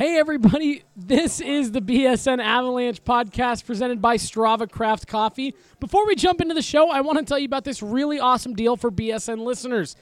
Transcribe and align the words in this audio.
Hey, 0.00 0.16
everybody. 0.16 0.82
This 0.96 1.42
is 1.42 1.72
the 1.72 1.82
BSN 1.82 2.42
Avalanche 2.42 3.04
podcast 3.04 3.66
presented 3.66 4.00
by 4.00 4.16
Strava 4.16 4.66
Craft 4.66 5.06
Coffee. 5.06 5.54
Before 5.78 6.06
we 6.06 6.14
jump 6.14 6.40
into 6.40 6.54
the 6.54 6.62
show, 6.62 6.90
I 6.90 7.02
want 7.02 7.18
to 7.18 7.24
tell 7.26 7.38
you 7.38 7.44
about 7.44 7.64
this 7.64 7.82
really 7.82 8.18
awesome 8.18 8.54
deal 8.54 8.78
for 8.78 8.90
BSN 8.90 9.44
listeners. 9.44 9.96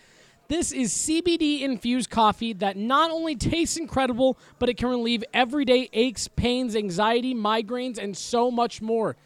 This 0.47 0.71
is 0.71 0.93
CBD 0.93 1.63
infused 1.63 2.11
coffee 2.11 2.53
that 2.53 2.77
not 2.77 3.11
only 3.11 3.35
tastes 3.35 3.77
incredible, 3.77 4.39
but 4.61 4.69
it 4.69 4.77
can 4.77 4.89
relieve 4.89 5.25
everyday 5.35 5.89
aches, 5.93 6.29
pains, 6.29 6.77
anxiety, 6.77 7.35
migraines, 7.35 7.99
and 7.99 8.17
so 8.17 8.53
much 8.53 8.81
more. 8.81 9.17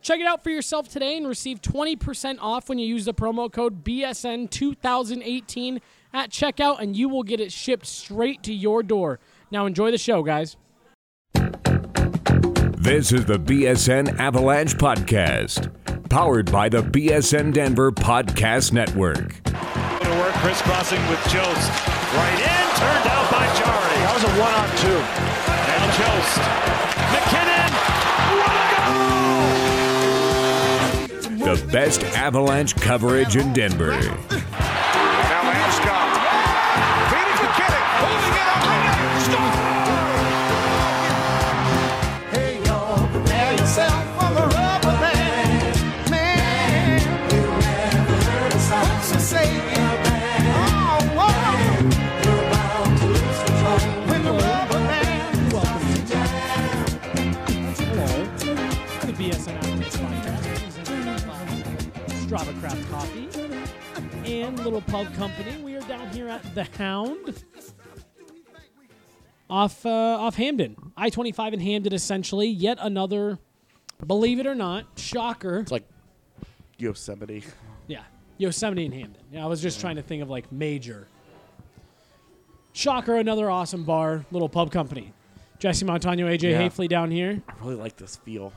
Check 0.00 0.20
it 0.20 0.26
out 0.26 0.42
for 0.42 0.48
yourself 0.48 0.88
today 0.88 1.18
and 1.18 1.28
receive 1.28 1.60
20% 1.60 2.38
off 2.40 2.70
when 2.70 2.78
you 2.78 2.86
use 2.86 3.04
the 3.04 3.12
promo 3.12 3.52
code 3.52 3.84
BSN2018 3.84 5.82
at 6.14 6.30
checkout, 6.30 6.80
and 6.80 6.96
you 6.96 7.10
will 7.10 7.24
get 7.24 7.40
it 7.40 7.52
shipped 7.52 7.84
straight 7.84 8.42
to 8.44 8.54
your 8.54 8.82
door. 8.82 9.20
Now, 9.54 9.66
enjoy 9.66 9.92
the 9.92 9.98
show, 9.98 10.24
guys. 10.24 10.56
This 11.32 13.12
is 13.12 13.24
the 13.24 13.38
BSN 13.38 14.18
Avalanche 14.18 14.74
Podcast, 14.74 15.70
powered 16.08 16.50
by 16.50 16.68
the 16.68 16.82
BSN 16.82 17.52
Denver 17.52 17.92
Podcast 17.92 18.72
Network. 18.72 19.40
To 19.44 19.52
work 20.18 20.34
crisscrossing 20.42 20.98
with 21.06 21.20
Jost. 21.28 21.70
Right 22.16 22.40
in, 22.40 22.66
turned 22.80 23.06
out 23.06 23.30
by 23.30 23.46
Jari. 23.54 23.94
That 24.02 24.14
was 24.14 24.24
a 24.24 24.32
one 24.42 24.54
on 24.58 24.68
two. 24.82 24.98
Now 25.70 25.86
Jost. 26.02 26.42
MacKinnon. 27.14 27.70
What 28.42 28.58
a 31.38 31.46
goal! 31.46 31.54
The 31.54 31.70
best 31.70 32.02
Avalanche 32.16 32.74
coverage 32.74 33.36
in 33.36 33.52
Denver. 33.52 34.00
And 64.44 64.62
Little 64.62 64.82
Pub 64.82 65.10
Company. 65.14 65.56
We 65.62 65.74
are 65.74 65.80
down 65.82 66.06
here 66.10 66.28
at 66.28 66.54
the 66.54 66.64
Hound 66.76 67.42
off 69.48 69.86
uh, 69.86 69.88
off 69.88 70.34
Hampden, 70.34 70.76
I 70.98 71.08
twenty 71.08 71.32
five 71.32 71.54
in 71.54 71.60
Hampden. 71.60 71.94
Essentially, 71.94 72.48
yet 72.48 72.76
another, 72.78 73.38
believe 74.06 74.38
it 74.40 74.46
or 74.46 74.54
not, 74.54 74.84
shocker. 74.96 75.60
It's 75.60 75.72
like 75.72 75.88
Yosemite. 76.76 77.42
Yeah, 77.86 78.02
Yosemite 78.36 78.84
in 78.84 78.92
Hampden. 78.92 79.22
Yeah, 79.32 79.44
I 79.44 79.46
was 79.46 79.62
just 79.62 79.80
trying 79.80 79.96
to 79.96 80.02
think 80.02 80.22
of 80.22 80.28
like 80.28 80.52
major. 80.52 81.08
Shocker, 82.74 83.16
another 83.16 83.48
awesome 83.50 83.84
bar, 83.84 84.26
Little 84.30 84.50
Pub 84.50 84.70
Company. 84.70 85.14
Jesse 85.58 85.86
Montano, 85.86 86.26
AJ 86.26 86.50
Yeah. 86.50 86.68
Haefele 86.68 86.86
down 86.86 87.10
here. 87.10 87.40
I 87.48 87.52
really 87.62 87.76
like 87.76 87.96
this 87.96 88.16
feel. 88.16 88.52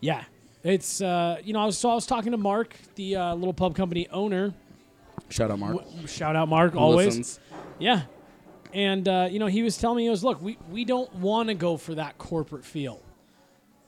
Yeah, 0.00 0.24
it's 0.62 1.02
uh, 1.02 1.36
you 1.44 1.52
know 1.52 1.60
I 1.60 1.66
was 1.66 1.76
so 1.76 1.90
I 1.90 1.94
was 1.94 2.06
talking 2.06 2.32
to 2.32 2.38
Mark, 2.38 2.74
the 2.94 3.16
uh, 3.16 3.34
Little 3.34 3.52
Pub 3.52 3.74
Company 3.76 4.08
owner. 4.08 4.54
Shout 5.28 5.50
out, 5.50 5.58
Mark. 5.58 5.76
W- 5.76 6.06
shout 6.06 6.36
out 6.36 6.48
Mark, 6.48 6.72
Who 6.72 6.78
always. 6.78 7.06
listens. 7.18 7.40
Yeah, 7.78 8.02
and 8.74 9.06
uh, 9.08 9.28
you 9.30 9.38
know 9.38 9.46
he 9.46 9.62
was 9.62 9.76
telling 9.76 9.98
me 9.98 10.02
he 10.04 10.10
was 10.10 10.22
look 10.24 10.40
we 10.42 10.58
we 10.70 10.84
don't 10.84 11.12
want 11.16 11.48
to 11.48 11.54
go 11.54 11.76
for 11.76 11.94
that 11.96 12.18
corporate 12.18 12.64
feel. 12.64 13.00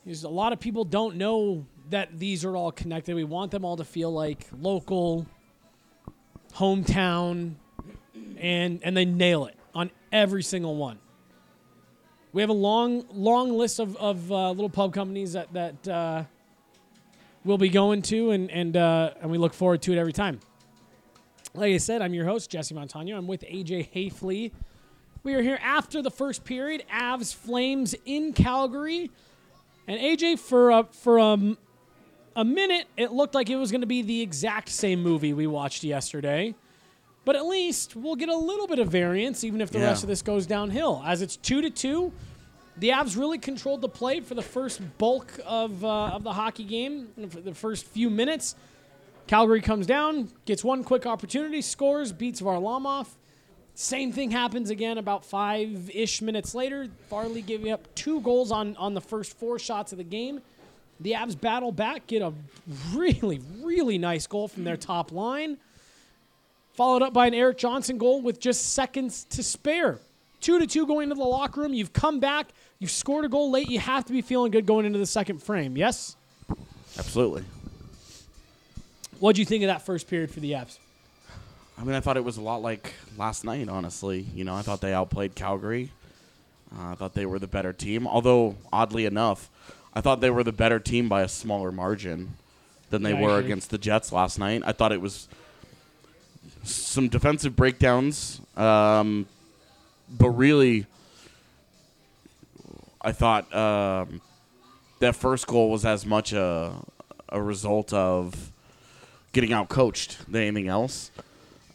Because 0.04 0.24
a 0.24 0.28
lot 0.28 0.52
of 0.52 0.60
people 0.60 0.84
don't 0.84 1.16
know 1.16 1.66
that 1.90 2.18
these 2.18 2.44
are 2.44 2.56
all 2.56 2.72
connected. 2.72 3.14
We 3.14 3.24
want 3.24 3.50
them 3.50 3.64
all 3.64 3.76
to 3.76 3.84
feel 3.84 4.10
like 4.12 4.46
local, 4.60 5.26
hometown, 6.54 7.54
and 8.38 8.80
and 8.82 8.96
they 8.96 9.04
nail 9.04 9.46
it 9.46 9.56
on 9.74 9.90
every 10.12 10.42
single 10.42 10.76
one. 10.76 10.98
We 12.32 12.42
have 12.42 12.50
a 12.50 12.54
long 12.54 13.04
long 13.12 13.52
list 13.56 13.78
of 13.80 13.96
of 13.96 14.30
uh, 14.30 14.50
little 14.50 14.70
pub 14.70 14.92
companies 14.94 15.32
that 15.34 15.52
that 15.52 15.88
uh, 15.88 16.24
we'll 17.44 17.58
be 17.58 17.68
going 17.68 18.02
to, 18.02 18.30
and 18.30 18.50
and 18.50 18.76
uh, 18.76 19.14
and 19.20 19.30
we 19.30 19.38
look 19.38 19.52
forward 19.54 19.82
to 19.82 19.92
it 19.92 19.98
every 19.98 20.12
time. 20.12 20.40
Like 21.54 21.74
I 21.74 21.78
said, 21.78 22.00
I'm 22.02 22.14
your 22.14 22.26
host, 22.26 22.50
Jesse 22.50 22.74
Montano. 22.74 23.16
I'm 23.16 23.26
with 23.26 23.42
AJ 23.42 23.90
Haefele. 23.92 24.52
We 25.22 25.34
are 25.34 25.42
here 25.42 25.58
after 25.62 26.00
the 26.00 26.10
first 26.10 26.44
period, 26.44 26.84
Avs 26.92 27.34
Flames 27.34 27.94
in 28.06 28.32
Calgary. 28.32 29.10
And 29.88 30.00
AJ, 30.00 30.38
for 30.38 30.70
a, 30.70 30.84
for 30.84 31.18
a, 31.18 31.56
a 32.36 32.44
minute, 32.44 32.86
it 32.96 33.12
looked 33.12 33.34
like 33.34 33.50
it 33.50 33.56
was 33.56 33.70
going 33.72 33.80
to 33.80 33.86
be 33.86 34.02
the 34.02 34.22
exact 34.22 34.68
same 34.68 35.02
movie 35.02 35.32
we 35.32 35.46
watched 35.46 35.82
yesterday. 35.82 36.54
But 37.24 37.36
at 37.36 37.44
least 37.44 37.96
we'll 37.96 38.16
get 38.16 38.28
a 38.28 38.36
little 38.36 38.66
bit 38.66 38.78
of 38.78 38.88
variance, 38.88 39.42
even 39.44 39.60
if 39.60 39.70
the 39.70 39.80
Yeah. 39.80 39.86
rest 39.86 40.04
of 40.04 40.08
this 40.08 40.22
goes 40.22 40.46
downhill. 40.46 41.02
As 41.04 41.20
it's 41.20 41.36
two 41.36 41.60
to 41.60 41.68
two, 41.68 42.12
the 42.78 42.90
Avs 42.90 43.16
really 43.18 43.38
controlled 43.38 43.82
the 43.82 43.88
play 43.88 44.20
for 44.20 44.34
the 44.34 44.42
first 44.42 44.80
bulk 44.98 45.38
of 45.44 45.84
uh, 45.84 46.06
of 46.06 46.22
the 46.22 46.32
hockey 46.32 46.64
game, 46.64 47.08
for 47.28 47.40
the 47.40 47.54
first 47.54 47.84
few 47.84 48.08
minutes. 48.08 48.54
Calgary 49.30 49.60
comes 49.60 49.86
down, 49.86 50.28
gets 50.44 50.64
one 50.64 50.82
quick 50.82 51.06
opportunity, 51.06 51.62
scores, 51.62 52.10
beats 52.10 52.40
Varlamov. 52.40 53.06
Same 53.76 54.10
thing 54.10 54.32
happens 54.32 54.70
again 54.70 54.98
about 54.98 55.24
five 55.24 55.88
ish 55.94 56.20
minutes 56.20 56.52
later. 56.52 56.88
Varley 57.08 57.40
giving 57.40 57.70
up 57.70 57.94
two 57.94 58.20
goals 58.22 58.50
on, 58.50 58.74
on 58.74 58.92
the 58.92 59.00
first 59.00 59.38
four 59.38 59.60
shots 59.60 59.92
of 59.92 59.98
the 59.98 60.04
game. 60.04 60.40
The 60.98 61.12
Avs 61.12 61.40
battle 61.40 61.70
back, 61.70 62.08
get 62.08 62.22
a 62.22 62.32
really, 62.92 63.40
really 63.62 63.98
nice 63.98 64.26
goal 64.26 64.48
from 64.48 64.64
their 64.64 64.76
top 64.76 65.12
line. 65.12 65.58
Followed 66.72 67.02
up 67.02 67.12
by 67.12 67.28
an 67.28 67.34
Erik 67.34 67.56
Johnson 67.56 67.98
goal 67.98 68.22
with 68.22 68.40
just 68.40 68.72
seconds 68.72 69.22
to 69.30 69.44
spare. 69.44 70.00
Two 70.40 70.58
to 70.58 70.66
two 70.66 70.88
going 70.88 71.04
into 71.04 71.14
the 71.14 71.22
locker 71.22 71.60
room. 71.60 71.72
You've 71.72 71.92
come 71.92 72.18
back. 72.18 72.48
You've 72.80 72.90
scored 72.90 73.24
a 73.24 73.28
goal 73.28 73.52
late. 73.52 73.70
You 73.70 73.78
have 73.78 74.04
to 74.06 74.12
be 74.12 74.22
feeling 74.22 74.50
good 74.50 74.66
going 74.66 74.86
into 74.86 74.98
the 74.98 75.06
second 75.06 75.40
frame. 75.40 75.76
Yes? 75.76 76.16
Absolutely. 76.98 77.44
What'd 79.20 79.38
you 79.38 79.44
think 79.44 79.62
of 79.62 79.68
that 79.68 79.82
first 79.82 80.08
period 80.08 80.30
for 80.30 80.40
the 80.40 80.52
Avs? 80.52 80.78
I 81.78 81.84
mean, 81.84 81.94
I 81.94 82.00
thought 82.00 82.16
it 82.16 82.24
was 82.24 82.38
a 82.38 82.40
lot 82.40 82.62
like 82.62 82.94
last 83.18 83.44
night, 83.44 83.68
honestly. 83.68 84.20
You 84.34 84.44
know, 84.44 84.54
I 84.54 84.62
thought 84.62 84.80
they 84.80 84.94
outplayed 84.94 85.34
Calgary. 85.34 85.92
Uh, 86.74 86.92
I 86.92 86.94
thought 86.94 87.12
they 87.14 87.26
were 87.26 87.38
the 87.38 87.46
better 87.46 87.72
team. 87.74 88.06
Although, 88.06 88.56
oddly 88.72 89.04
enough, 89.04 89.50
I 89.92 90.00
thought 90.00 90.20
they 90.22 90.30
were 90.30 90.42
the 90.42 90.52
better 90.52 90.78
team 90.78 91.08
by 91.08 91.20
a 91.22 91.28
smaller 91.28 91.70
margin 91.70 92.34
than 92.88 93.02
they 93.02 93.12
Yeah, 93.12 93.20
were 93.20 93.38
against 93.38 93.70
the 93.70 93.78
Jets 93.78 94.10
last 94.10 94.38
night. 94.38 94.62
I 94.64 94.72
thought 94.72 94.90
it 94.92 95.00
was 95.00 95.28
some 96.62 97.08
defensive 97.08 97.54
breakdowns. 97.54 98.40
Um, 98.56 99.26
but 100.08 100.30
really, 100.30 100.86
I 103.02 103.12
thought 103.12 103.54
um, 103.54 104.22
that 105.00 105.14
first 105.14 105.46
goal 105.46 105.70
was 105.70 105.84
as 105.84 106.06
much 106.06 106.32
a, 106.32 106.72
a 107.28 107.42
result 107.42 107.92
of 107.92 108.50
getting 109.32 109.52
out 109.52 109.68
coached 109.68 110.18
than 110.30 110.42
anything 110.42 110.68
else. 110.68 111.10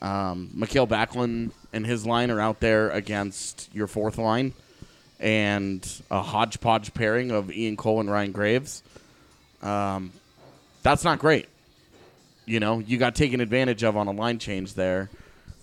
Um, 0.02 0.52
Mikael 0.54 0.88
Backlund 0.88 1.52
and 1.74 1.86
his 1.86 2.06
line 2.06 2.30
are 2.32 2.40
out 2.40 2.60
there 2.60 2.90
against 2.90 3.70
your 3.74 3.88
fourth 3.88 4.18
line 4.18 4.54
and 5.20 6.02
a 6.12 6.22
hodgepodge 6.22 6.94
pairing 6.94 7.32
of 7.32 7.52
Ian 7.52 7.78
Cole 7.78 8.00
and 8.02 8.12
Ryan 8.12 8.32
Graves. 8.32 8.84
Um, 9.62 10.12
that's 10.84 11.04
not 11.04 11.20
great. 11.20 11.48
You 12.46 12.60
know, 12.60 12.80
you 12.80 12.98
got 12.98 13.16
taken 13.16 13.40
advantage 13.42 13.84
of 13.84 13.98
on 13.98 14.08
a 14.08 14.12
line 14.12 14.38
change 14.38 14.74
there. 14.74 15.10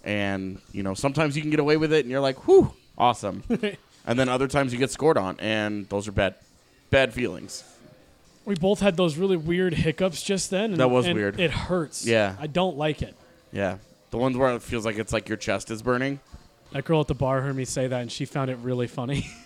And, 0.04 0.60
you 0.72 0.82
know, 0.82 0.94
sometimes 0.94 1.36
you 1.36 1.42
can 1.42 1.50
get 1.50 1.60
away 1.60 1.76
with 1.76 1.92
it 1.92 2.00
and 2.04 2.10
you're 2.10 2.20
like, 2.20 2.48
whew, 2.48 2.72
awesome. 2.98 3.44
and 4.06 4.19
then 4.19 4.28
other 4.28 4.48
times 4.48 4.72
you 4.72 4.78
get 4.78 4.91
scored 4.91 5.16
on, 5.16 5.36
and 5.38 5.88
those 5.88 6.09
are 6.09 6.12
bad, 6.12 6.34
bad 6.91 7.12
feelings. 7.12 7.62
We 8.44 8.54
both 8.54 8.80
had 8.80 8.97
those 8.97 9.16
really 9.16 9.36
weird 9.36 9.74
hiccups 9.74 10.22
just 10.22 10.50
then. 10.50 10.72
And, 10.72 10.77
That 10.77 10.91
was 10.91 11.06
and 11.06 11.15
weird. 11.15 11.39
It 11.39 11.50
hurts. 11.50 12.04
Yeah. 12.06 12.36
I 12.41 12.47
don't 12.48 12.77
like 12.77 13.03
it. 13.03 13.15
Yeah. 13.53 13.78
The 14.10 14.18
ones 14.18 14.36
where 14.36 14.54
it 14.54 14.62
feels 14.62 14.84
like 14.84 14.98
it's 14.98 15.12
like 15.12 15.28
your 15.28 15.39
chest 15.39 15.71
is 15.71 15.83
burning. 15.83 16.21
That 16.72 16.84
girl 16.84 17.00
at 17.00 17.06
the 17.06 17.15
bar 17.15 17.41
heard 17.42 17.54
me 17.54 17.65
say 17.65 17.86
that, 17.86 18.00
and 18.00 18.10
she 18.10 18.24
found 18.24 18.50
it 18.50 18.56
really 18.59 18.86
funny. 18.86 19.30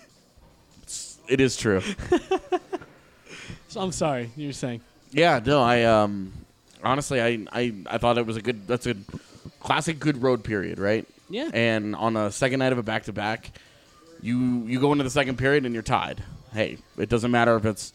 It 1.29 1.41
is 1.41 1.57
true. 1.57 1.81
so 3.69 3.81
I'm 3.81 3.93
sorry. 3.93 4.31
You 4.37 4.49
were 4.49 4.53
saying. 4.53 4.81
Yeah, 5.11 5.41
no, 5.45 5.63
I 5.63 5.83
um 5.85 6.33
honestly 6.83 7.21
I 7.21 7.45
I, 7.53 7.75
I 7.87 7.99
thought 7.99 8.19
it 8.19 8.27
was 8.27 8.37
a 8.37 8.43
good 8.43 8.67
that's 8.67 8.87
a 8.87 8.95
classic 9.61 9.99
good 9.99 10.23
road 10.23 10.45
period, 10.45 10.79
right? 10.79 11.07
Yeah. 11.29 11.51
And 11.53 11.97
on 11.97 12.17
a 12.17 12.31
second 12.31 12.61
night 12.61 12.73
of 12.73 12.79
a 12.79 12.83
back 12.83 13.05
to 13.05 13.13
back, 13.13 13.51
you 14.23 14.65
you 14.67 14.81
go 14.81 14.93
into 14.93 15.05
the 15.05 15.11
second 15.11 15.37
period 15.39 15.65
and 15.65 15.75
you're 15.75 15.83
tied. 15.83 16.23
Hey, 16.53 16.79
it 16.97 17.09
doesn't 17.09 17.31
matter 17.31 17.57
if 17.57 17.65
it's 17.65 17.93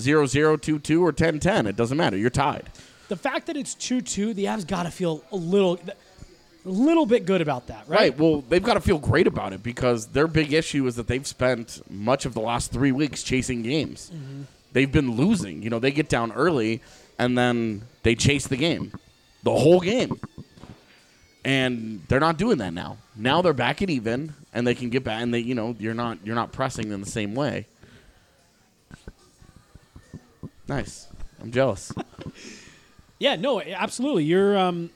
0 0.00 0.26
0 0.26 0.56
2 0.56 0.78
2 0.78 1.04
or 1.04 1.12
10 1.12 1.40
10. 1.40 1.66
It 1.66 1.76
doesn't 1.76 1.96
matter. 1.96 2.16
You're 2.16 2.30
tied. 2.30 2.70
The 3.08 3.16
fact 3.16 3.46
that 3.46 3.56
it's 3.56 3.74
2 3.74 4.00
2, 4.00 4.34
the 4.34 4.44
Avs 4.46 4.66
got 4.66 4.84
to 4.84 4.90
feel 4.90 5.22
a 5.32 5.36
little. 5.36 5.78
a 6.64 6.68
little 6.68 7.06
bit 7.06 7.24
good 7.24 7.40
about 7.40 7.68
that, 7.68 7.88
right? 7.88 7.98
Right. 8.00 8.18
Well, 8.18 8.42
they've 8.48 8.62
got 8.62 8.74
to 8.74 8.80
feel 8.80 8.98
great 8.98 9.26
about 9.26 9.52
it 9.52 9.62
because 9.62 10.08
their 10.08 10.26
big 10.26 10.52
issue 10.52 10.86
is 10.86 10.96
that 10.96 11.06
they've 11.06 11.26
spent 11.26 11.80
much 11.90 12.26
of 12.26 12.34
the 12.34 12.40
last 12.40 12.70
three 12.70 12.92
weeks 12.92 13.22
chasing 13.22 13.62
games. 13.62 14.10
Mm-hmm. 14.14 14.42
They've 14.72 14.92
been 14.92 15.16
losing. 15.16 15.62
You 15.62 15.70
know, 15.70 15.78
they 15.78 15.90
get 15.90 16.08
down 16.08 16.32
early 16.32 16.82
and 17.18 17.36
then 17.36 17.82
they 18.02 18.14
chase 18.14 18.46
the 18.46 18.56
game, 18.56 18.92
the 19.42 19.50
whole 19.52 19.80
game, 19.80 20.20
and 21.44 22.02
they're 22.08 22.20
not 22.20 22.36
doing 22.38 22.58
that 22.58 22.72
now. 22.72 22.98
Now 23.16 23.42
they're 23.42 23.52
back 23.52 23.82
at 23.82 23.90
even, 23.90 24.34
and 24.52 24.66
they 24.66 24.74
can 24.74 24.90
get 24.90 25.04
back. 25.04 25.22
And 25.22 25.32
they, 25.32 25.40
you 25.40 25.54
know, 25.54 25.76
you're 25.78 25.94
not 25.94 26.18
you're 26.24 26.34
not 26.34 26.52
pressing 26.52 26.88
them 26.88 27.00
the 27.02 27.10
same 27.10 27.34
way. 27.34 27.66
Nice. 30.70 31.08
I'm 31.42 31.50
jealous. 31.50 31.92
Yeah, 33.22 33.36
no, 33.36 33.60
absolutely. 33.60 34.24
You're 34.24 34.56
um, 34.56 34.88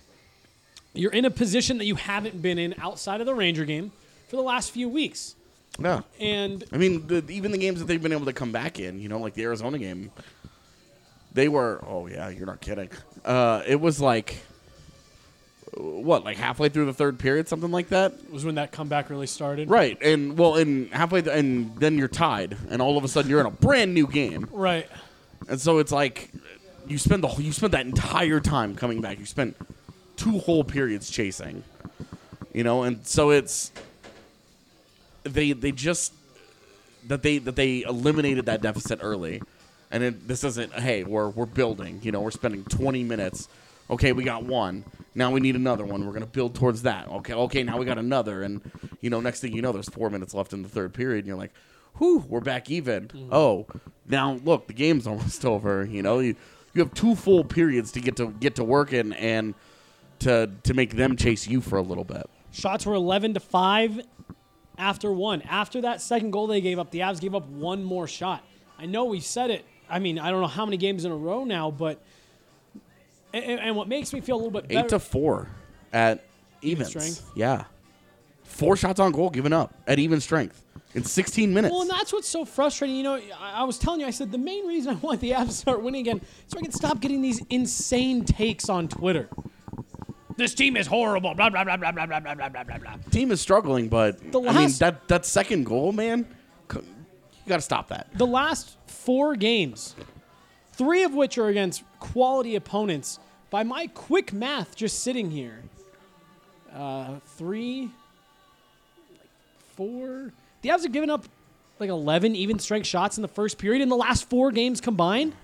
you're 0.95 1.13
in 1.13 1.27
a 1.27 1.31
position 1.31 1.77
that 1.77 1.85
you 1.85 1.95
haven't 1.97 2.41
been 2.41 2.59
in 2.59 2.75
outside 2.79 3.21
of 3.21 3.27
the 3.27 3.35
Ranger 3.35 3.67
game 3.67 3.93
for 4.29 4.37
the 4.37 4.43
last 4.43 4.71
few 4.71 4.89
weeks, 4.89 5.35
yeah. 5.79 6.01
and 6.19 6.65
I 6.73 6.79
mean, 6.79 7.07
the, 7.07 7.23
even 7.29 7.53
the 7.53 7.59
games 7.59 7.81
that 7.81 7.85
they've 7.85 8.03
been 8.03 8.13
able 8.15 8.25
to 8.25 8.33
come 8.33 8.51
back 8.51 8.81
in, 8.81 8.99
you 8.99 9.11
know, 9.11 9.19
like 9.19 9.35
the 9.35 9.43
Arizona 9.43 9.79
game, 9.79 10.11
they 11.35 11.49
were. 11.49 11.85
Oh 11.87 12.07
yeah, 12.07 12.31
you're 12.31 12.47
not 12.47 12.63
kidding. 12.63 12.89
Uh, 13.27 13.63
it 13.67 13.79
was 13.79 14.01
like 14.01 14.39
what, 15.77 16.25
like 16.25 16.39
halfway 16.39 16.71
through 16.71 16.87
the 16.87 16.95
third 16.95 17.19
period, 17.19 17.47
something 17.47 17.71
like 17.71 17.91
that. 17.91 18.31
was 18.33 18.43
when 18.43 18.55
that 18.55 18.73
comeback 18.73 19.11
really 19.11 19.27
started. 19.27 19.69
Right, 19.69 19.99
and 20.01 20.39
well, 20.39 20.55
and 20.55 20.91
halfway, 20.95 21.21
th- 21.21 21.37
and 21.37 21.77
then 21.77 21.99
you're 21.99 22.09
tied, 22.09 22.57
and 22.71 22.81
all 22.81 22.97
of 22.97 23.05
a 23.05 23.09
sudden 23.09 23.31
you're 23.31 23.41
in 23.41 23.47
a 23.47 23.51
brand 23.51 23.93
new 23.93 24.07
game, 24.07 24.49
Right. 24.51 24.89
And 25.49 25.61
so 25.61 25.79
it's 25.79 25.93
like 25.93 26.31
you 26.87 26.99
spend 26.99 27.23
the 27.23 27.29
you 27.43 27.53
spent 27.53 27.73
that 27.73 27.87
entire 27.87 28.41
time 28.41 28.75
coming 28.75 29.01
back. 29.01 29.19
You 29.19 29.27
spent 29.27 29.57
two 30.17 30.39
whole 30.39 30.65
periods 30.65 31.11
chasing, 31.11 31.63
you 32.53 32.65
know, 32.65 32.83
and 32.83 33.07
so 33.07 33.31
it's 33.31 33.73
they 35.25 35.53
they 35.53 35.73
just 35.73 36.13
that 37.07 37.23
they 37.23 37.39
that 37.39 37.57
they 37.57 37.83
eliminated 37.83 38.47
that 38.47 38.63
deficit 38.63 39.01
early, 39.03 39.43
and 39.91 40.03
it, 40.03 40.29
this 40.29 40.45
isn't 40.45 40.73
hey 40.73 41.05
we're 41.05 41.29
we're 41.29 41.47
building, 41.47 42.01
you 42.03 42.13
know, 42.13 42.21
we're 42.21 42.31
spending 42.31 42.65
20 42.65 43.03
minutes. 43.05 43.49
Okay, 43.91 44.13
we 44.13 44.25
got 44.25 44.45
one. 44.45 44.83
Now 45.15 45.31
we 45.31 45.41
need 45.41 45.57
another 45.57 45.85
one. 45.85 46.07
We're 46.07 46.13
gonna 46.13 46.27
build 46.27 46.55
towards 46.55 46.83
that. 46.83 47.09
Okay, 47.09 47.35
okay. 47.35 47.63
Now 47.63 47.77
we 47.77 47.85
got 47.85 47.99
another, 47.99 48.43
and 48.43 48.61
you 49.01 49.11
know, 49.11 49.21
next 49.21 49.41
thing 49.41 49.53
you 49.53 49.63
know, 49.63 49.73
there's 49.73 49.89
four 49.89 50.09
minutes 50.11 50.33
left 50.35 50.53
in 50.53 50.63
the 50.63 50.69
third 50.69 50.95
period, 50.95 51.19
and 51.19 51.27
you're 51.27 51.37
like, 51.37 51.53
"Whew, 51.99 52.25
we're 52.29 52.41
back 52.41 52.71
even." 52.71 53.09
Mm-hmm. 53.09 53.29
Oh, 53.33 53.67
now 54.09 54.35
look, 54.45 54.67
the 54.67 54.73
game's 54.75 55.07
almost 55.09 55.45
over. 55.45 55.85
You 55.85 56.03
know, 56.03 56.19
you 56.21 56.37
you 56.75 56.83
have 56.83 56.95
two 56.95 57.15
full 57.15 57.45
periods 57.45 57.93
to 57.93 58.01
get 58.01 58.17
to 58.17 58.29
get 58.33 58.57
to 58.57 58.65
work 58.65 58.93
in 58.93 59.13
and 59.15 59.55
to 60.21 60.51
to 60.65 60.75
make 60.75 60.97
them 60.97 61.17
chase 61.17 61.47
you 61.47 61.61
for 61.61 61.77
a 61.77 61.83
little 61.83 62.05
bit. 62.05 62.29
Shots 62.53 62.87
were 62.87 62.95
11 62.95 63.35
to 63.35 63.41
5 63.41 64.01
after 64.79 65.11
one. 65.13 65.43
After 65.43 65.81
that 65.81 66.01
second 66.01 66.31
goal 66.31 66.47
they 66.47 66.61
gave 66.61 66.79
up, 66.79 66.91
the 66.93 67.01
Avs 67.01 67.21
gave 67.21 67.35
up 67.35 67.47
one 67.49 67.83
more 67.83 68.07
shot. 68.07 68.45
I 68.79 68.87
know 68.87 69.05
we've 69.07 69.25
said 69.25 69.51
it. 69.51 69.65
I 69.91 69.99
mean, 69.99 70.19
I 70.21 70.31
don't 70.31 70.41
know 70.41 70.47
how 70.47 70.65
many 70.65 70.77
games 70.77 71.05
in 71.05 71.11
a 71.13 71.17
row 71.17 71.45
now, 71.45 71.71
but. 71.71 72.01
And, 73.33 73.45
and- 73.45 73.61
and 73.61 73.77
what 73.77 73.89
makes 73.89 74.13
me 74.13 74.21
feel 74.21 74.37
a 74.37 74.39
little 74.39 74.53
bit 74.53 74.69
better. 74.69 74.81
Eight 74.87 74.89
to 74.91 74.99
four 75.01 75.49
at 75.93 76.25
even 76.63 76.87
strength? 76.87 77.29
Yeah, 77.35 77.65
four 78.45 78.77
shots 78.77 79.01
on 79.01 79.11
goal 79.13 79.31
given 79.31 79.53
up 79.53 79.75
at 79.87 79.99
even 79.99 80.21
strength 80.21 80.64
in 80.95 81.05
16 81.05 81.53
minutes. 81.53 81.73
Well, 81.73 81.83
and 81.83 81.91
that's 81.91 82.13
what's 82.13 82.29
so 82.29 82.45
frustrating. 82.45 82.97
You 82.97 83.03
know, 83.03 83.21
I, 83.39 83.61
I 83.61 83.63
was 83.65 83.79
telling 83.79 84.01
you, 84.01 84.07
I 84.07 84.11
said 84.11 84.31
the 84.31 84.39
main 84.39 84.67
reason 84.67 84.93
I 84.93 84.95
want 84.97 85.21
the 85.21 85.33
Avs 85.33 85.47
to 85.47 85.53
start 85.53 85.83
winning 85.83 86.01
again 86.03 86.19
is 86.19 86.29
so 86.47 86.59
I 86.59 86.63
can 86.63 86.73
stop 86.73 87.01
getting 87.01 87.21
these 87.21 87.43
insane 87.51 88.25
takes 88.25 88.69
on 88.69 88.89
Twitter. 88.89 89.29
This 90.37 90.55
team 90.55 90.77
is 90.77 90.87
horrible. 90.87 91.35
Blah 91.35 91.51
blah 91.51 91.65
blah 91.65 91.77
blah 91.77 91.93
blah 91.93 92.07
blah 92.07 92.21
blah 92.21 92.35
blah 92.35 92.49
blah 92.49 92.65
blah. 92.65 92.79
blah. 92.79 92.97
Team 93.11 93.31
is 93.31 93.41
struggling, 93.41 93.89
but 93.89 94.33
The 94.33 94.41
I 94.41 94.53
mean 94.53 94.71
that 94.79 95.07
that 95.09 95.27
second 95.27 95.65
goal, 95.65 95.93
man, 95.93 96.27
you 96.73 96.83
got 97.49 97.57
to 97.57 97.63
stop 97.63 97.89
that. 97.89 98.09
The 98.15 98.27
last 98.27 98.77
four 98.87 99.37
games, 99.37 99.95
three 100.73 101.05
of 101.05 101.15
which 101.15 101.39
are 101.39 101.49
against 101.49 101.85
quality 102.01 102.57
opponents. 102.57 103.19
By 103.51 103.63
my 103.63 103.87
quick 103.89 104.33
math, 104.33 104.75
just 104.75 105.05
sitting 105.05 105.31
here, 105.31 105.63
uh, 106.75 107.21
three, 107.37 107.91
four. 109.77 110.33
The 110.65 110.71
Avs 110.71 110.83
have 110.85 110.93
given 110.93 111.11
up 111.11 111.27
like 111.79 111.91
11 111.91 112.35
even 112.37 112.59
strength 112.59 112.87
shots 112.87 113.19
in 113.19 113.23
the 113.23 113.29
first 113.29 113.59
period 113.59 113.83
in 113.83 113.91
the 113.91 113.97
last 113.97 114.31
four 114.31 114.51
games 114.51 114.81
combined. 114.81 115.35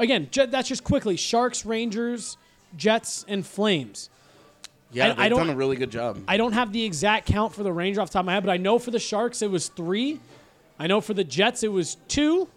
Again, 0.00 0.28
that's 0.32 0.68
just 0.68 0.82
quickly 0.82 1.16
Sharks, 1.16 1.64
Rangers, 1.64 2.36
Jets, 2.76 3.24
and 3.28 3.46
Flames. 3.46 4.10
Yeah, 4.90 5.04
I- 5.04 5.08
they've 5.10 5.18
I 5.20 5.28
don't- 5.28 5.38
done 5.46 5.50
a 5.50 5.54
really 5.56 5.76
good 5.76 5.92
job. 5.92 6.18
I 6.26 6.36
don't 6.36 6.54
have 6.54 6.72
the 6.72 6.82
exact 6.82 7.28
count 7.28 7.54
for 7.54 7.62
the 7.62 7.72
Ranger 7.72 8.00
off 8.00 8.08
the 8.08 8.14
top 8.14 8.20
of 8.22 8.26
my 8.26 8.32
head, 8.34 8.42
but 8.44 8.50
I 8.50 8.56
know 8.56 8.80
for 8.80 8.90
the 8.90 8.98
Sharks 8.98 9.42
it 9.42 9.50
was 9.52 9.68
three. 9.68 10.18
I 10.76 10.88
know 10.88 11.00
for 11.00 11.14
the 11.14 11.22
Jets 11.22 11.62
it 11.62 11.70
was 11.70 11.96
two. 12.08 12.48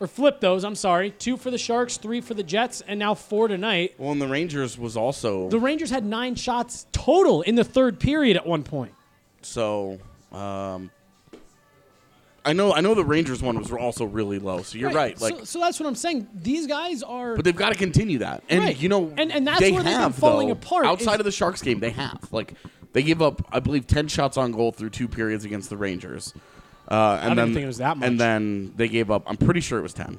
Or 0.00 0.06
flip 0.06 0.40
those, 0.40 0.64
I'm 0.64 0.76
sorry. 0.76 1.10
Two 1.10 1.36
for 1.36 1.50
the 1.50 1.58
Sharks, 1.58 1.98
three 1.98 2.22
for 2.22 2.32
the 2.32 2.42
Jets, 2.44 2.80
and 2.88 2.98
now 2.98 3.12
four 3.14 3.48
tonight. 3.48 3.96
well, 3.98 4.12
and 4.12 4.22
the 4.22 4.28
Rangers 4.28 4.78
was 4.78 4.96
also 4.96 5.50
The 5.50 5.58
Rangers 5.60 5.90
had 5.90 6.06
nine 6.06 6.36
shots 6.36 6.86
total 6.92 7.42
in 7.42 7.56
the 7.56 7.64
third 7.64 8.00
period 8.00 8.38
at 8.38 8.46
one 8.46 8.62
point. 8.62 8.94
so. 9.42 9.98
Um, 10.32 10.90
I 12.44 12.52
know, 12.54 12.72
I 12.72 12.80
know 12.80 12.94
the 12.94 13.04
Rangers 13.04 13.42
one 13.42 13.58
was 13.58 13.70
also 13.70 14.04
really 14.06 14.38
low. 14.38 14.62
So 14.62 14.78
you're 14.78 14.90
right. 14.92 15.20
Like, 15.20 15.38
so, 15.40 15.44
so 15.44 15.60
that's 15.60 15.78
what 15.78 15.86
I'm 15.86 15.94
saying. 15.94 16.28
These 16.34 16.66
guys 16.66 17.02
are. 17.02 17.36
but 17.36 17.44
they've 17.44 17.54
got 17.54 17.70
to 17.70 17.74
continue 17.78 18.18
that. 18.18 18.42
And 18.48 18.64
Right. 18.64 18.76
you 18.80 18.88
know, 18.88 19.12
And- 19.18 19.30
and 19.32 19.46
that's 19.46 19.60
they 19.60 19.72
where 19.72 19.82
they've 19.82 19.92
been 19.92 20.00
have, 20.00 20.14
falling 20.14 20.48
though, 20.48 20.52
apart 20.54 20.86
Outside 20.86 21.14
is- 21.14 21.20
of 21.20 21.24
the 21.26 21.32
Sharks 21.32 21.60
game, 21.60 21.80
they 21.80 21.90
have 21.90 22.20
like 22.32 22.54
they 22.94 23.02
gave 23.02 23.20
up, 23.20 23.42
I 23.52 23.60
believe, 23.60 23.86
ten 23.86 24.08
shots 24.08 24.36
on 24.38 24.52
goal 24.52 24.72
through 24.72 24.90
two 24.90 25.08
periods 25.08 25.44
against 25.44 25.68
the 25.68 25.76
Rangers. 25.76 26.32
Uh, 26.90 27.18
and 27.20 27.22
didn't 27.32 27.36
then, 27.36 27.54
think 27.54 27.64
it 27.64 27.66
was 27.66 27.78
that 27.78 27.98
much. 27.98 28.08
And 28.08 28.18
then 28.18 28.72
they 28.76 28.88
gave 28.88 29.10
up. 29.10 29.24
I'm 29.26 29.36
pretty 29.36 29.60
sure 29.60 29.78
it 29.78 29.82
was 29.82 29.92
ten. 29.92 30.16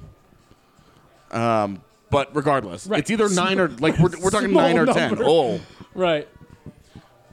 Um, 1.32 1.82
but 2.12 2.36
regardless, 2.36 2.86
Right. 2.86 3.00
it's 3.00 3.10
either 3.10 3.28
nine 3.30 3.60
or 3.60 3.70
like 3.70 3.98
we're, 3.98 4.10
we're 4.22 4.30
talking 4.30 4.50
Small 4.50 4.62
nine 4.64 4.78
or 4.78 4.86
ten. 4.86 5.10
number. 5.10 5.24
Oh, 5.26 5.60
right. 5.96 6.28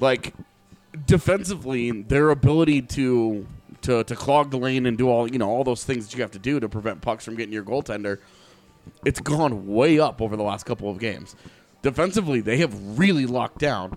like 0.00 0.32
defensively, 1.06 1.90
their 2.02 2.30
ability 2.30 2.82
to 2.82 3.46
to 3.82 4.04
to 4.04 4.16
clog 4.16 4.50
the 4.50 4.56
lane 4.58 4.86
and 4.86 4.96
do 4.96 5.08
all 5.08 5.30
you 5.30 5.38
know 5.38 5.48
all 5.48 5.64
those 5.64 5.84
things 5.84 6.06
that 6.06 6.16
you 6.16 6.22
have 6.22 6.30
to 6.32 6.38
do 6.38 6.60
to 6.60 6.68
prevent 6.68 7.00
pucks 7.00 7.24
from 7.24 7.36
getting 7.36 7.52
your 7.52 7.64
goaltender, 7.64 8.18
it's 9.04 9.20
gone 9.20 9.66
way 9.66 9.98
up 9.98 10.20
over 10.22 10.36
the 10.36 10.42
last 10.42 10.64
couple 10.66 10.88
of 10.88 10.98
games. 10.98 11.36
Defensively, 11.82 12.40
they 12.40 12.58
have 12.58 12.98
really 12.98 13.26
locked 13.26 13.58
down. 13.58 13.96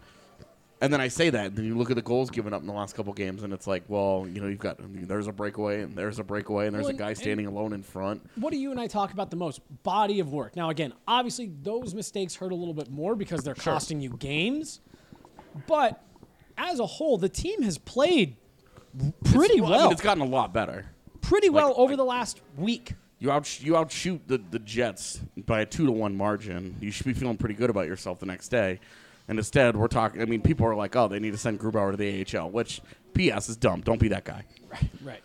And 0.81 0.93
then 0.93 1.01
I 1.01 1.09
say 1.09 1.29
that, 1.29 1.47
and 1.47 1.55
then 1.57 1.65
you 1.65 1.77
look 1.77 1.89
at 1.89 1.97
the 1.97 2.01
goals 2.01 2.29
given 2.29 2.53
up 2.53 2.61
in 2.61 2.67
the 2.67 2.73
last 2.73 2.95
couple 2.95 3.11
games, 3.11 3.43
and 3.43 3.51
it's 3.51 3.67
like, 3.67 3.83
well, 3.89 4.25
you 4.31 4.39
know, 4.39 4.47
you've 4.47 4.59
got 4.59 4.77
there's 4.79 5.27
a 5.27 5.33
breakaway, 5.33 5.81
and 5.81 5.93
there's 5.93 6.19
a 6.19 6.23
breakaway, 6.23 6.67
and 6.67 6.73
there's 6.73 6.85
Well, 6.85 6.95
a 6.95 6.97
guy 6.97 7.13
standing 7.15 7.47
alone 7.47 7.73
in 7.73 7.83
front. 7.83 8.21
What 8.35 8.53
do 8.53 8.57
you 8.57 8.71
and 8.71 8.79
I 8.79 8.87
talk 8.87 9.11
about 9.11 9.29
the 9.29 9.35
most? 9.35 9.59
Body 9.83 10.21
of 10.21 10.31
work. 10.31 10.55
Now, 10.55 10.69
again, 10.69 10.93
obviously 11.05 11.51
those 11.63 11.93
mistakes 11.93 12.35
hurt 12.35 12.53
a 12.53 12.55
little 12.55 12.73
bit 12.73 12.89
more 12.89 13.13
because 13.15 13.43
they're 13.43 13.55
costing 13.55 13.99
you 13.99 14.11
games. 14.11 14.79
But 15.67 16.01
as 16.59 16.79
a 16.79 16.85
whole, 16.85 17.17
the 17.17 17.29
team 17.29 17.61
has 17.63 17.77
played 17.77 18.35
pretty 19.23 19.55
It's- 19.55 19.69
well. 19.69 19.79
I 19.79 19.83
mean, 19.83 19.91
it's 19.93 20.01
gotten 20.01 20.21
a 20.21 20.25
lot 20.27 20.53
better. 20.53 20.85
pretty 21.21 21.49
well 21.49 21.73
over 21.77 21.91
like- 21.91 21.97
the 21.97 22.05
last 22.05 22.41
week. 22.57 22.93
You 23.21 23.31
out 23.31 23.61
you 23.61 23.75
outshoot 23.75 24.21
the, 24.27 24.37
the 24.37 24.59
Jets 24.59 25.19
by 25.45 25.59
a 25.61 25.65
two 25.65 25.85
to 25.85 25.91
one 25.91 26.15
margin. 26.15 26.75
You 26.79 26.89
should 26.89 27.05
be 27.05 27.13
feeling 27.13 27.35
pretty 27.37 27.55
good 27.55 27.69
about 27.69 27.85
yourself 27.87 28.19
the 28.19 28.25
next 28.25 28.47
day. 28.47 28.79
And 29.27 29.37
instead, 29.37 29.75
we're 29.75 29.89
talking. 29.89 30.21
I 30.21 30.25
mean, 30.25 30.41
people 30.41 30.65
are 30.65 30.73
like, 30.75 30.95
"Oh, 30.95 31.07
they 31.09 31.19
need 31.19 31.31
to 31.31 31.37
send 31.37 31.59
Grubauer 31.59 31.91
to 31.91 31.97
the 31.97 32.21
AHL," 32.37 32.49
which 32.49 32.81
P.S. 33.13 33.49
is 33.49 33.57
dumb. 33.57 33.81
Don't 33.81 33.99
be 33.99 34.07
that 34.07 34.23
guy. 34.23 34.45
Right. 34.71 34.89
Right. 35.03 35.23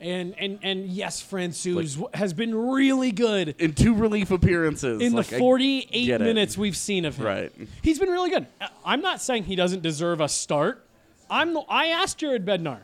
And 0.00 0.34
and 0.38 0.60
and 0.62 0.86
yes, 0.86 1.20
Francouz 1.20 1.94
w 1.96 2.08
has 2.14 2.32
been 2.32 2.54
really 2.54 3.10
good 3.10 3.56
In 3.58 3.72
two 3.74 3.94
relief 3.94 4.30
appearances, 4.30 5.02
in 5.02 5.12
like, 5.12 5.26
the 5.26 5.38
48 5.38 6.06
get 6.06 6.20
it. 6.20 6.24
minutes 6.24 6.56
we've 6.56 6.76
seen 6.76 7.04
of 7.04 7.16
him. 7.16 7.26
Right. 7.26 7.52
He's 7.82 7.98
been 7.98 8.08
really 8.08 8.30
good. 8.30 8.46
I- 8.60 8.68
I'm 8.84 9.00
not 9.00 9.20
saying 9.20 9.44
he 9.44 9.56
doesn't 9.56 9.82
deserve 9.82 10.20
a 10.20 10.28
start. 10.28 10.84
I'm 11.28 11.52
the, 11.52 11.60
I 11.68 11.86
asked 11.88 12.18
Jared 12.18 12.46
Bednar, 12.46 12.78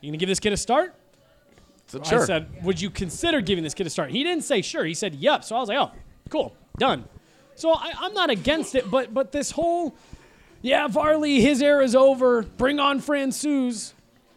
"You 0.00 0.10
gonna 0.10 0.18
give 0.18 0.28
this 0.28 0.38
kid 0.38 0.52
a 0.52 0.56
start?" 0.56 0.94
So, 1.88 2.00
sure. 2.04 2.22
I 2.22 2.26
said, 2.26 2.46
"Would 2.62 2.80
you 2.80 2.90
consider 2.90 3.40
giving 3.40 3.64
this 3.64 3.74
kid 3.74 3.86
a 3.88 3.90
start?" 3.90 4.10
He 4.12 4.22
didn't 4.22 4.44
say 4.44 4.62
sure. 4.62 4.84
He 4.84 4.94
said, 4.94 5.16
"Yep." 5.16 5.42
So 5.42 5.56
I 5.56 5.58
was 5.60 5.68
like, 5.68 5.78
"Oh, 5.78 5.90
cool, 6.30 6.54
done." 6.78 7.04
So 7.56 7.72
I, 7.72 7.92
I'm 7.98 8.14
not 8.14 8.30
against 8.30 8.76
it, 8.76 8.88
but 8.88 9.12
but 9.12 9.32
this 9.32 9.50
whole, 9.50 9.96
yeah, 10.62 10.86
Varley, 10.86 11.40
his 11.40 11.60
era 11.60 11.82
is 11.84 11.94
over. 11.96 12.42
Bring 12.42 12.78
on 12.78 13.00
Francouz. 13.00 13.92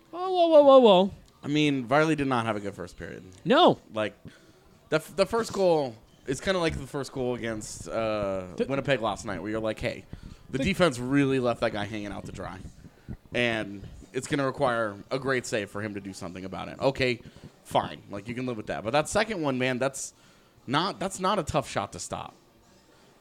Whoa, 0.10 0.30
whoa, 0.32 0.48
whoa, 0.48 0.64
whoa, 0.64 0.80
whoa. 0.80 1.12
I 1.48 1.50
mean, 1.50 1.86
Varley 1.86 2.18
did 2.18 2.27
not 2.27 2.46
have 2.46 2.58
a 2.58 2.60
good 2.60 2.75
first 2.75 2.98
period. 2.98 3.24
No, 3.46 3.80
Like, 3.94 4.13
the 4.89 4.98
f- 4.98 5.16
the 5.16 5.25
first 5.25 5.54
goal 5.54 5.96
is 6.25 6.42
kind 6.42 6.58
of 6.58 6.62
like 6.62 6.77
the 6.77 6.88
first 6.88 7.13
goal 7.13 7.36
against 7.36 7.88
uh, 7.88 8.44
Winnipeg 8.68 9.01
last 9.01 9.25
night, 9.25 9.42
where 9.42 9.50
you're 9.50 9.62
like, 9.62 9.80
"Hey, 9.80 10.04
the, 10.50 10.58
defense 10.58 11.00
really 11.00 11.39
left 11.39 11.62
that 11.62 11.72
guy 11.72 11.86
hanging 11.86 12.12
out 12.12 12.25
to 12.25 12.34
dry," 12.34 12.58
and 13.34 13.82
it's 14.12 14.27
going 14.27 14.39
to 14.39 14.46
require 14.46 14.96
a 15.10 15.20
great 15.20 15.46
save 15.46 15.70
for 15.70 15.82
him 15.82 15.94
to 15.94 16.01
do 16.01 16.12
something 16.12 16.44
about 16.44 16.68
it. 16.68 16.80
Okay, 16.82 17.22
fine, 17.63 18.01
like 18.12 18.27
you 18.27 18.36
can 18.36 18.46
live 18.46 18.58
with 18.58 18.68
that. 18.68 18.84
But 18.84 18.92
that 18.92 19.08
second 19.08 19.42
one, 19.42 19.58
man, 19.58 19.80
that's 19.80 20.13
not 20.68 21.00
that's 21.00 21.22
not 21.22 21.39
a 21.39 21.44
tough 21.44 21.70
shot 21.70 21.94
to 21.94 22.00
stop. 22.00 22.34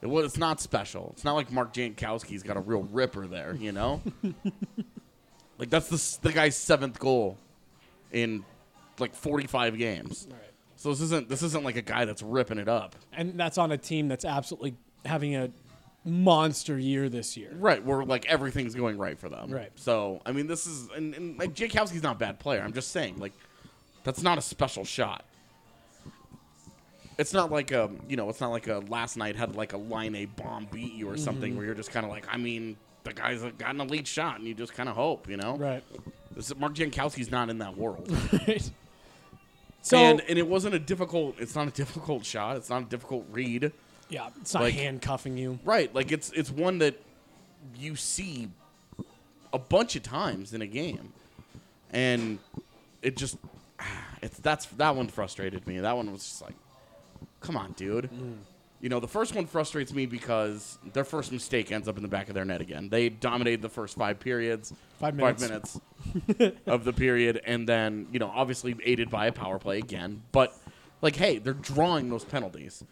It 0.01 0.07
was. 0.07 0.25
It's 0.25 0.37
not 0.37 0.59
special. 0.59 1.11
It's 1.13 1.23
not 1.23 1.35
like 1.35 1.49
Mark 1.49 1.73
Jankowski's 1.73 2.43
got 2.43 2.57
a 2.57 2.61
real 2.61 2.83
ripper 2.91 3.25
there. 3.25 3.55
You 3.55 3.71
know. 3.71 4.01
like 5.57 5.69
that's 5.69 5.87
the 5.87 6.27
the 6.27 6.33
guy's 6.33 6.57
seventh 6.57 6.99
goal 6.99 7.37
in 8.11 8.43
like 8.99 9.13
45 9.15 9.77
games. 9.77 10.27
Right. 10.29 10.39
So 10.75 10.89
this 10.89 11.01
isn't 11.01 11.27
this 11.29 11.41
isn't 11.43 11.63
like 11.63 11.75
a 11.75 11.81
guy 11.81 12.05
that's 12.05 12.21
ripping 12.21 12.59
it 12.59 12.67
up. 12.69 12.95
And 13.13 13.39
that's 13.39 13.57
on 13.57 13.71
a 13.71 13.77
team 13.77 14.07
that's 14.07 14.25
absolutely 14.25 14.75
having 15.05 15.35
a 15.35 15.49
monster 16.05 16.77
year 16.77 17.09
this 17.09 17.35
year. 17.35 17.51
Right, 17.53 17.83
where 17.83 18.03
like 18.05 18.25
everything's 18.27 18.75
going 18.75 18.97
right 18.97 19.19
for 19.19 19.27
them. 19.27 19.49
Right. 19.51 19.71
So 19.75 20.21
I 20.25 20.31
mean, 20.31 20.47
this 20.47 20.67
is 20.67 20.89
and, 20.95 21.13
and 21.15 21.37
like 21.37 21.53
Jankowski's 21.53 22.03
not 22.03 22.15
a 22.17 22.19
bad 22.19 22.39
player. 22.39 22.61
I'm 22.61 22.73
just 22.73 22.91
saying, 22.91 23.17
like, 23.17 23.33
that's 24.03 24.21
not 24.21 24.37
a 24.37 24.41
special 24.41 24.85
shot. 24.85 25.25
It's 27.17 27.33
not 27.33 27.51
like 27.51 27.71
a 27.71 27.89
you 28.07 28.15
know, 28.15 28.29
it's 28.29 28.39
not 28.39 28.51
like 28.51 28.67
a 28.67 28.77
last 28.87 29.17
night 29.17 29.35
had 29.35 29.55
like 29.55 29.73
a 29.73 29.77
Laine 29.77 30.29
bomb 30.35 30.67
beat 30.71 30.93
you 30.93 31.09
or 31.09 31.17
something 31.17 31.49
Mm-hmm. 31.51 31.57
where 31.57 31.65
you're 31.65 31.75
just 31.75 31.91
kind 31.91 32.05
of 32.05 32.11
like, 32.11 32.27
I 32.31 32.37
mean, 32.37 32.77
the 33.07 33.13
guy's 33.13 33.41
got 33.57 33.73
an 33.73 33.81
elite 33.81 34.07
shot 34.07 34.37
and 34.39 34.47
you 34.47 34.53
just 34.53 34.73
kind 34.73 34.89
of 34.89 34.95
hope, 34.95 35.29
you 35.29 35.37
know. 35.37 35.55
Right. 35.57 35.83
This 36.35 36.55
Mark 36.55 36.75
Jankowski's 36.75 37.31
not 37.31 37.49
in 37.49 37.59
that 37.59 37.77
world. 37.77 38.09
Right. 38.47 38.69
So 39.81 39.97
and 39.97 40.21
and 40.27 40.37
it 40.37 40.45
wasn't 40.47 40.75
a 40.75 40.79
difficult. 40.79 41.35
It's 41.39 41.55
not 41.55 41.67
a 41.67 41.71
difficult 41.71 42.25
shot. 42.25 42.57
It's 42.57 42.69
not 42.69 42.81
a 42.81 42.85
difficult 42.85 43.25
read. 43.31 43.71
yeah, 44.09 44.29
it's 44.41 44.53
not 44.53 44.63
like- 44.63 44.73
handcuffing 44.73 45.37
you. 45.37 45.59
Right, 45.63 45.93
like 45.95 46.11
it's 46.11 46.29
it's 46.31 46.51
one 46.51 46.79
that 46.79 46.95
you 47.77 47.95
see 47.95 48.49
a 49.53 49.59
bunch 49.59 49.95
of 49.95 50.03
times 50.03 50.53
in 50.53 50.61
a 50.61 50.67
game, 50.67 51.13
and 51.91 52.37
it 53.01 53.15
just 53.15 53.37
it's 54.21 54.37
that's 54.39 54.65
that 54.65 54.95
one 54.95 55.07
frustrated 55.07 55.65
me. 55.65 55.79
That 55.79 55.95
one 55.95 56.11
was 56.11 56.23
just 56.23 56.41
like, 56.41 56.55
come 57.39 57.55
on, 57.55 57.71
dude. 57.73 58.09
Mm. 58.11 58.37
You 58.79 58.89
know, 58.89 58.99
the 58.99 59.07
first 59.07 59.33
one 59.33 59.47
frustrates 59.47 59.91
me 59.91 60.05
because 60.05 60.77
their 60.93 61.03
first 61.03 61.31
mistake 61.31 61.71
ends 61.71 61.87
up 61.87 61.97
in 61.97 62.03
the 62.03 62.09
back 62.09 62.27
of 62.27 62.35
their 62.35 62.45
net 62.45 62.61
again. 62.61 62.89
They 62.89 63.09
dominated 63.09 63.63
the 63.63 63.69
first 63.69 63.97
five 63.97 64.19
periods, 64.19 64.71
Five 64.99 65.15
minutes. 65.15 65.79
minutes 66.29 66.57
of 66.67 66.83
the 66.83 66.93
period, 66.93 67.41
and 67.43 67.67
then 67.67 68.07
you 68.11 68.19
know, 68.19 68.31
obviously 68.33 68.75
aided 68.83 69.09
by 69.09 69.25
a 69.27 69.31
power 69.31 69.57
play 69.57 69.79
again. 69.79 70.21
But 70.31 70.55
like, 71.01 71.15
hey, 71.15 71.39
they're 71.39 71.53
drawing 71.53 72.09
those 72.09 72.23
penalties. 72.23 72.83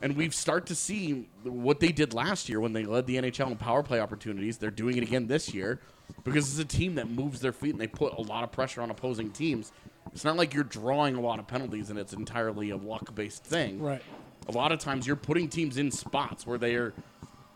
And 0.00 0.16
we've 0.16 0.34
start 0.34 0.66
to 0.66 0.74
see 0.74 1.28
what 1.44 1.78
they 1.78 1.92
did 1.92 2.12
last 2.12 2.48
year 2.48 2.58
when 2.58 2.72
they 2.72 2.84
led 2.84 3.06
the 3.06 3.16
NHL 3.18 3.52
in 3.52 3.56
power 3.56 3.84
play 3.84 4.00
opportunities. 4.00 4.58
They're 4.58 4.72
doing 4.72 4.96
it 4.96 5.04
again 5.04 5.28
this 5.28 5.54
year 5.54 5.78
because 6.24 6.50
it's 6.50 6.58
a 6.58 6.76
team 6.76 6.96
that 6.96 7.08
moves 7.08 7.40
their 7.40 7.52
feet 7.52 7.70
and 7.70 7.80
they 7.80 7.86
put 7.86 8.12
a 8.18 8.20
lot 8.20 8.42
of 8.42 8.50
pressure 8.50 8.82
on 8.82 8.90
opposing 8.90 9.30
teams. 9.30 9.70
It's 10.12 10.24
not 10.24 10.36
like 10.36 10.54
you're 10.54 10.64
drawing 10.64 11.14
a 11.14 11.20
lot 11.20 11.38
of 11.38 11.46
penalties 11.46 11.88
and 11.90 12.00
it's 12.00 12.12
entirely 12.12 12.70
a 12.70 12.76
luck 12.76 13.14
based 13.14 13.44
thing. 13.44 13.80
Right. 13.80 14.02
A 14.48 14.52
lot 14.52 14.72
of 14.72 14.78
times 14.78 15.06
you're 15.06 15.16
putting 15.16 15.48
teams 15.48 15.78
in 15.78 15.90
spots 15.90 16.46
where 16.46 16.58
they 16.58 16.74
are 16.74 16.92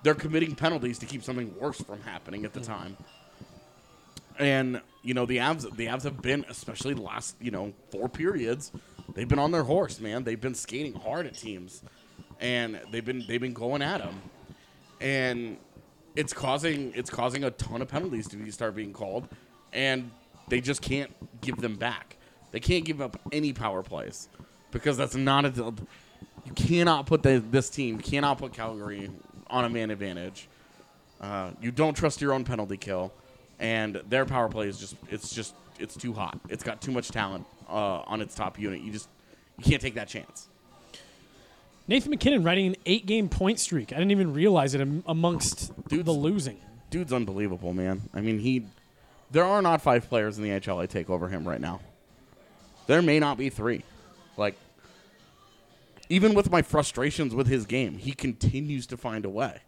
they're 0.03 0.15
committing 0.15 0.55
penalties 0.55 0.99
to 1.01 1.07
keep 1.07 1.25
something 1.25 1.53
worse 1.59 1.81
from 1.81 2.01
happening 2.03 2.45
at 2.45 2.53
the 2.53 2.61
time. 2.61 2.97
And 4.39 4.81
you 5.03 5.15
know 5.15 5.27
the 5.27 5.39
Avs, 5.39 5.63
the 5.77 5.87
Avs 5.87 6.05
have 6.05 6.23
been, 6.23 6.45
especially 6.49 6.95
the 6.95 7.03
last 7.03 7.37
you 7.41 7.51
know 7.51 7.73
four 7.91 8.09
periods, 8.09 8.71
they've 9.15 9.29
been 9.29 9.39
on 9.39 9.51
their 9.51 9.65
horse, 9.65 9.99
man. 9.99 10.25
They've 10.25 10.41
been 10.41 10.55
skating 10.55 10.95
hard 10.95 11.27
at 11.27 11.35
teams, 11.35 11.83
and 12.39 12.81
they've 12.91 13.05
been 13.05 13.25
they've 13.27 13.41
been 13.41 13.55
going 13.55 13.83
at 13.83 13.99
them, 13.99 14.21
and 15.01 15.57
it's 16.15 16.33
causing 16.33 16.93
it's 16.95 17.11
causing 17.11 17.45
a 17.45 17.51
ton 17.51 17.83
of 17.83 17.89
penalties 17.89 18.29
to 18.29 18.37
be, 18.37 18.51
start 18.51 18.77
being 18.77 18.93
called, 18.93 19.29
and 19.73 20.11
they 20.49 20.61
just 20.61 20.83
can't 20.83 21.11
give 21.41 21.57
them 21.57 21.77
back. 21.77 22.17
They 22.53 22.61
can't 22.61 22.85
give 22.85 23.01
up 23.01 23.19
any 23.33 23.53
power 23.53 23.83
plays 23.83 24.29
because 24.71 24.97
that's 24.97 25.15
not 25.15 25.45
a. 25.45 25.75
You 26.47 26.53
cannot 26.53 27.07
put 27.07 27.23
the, 27.23 27.43
this 27.51 27.69
team 27.69 27.99
cannot 27.99 28.39
put 28.39 28.53
Calgary 28.53 29.11
on 29.49 29.65
a 29.65 29.69
man 29.69 29.91
advantage. 29.91 30.49
Uh, 31.21 31.51
you 31.61 31.71
don't 31.71 31.95
trust 31.95 32.21
your 32.21 32.33
own 32.33 32.45
penalty 32.45 32.77
kill, 32.77 33.13
and 33.59 34.01
their 34.09 34.25
power 34.25 34.49
play 34.49 34.69
is 34.69 34.79
just 34.79 34.97
it's 35.11 35.35
just 35.35 35.55
it's 35.79 35.97
too 35.97 36.13
hot. 36.13 36.39
It's 36.49 36.63
got 36.63 36.81
too 36.81 36.93
much 36.93 37.09
talent 37.09 37.47
uh, 37.69 38.03
on 38.07 38.21
its 38.21 38.35
top 38.35 38.59
unit. 38.59 38.81
You 38.81 38.93
just 38.93 39.09
you 39.59 39.65
can't 39.65 39.83
take 39.83 39.95
that 39.95 40.09
chance. 40.09 40.49
Nathan 41.89 42.11
MacKinnon 42.11 42.43
riding 42.43 42.67
an 42.67 42.77
eight-game 42.85 43.29
point 43.29 43.61
streak. 43.61 43.93
I 43.93 43.97
didn't 43.97 44.11
even 44.11 44.33
realize 44.33 44.75
it 44.75 44.87
amongst 45.07 45.73
Dude's- 45.89 46.05
the 46.05 46.13
losing. 46.13 46.59
Dude's 46.91 47.13
unbelievable, 47.13 47.73
man. 47.73 48.03
I 48.13 48.21
mean, 48.21 48.39
he 48.39 48.67
there 49.31 49.45
are 49.45 49.63
not 49.63 49.83
five 49.83 50.09
players 50.09 50.39
in 50.39 50.45
the 50.45 50.51
NHL 50.51 50.81
I 50.81 50.87
take 50.87 51.11
over 51.11 51.29
him 51.29 51.47
right 51.47 51.61
now. 51.61 51.81
There 52.87 53.03
may 53.03 53.19
not 53.19 53.39
be 53.39 53.51
three. 53.51 53.83
Like 54.37 54.55
even 56.09 56.35
with 56.35 56.51
my 56.51 56.63
frustrations 56.63 57.35
with 57.35 57.47
his 57.47 57.67
game, 57.67 57.99
he 57.99 58.13
continues 58.13 58.87
to 58.89 58.97
find 58.97 59.25
a 59.25 59.31
way. 59.31 59.61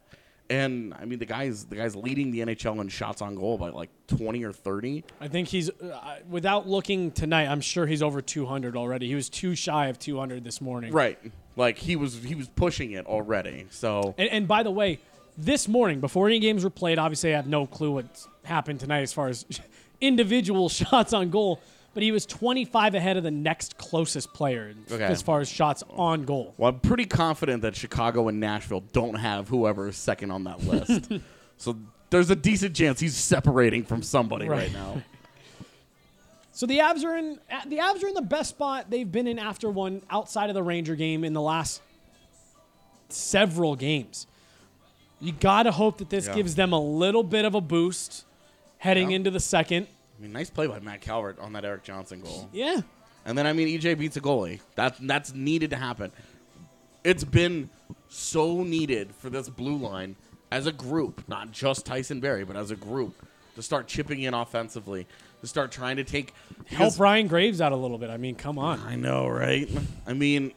And 0.50 0.94
I 0.94 1.04
mean, 1.04 1.18
the 1.18 1.26
guy's 1.26 1.66
the 1.66 1.76
guy's 1.76 1.94
leading 1.94 2.30
the 2.30 2.40
NHL 2.40 2.80
in 2.80 2.88
shots 2.88 3.20
on 3.20 3.34
goal 3.34 3.58
by 3.58 3.68
like 3.68 3.90
twenty 4.06 4.44
or 4.44 4.52
thirty. 4.52 5.04
I 5.20 5.28
think 5.28 5.48
he's 5.48 5.68
uh, 5.68 6.20
without 6.28 6.66
looking 6.66 7.10
tonight. 7.10 7.48
I'm 7.48 7.60
sure 7.60 7.86
he's 7.86 8.02
over 8.02 8.22
200 8.22 8.74
already. 8.74 9.08
He 9.08 9.14
was 9.14 9.28
too 9.28 9.54
shy 9.54 9.88
of 9.88 9.98
200 9.98 10.44
this 10.44 10.62
morning. 10.62 10.92
Right. 10.92 11.18
Like 11.54 11.76
he 11.76 11.96
was 11.96 12.22
he 12.22 12.34
was 12.34 12.48
pushing 12.48 12.92
it 12.92 13.04
already. 13.04 13.66
So 13.70 14.14
And, 14.16 14.30
and 14.30 14.48
by 14.48 14.62
the 14.62 14.70
way, 14.70 15.00
this 15.36 15.68
morning, 15.68 16.00
before 16.00 16.26
any 16.26 16.38
games 16.38 16.64
were 16.64 16.70
played, 16.70 16.98
obviously 16.98 17.34
I 17.34 17.36
have 17.36 17.46
no 17.46 17.66
clue 17.66 17.92
what's 17.92 18.26
happened 18.44 18.80
tonight 18.80 19.02
as 19.02 19.12
far 19.12 19.28
as 19.28 19.44
individual 20.00 20.68
shots 20.70 21.12
on 21.12 21.30
goal, 21.30 21.60
but 21.94 22.02
he 22.02 22.12
was 22.12 22.26
25 22.26 22.94
ahead 22.94 23.16
of 23.16 23.22
the 23.24 23.30
next 23.30 23.76
closest 23.78 24.32
player 24.32 24.74
Okay. 24.90 25.02
as 25.04 25.20
far 25.22 25.40
as 25.40 25.48
shots 25.48 25.82
on 25.90 26.24
goal. 26.24 26.54
Well, 26.56 26.70
I'm 26.70 26.80
pretty 26.80 27.06
confident 27.06 27.62
that 27.62 27.74
Chicago 27.74 28.28
and 28.28 28.38
Nashville 28.40 28.80
don't 28.92 29.14
have 29.14 29.48
whoever 29.48 29.88
is 29.88 29.96
second 29.96 30.30
on 30.30 30.44
that 30.44 30.62
list. 30.64 31.10
so 31.58 31.76
there's 32.10 32.30
a 32.30 32.36
decent 32.36 32.76
chance 32.76 33.00
he's 33.00 33.16
separating 33.16 33.84
from 33.84 34.02
somebody 34.02 34.48
right, 34.48 34.58
Right. 34.68 34.72
now. 34.72 35.02
So 36.52 36.66
the 36.66 36.78
Avs 36.78 37.04
are 37.04 37.16
in 37.16 37.38
uh, 37.52 37.60
the 37.68 37.76
Avs 37.76 38.02
are 38.02 38.08
in 38.08 38.14
the 38.14 38.20
best 38.22 38.50
spot 38.50 38.90
they've 38.90 39.10
been 39.10 39.28
in 39.28 39.38
after 39.38 39.70
one 39.70 40.02
outside 40.10 40.50
of 40.50 40.54
the 40.54 40.62
Ranger 40.64 40.96
game 40.96 41.22
in 41.22 41.32
the 41.32 41.40
last 41.40 41.80
several 43.08 43.76
games. 43.76 44.26
You 45.20 45.30
got 45.30 45.64
to 45.64 45.70
hope 45.70 45.98
that 45.98 46.10
this 46.10 46.26
Yeah. 46.26 46.34
gives 46.34 46.56
them 46.56 46.72
a 46.72 46.80
little 46.80 47.22
bit 47.22 47.44
of 47.44 47.54
a 47.54 47.60
boost 47.60 48.24
heading 48.78 49.10
Yeah. 49.10 49.16
into 49.16 49.30
the 49.30 49.38
second. 49.38 49.86
I 50.18 50.22
mean, 50.22 50.32
nice 50.32 50.50
play 50.50 50.66
by 50.66 50.80
Matt 50.80 51.00
Calvert 51.00 51.38
on 51.38 51.52
that 51.52 51.64
Erik 51.64 51.84
Johnson 51.84 52.20
goal. 52.20 52.48
Yeah. 52.52 52.80
And 53.24 53.36
then 53.36 53.46
I 53.46 53.52
mean, 53.52 53.68
EJ 53.68 53.98
beats 53.98 54.16
a 54.16 54.20
goalie. 54.20 54.60
That 54.74 54.96
that's 55.00 55.34
needed 55.34 55.70
to 55.70 55.76
happen. 55.76 56.10
It's 57.04 57.24
been 57.24 57.70
so 58.08 58.64
needed 58.64 59.14
for 59.14 59.30
this 59.30 59.48
blue 59.48 59.76
line 59.76 60.16
as 60.50 60.66
a 60.66 60.72
group, 60.72 61.22
not 61.28 61.52
just 61.52 61.86
Tyson 61.86 62.20
Barrie, 62.20 62.44
but 62.44 62.56
as 62.56 62.70
a 62.70 62.76
group, 62.76 63.14
to 63.54 63.62
start 63.62 63.86
chipping 63.86 64.22
in 64.22 64.34
offensively, 64.34 65.06
to 65.40 65.46
start 65.46 65.70
trying 65.70 65.96
to 65.96 66.04
take 66.04 66.34
Help 66.66 66.98
Ryan 66.98 67.28
Graves 67.28 67.60
out 67.60 67.72
a 67.72 67.76
little 67.76 67.98
bit. 67.98 68.10
I 68.10 68.16
mean, 68.16 68.34
come 68.34 68.58
on. 68.58 68.80
I 68.80 68.96
know, 68.96 69.28
right? 69.28 69.68
I 70.06 70.14
mean, 70.14 70.52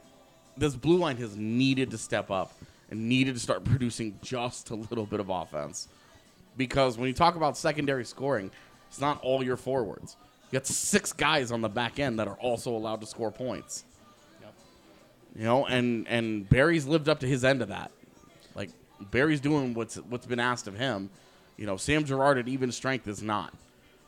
this 0.58 0.76
blue 0.76 0.98
line 0.98 1.18
has 1.18 1.36
needed 1.36 1.92
to 1.92 1.98
step 1.98 2.32
up 2.32 2.54
and 2.90 3.08
needed 3.08 3.34
to 3.36 3.40
start 3.40 3.64
producing 3.64 4.18
just 4.22 4.70
a 4.70 4.76
little 4.76 5.06
bit 5.06 5.20
of 5.20 5.30
offense. 5.30 5.88
Because 6.58 6.98
when 6.98 7.08
you 7.08 7.14
talk 7.14 7.36
about 7.36 7.58
secondary 7.58 8.06
scoring, 8.06 8.52
it's 8.92 9.00
not 9.00 9.22
all 9.24 9.42
your 9.42 9.56
forwards. 9.56 10.18
You 10.52 10.60
got 10.60 10.68
six 10.68 11.14
guys 11.14 11.50
on 11.50 11.62
the 11.62 11.70
back 11.70 11.98
end 11.98 12.20
that 12.20 12.28
are 12.28 12.36
also 12.36 12.72
allowed 12.76 13.00
to 13.00 13.08
score 13.08 13.32
points. 13.32 13.86
Yep. 14.42 14.54
You 15.38 15.44
know, 15.46 15.66
and 15.66 16.06
and 16.10 16.48
Barrie's 16.50 16.86
lived 16.86 17.08
up 17.08 17.22
to 17.22 17.28
his 17.28 17.46
end 17.46 17.62
of 17.62 17.70
that. 17.70 17.90
Like 18.54 18.70
Barrie's 19.00 19.40
doing 19.40 19.74
what's 19.74 19.96
what's 19.96 20.26
been 20.26 20.42
asked 20.42 20.68
of 20.68 20.78
him. 20.78 21.10
You 21.56 21.66
know, 21.68 21.78
Sam 21.78 22.04
Girard 22.04 22.38
at 22.38 22.50
even 22.50 22.70
strength 22.74 23.08
is 23.08 23.24
not. 23.24 23.54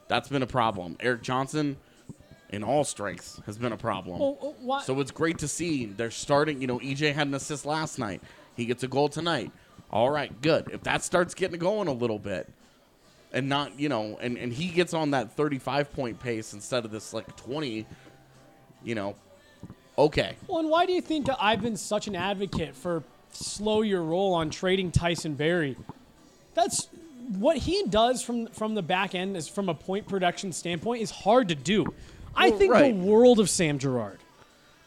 That's 0.10 0.28
been 0.28 0.44
a 0.44 0.48
problem. 0.48 0.98
Erik 1.00 1.22
Johnson, 1.22 1.78
in 2.50 2.62
all 2.62 2.84
strengths, 2.84 3.40
has 3.46 3.58
been 3.58 3.72
a 3.72 3.78
problem. 3.78 4.22
Uh, 4.22 4.26
why- 4.60 4.82
So 4.84 5.00
it's 5.00 5.12
great 5.12 5.38
to 5.38 5.48
see 5.48 5.86
they're 5.86 6.12
starting. 6.12 6.60
You 6.60 6.68
know, 6.68 6.80
EJ 6.80 7.14
had 7.14 7.28
an 7.28 7.34
assist 7.36 7.66
last 7.66 7.98
night. 7.98 8.22
He 8.58 8.66
gets 8.66 8.84
a 8.84 8.88
goal 8.90 9.08
tonight. 9.08 9.50
All 9.92 10.10
right, 10.10 10.42
good. 10.42 10.70
If 10.74 10.84
that 10.84 11.04
starts 11.04 11.34
getting 11.34 11.58
going 11.60 11.88
a 11.88 11.94
little 11.94 12.20
bit, 12.20 12.50
and 13.34 13.50
not 13.50 13.78
you 13.80 13.90
know, 13.90 14.18
and 14.22 14.38
and 14.38 14.54
he 14.54 14.68
gets 14.68 14.94
on 14.94 15.12
that 15.12 15.34
35 15.34 15.92
point 15.92 16.20
pace 16.20 16.54
instead 16.54 16.86
of 16.86 16.92
this 16.92 17.14
like 17.14 17.36
20, 17.36 17.86
you 18.84 18.96
know, 18.96 19.16
okay. 19.98 20.36
Well, 20.48 20.60
and 20.60 20.70
why 20.70 20.86
do 20.86 20.94
you 20.94 21.02
think 21.02 21.28
I've 21.40 21.62
been 21.62 21.78
such 21.78 22.08
an 22.08 22.16
advocate 22.16 22.76
for 22.76 23.04
slow 23.32 23.82
your 23.82 24.04
roll 24.04 24.34
on 24.34 24.50
trading 24.50 24.92
Tyson 24.92 25.34
Barrie? 25.34 25.76
That's 26.54 26.88
what 27.38 27.58
he 27.58 27.84
does 27.90 28.22
from 28.22 28.48
from 28.48 28.76
the 28.76 28.84
back 28.84 29.16
end 29.16 29.36
is 29.36 29.48
from 29.48 29.70
a 29.70 29.74
point 29.74 30.08
production 30.08 30.52
standpoint 30.52 31.02
is 31.02 31.12
hard 31.12 31.50
to 31.50 31.56
do. 31.56 31.86
I 32.36 32.52
think 32.52 32.74
right. 32.74 32.94
the 32.94 33.00
world 33.00 33.40
of 33.40 33.50
Sam 33.50 33.80
Girard. 33.80 34.20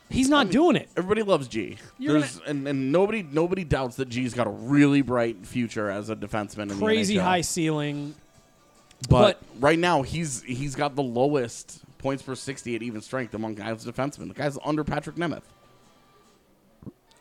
He's 0.08 0.28
not 0.28 0.50
doing 0.50 0.76
it. 0.76 0.88
Everybody 0.96 1.22
loves 1.22 1.48
G. 1.48 1.78
There's 1.98 2.40
and, 2.46 2.66
and 2.68 2.92
nobody 2.92 3.24
nobody 3.24 3.64
doubts 3.64 3.96
that 3.96 4.08
G's 4.08 4.34
got 4.34 4.46
a 4.46 4.50
really 4.50 5.02
bright 5.02 5.44
future 5.44 5.90
as 5.90 6.10
a 6.10 6.16
defenseman. 6.16 6.70
In 6.70 6.78
Crazy 6.78 7.14
the 7.14 7.20
NHL. 7.20 7.24
high 7.24 7.40
ceiling. 7.40 8.14
But, 9.08 9.42
right 9.58 9.78
now 9.78 10.02
he's 10.02 10.42
he's 10.42 10.75
got 10.75 10.96
the 10.96 11.02
lowest 11.02 11.82
points 11.98 12.22
per 12.22 12.34
60 12.34 12.76
at 12.76 12.82
even 12.82 13.00
strength 13.00 13.34
among 13.34 13.54
guys 13.54 13.84
defensemen. 13.84 14.28
The 14.28 14.34
guy's 14.34 14.58
under 14.64 14.84
Patrik 14.84 15.14
Nemeth. 15.14 15.42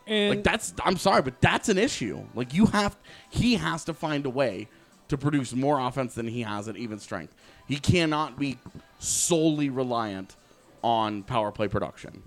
And 0.08 0.30
like 0.30 0.44
that's 0.44 0.74
I'm 0.84 0.98
sorry, 0.98 1.22
but 1.22 1.42
that's 1.42 1.70
an 1.70 1.78
issue. 1.78 2.24
Like 2.36 2.54
you 2.54 2.68
have 2.68 2.98
he 3.30 3.56
has 3.56 3.84
to 3.86 3.94
find 3.94 4.26
a 4.26 4.30
way 4.30 4.68
to 5.08 5.18
produce 5.18 5.54
more 5.54 5.80
offense 5.80 6.14
than 6.16 6.28
he 6.28 6.42
has 6.42 6.68
at 6.68 6.78
even 6.78 7.00
strength. 7.00 7.34
He 7.68 7.78
cannot 7.78 8.38
be 8.38 8.58
solely 9.00 9.70
reliant 9.70 10.36
on 10.84 11.24
power 11.24 11.52
play 11.52 11.68
production. 11.68 12.22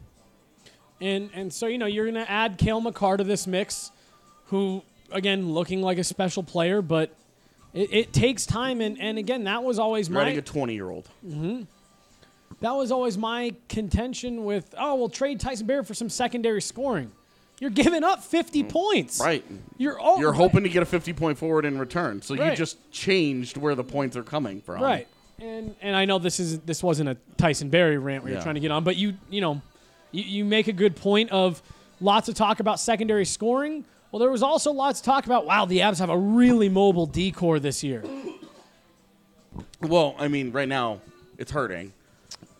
And 1.00 1.30
and 1.32 1.52
so 1.52 1.66
you 1.66 1.78
know 1.78 1.86
you're 1.86 2.06
gonna 2.06 2.26
add 2.28 2.58
Cale 2.58 2.80
Makar 2.80 3.18
to 3.18 3.24
this 3.24 3.46
mix, 3.46 3.92
who 4.46 4.82
again 5.12 5.52
looking 5.52 5.80
like 5.80 5.98
a 5.98 6.04
special 6.04 6.42
player, 6.42 6.82
but 6.82 7.14
it, 7.74 7.92
it 7.92 8.12
takes 8.12 8.46
time. 8.46 8.80
And, 8.80 9.00
and 9.00 9.18
again, 9.18 9.44
that 9.44 9.62
was 9.62 9.78
always 9.78 10.08
my 10.10 10.28
a 10.28 10.42
20 10.42 10.74
year 10.74 10.90
old. 10.90 11.08
that 12.60 12.72
was 12.72 12.90
always 12.90 13.16
my 13.16 13.54
contention 13.68 14.44
with 14.44 14.74
oh 14.78 14.96
we'll 14.96 15.08
trade 15.08 15.40
Tyson 15.40 15.66
Barrie 15.66 15.84
for 15.84 15.94
some 15.94 16.08
secondary 16.08 16.62
scoring. 16.62 17.12
You're 17.60 17.70
giving 17.70 18.04
up 18.04 18.22
50 18.22 18.64
points. 18.64 19.18
Mm. 19.20 19.24
Right. 19.24 19.44
You're 19.78 19.98
all 19.98 20.20
You're 20.20 20.32
hoping 20.32 20.62
to 20.62 20.68
get 20.68 20.82
a 20.82 20.86
50 20.86 21.12
point 21.12 21.38
forward 21.38 21.64
in 21.64 21.78
return. 21.78 22.22
So 22.22 22.34
you 22.34 22.54
just 22.54 22.90
changed 22.92 23.56
where 23.56 23.74
the 23.74 23.84
points 23.84 24.16
are 24.16 24.22
coming 24.22 24.60
from. 24.60 24.82
Right. 24.82 25.08
And 25.40 25.74
and 25.80 25.94
I 25.94 26.04
know 26.04 26.18
this 26.18 26.40
is 26.40 26.60
this 26.60 26.82
wasn't 26.82 27.10
a 27.10 27.16
Tyson 27.36 27.68
Barrie 27.68 27.98
rant 27.98 28.24
where 28.24 28.32
you're 28.32 28.42
trying 28.42 28.56
to 28.56 28.60
get 28.60 28.70
on, 28.70 28.84
but 28.84 28.96
you 28.96 29.14
you 29.30 29.40
know, 29.40 29.62
you, 30.10 30.24
you 30.24 30.44
make 30.44 30.68
a 30.68 30.72
good 30.72 30.96
point 30.96 31.30
of 31.30 31.62
lots 32.00 32.28
of 32.28 32.34
talk 32.34 32.60
about 32.60 32.80
secondary 32.80 33.24
scoring. 33.24 33.84
Well, 34.10 34.20
there 34.20 34.30
was 34.30 34.42
also 34.42 34.72
lots 34.72 35.00
of 35.00 35.04
talk 35.04 35.26
about 35.26 35.44
wow, 35.46 35.64
the 35.66 35.78
Avs 35.78 35.98
have 35.98 36.10
a 36.10 36.16
really 36.16 36.68
mobile 36.68 37.06
D 37.06 37.30
corps 37.30 37.60
this 37.60 37.84
year. 37.84 38.02
Well, 39.80 40.14
I 40.18 40.28
mean, 40.28 40.50
right 40.52 40.68
now 40.68 41.00
it's 41.36 41.50
hurting. 41.50 41.92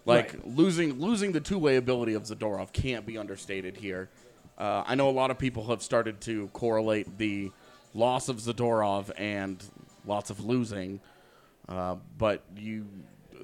Like 0.05 0.33
Right. 0.35 0.47
losing 0.47 1.00
losing 1.00 1.33
the 1.33 1.40
two 1.40 1.59
way 1.59 1.76
ability 1.76 2.14
of 2.14 2.23
Zadorov 2.25 2.73
can't 2.73 3.05
be 3.05 3.19
understated 3.19 3.76
here. 3.76 4.09
Uh, 4.57 4.83
I 4.87 4.95
know 4.95 5.09
a 5.09 5.12
lot 5.12 5.31
of 5.31 5.38
people 5.38 5.67
have 5.69 5.83
started 5.83 6.21
to 6.23 6.49
correlate 6.49 7.19
the 7.19 7.50
loss 7.95 8.28
of 8.28 8.37
Zadorov 8.38 9.11
and 9.17 9.62
lots 10.07 10.31
of 10.31 10.45
losing, 10.45 11.00
uh, 11.69 11.97
but 12.17 12.43
you 12.57 12.87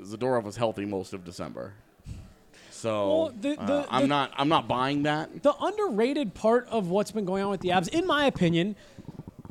Zadorov 0.03 0.45
was 0.45 0.57
healthy 0.57 0.85
most 0.85 1.13
of 1.13 1.25
December. 1.25 1.75
So 2.75 3.09
Well, 3.19 3.33
the- 3.41 3.61
uh, 3.61 3.87
I'm 3.89 4.03
the- 4.03 4.09
not 4.09 4.33
I'm 4.37 4.49
not 4.49 4.67
buying 4.69 5.05
that. 5.05 5.43
The 5.43 5.55
underrated 5.61 6.35
part 6.35 6.67
of 6.69 6.89
what's 6.89 7.13
been 7.13 7.25
going 7.25 7.43
on 7.45 7.51
with 7.51 7.61
the 7.61 7.69
Avs, 7.71 7.89
in 7.89 8.07
my 8.07 8.27
opinion, 8.27 8.77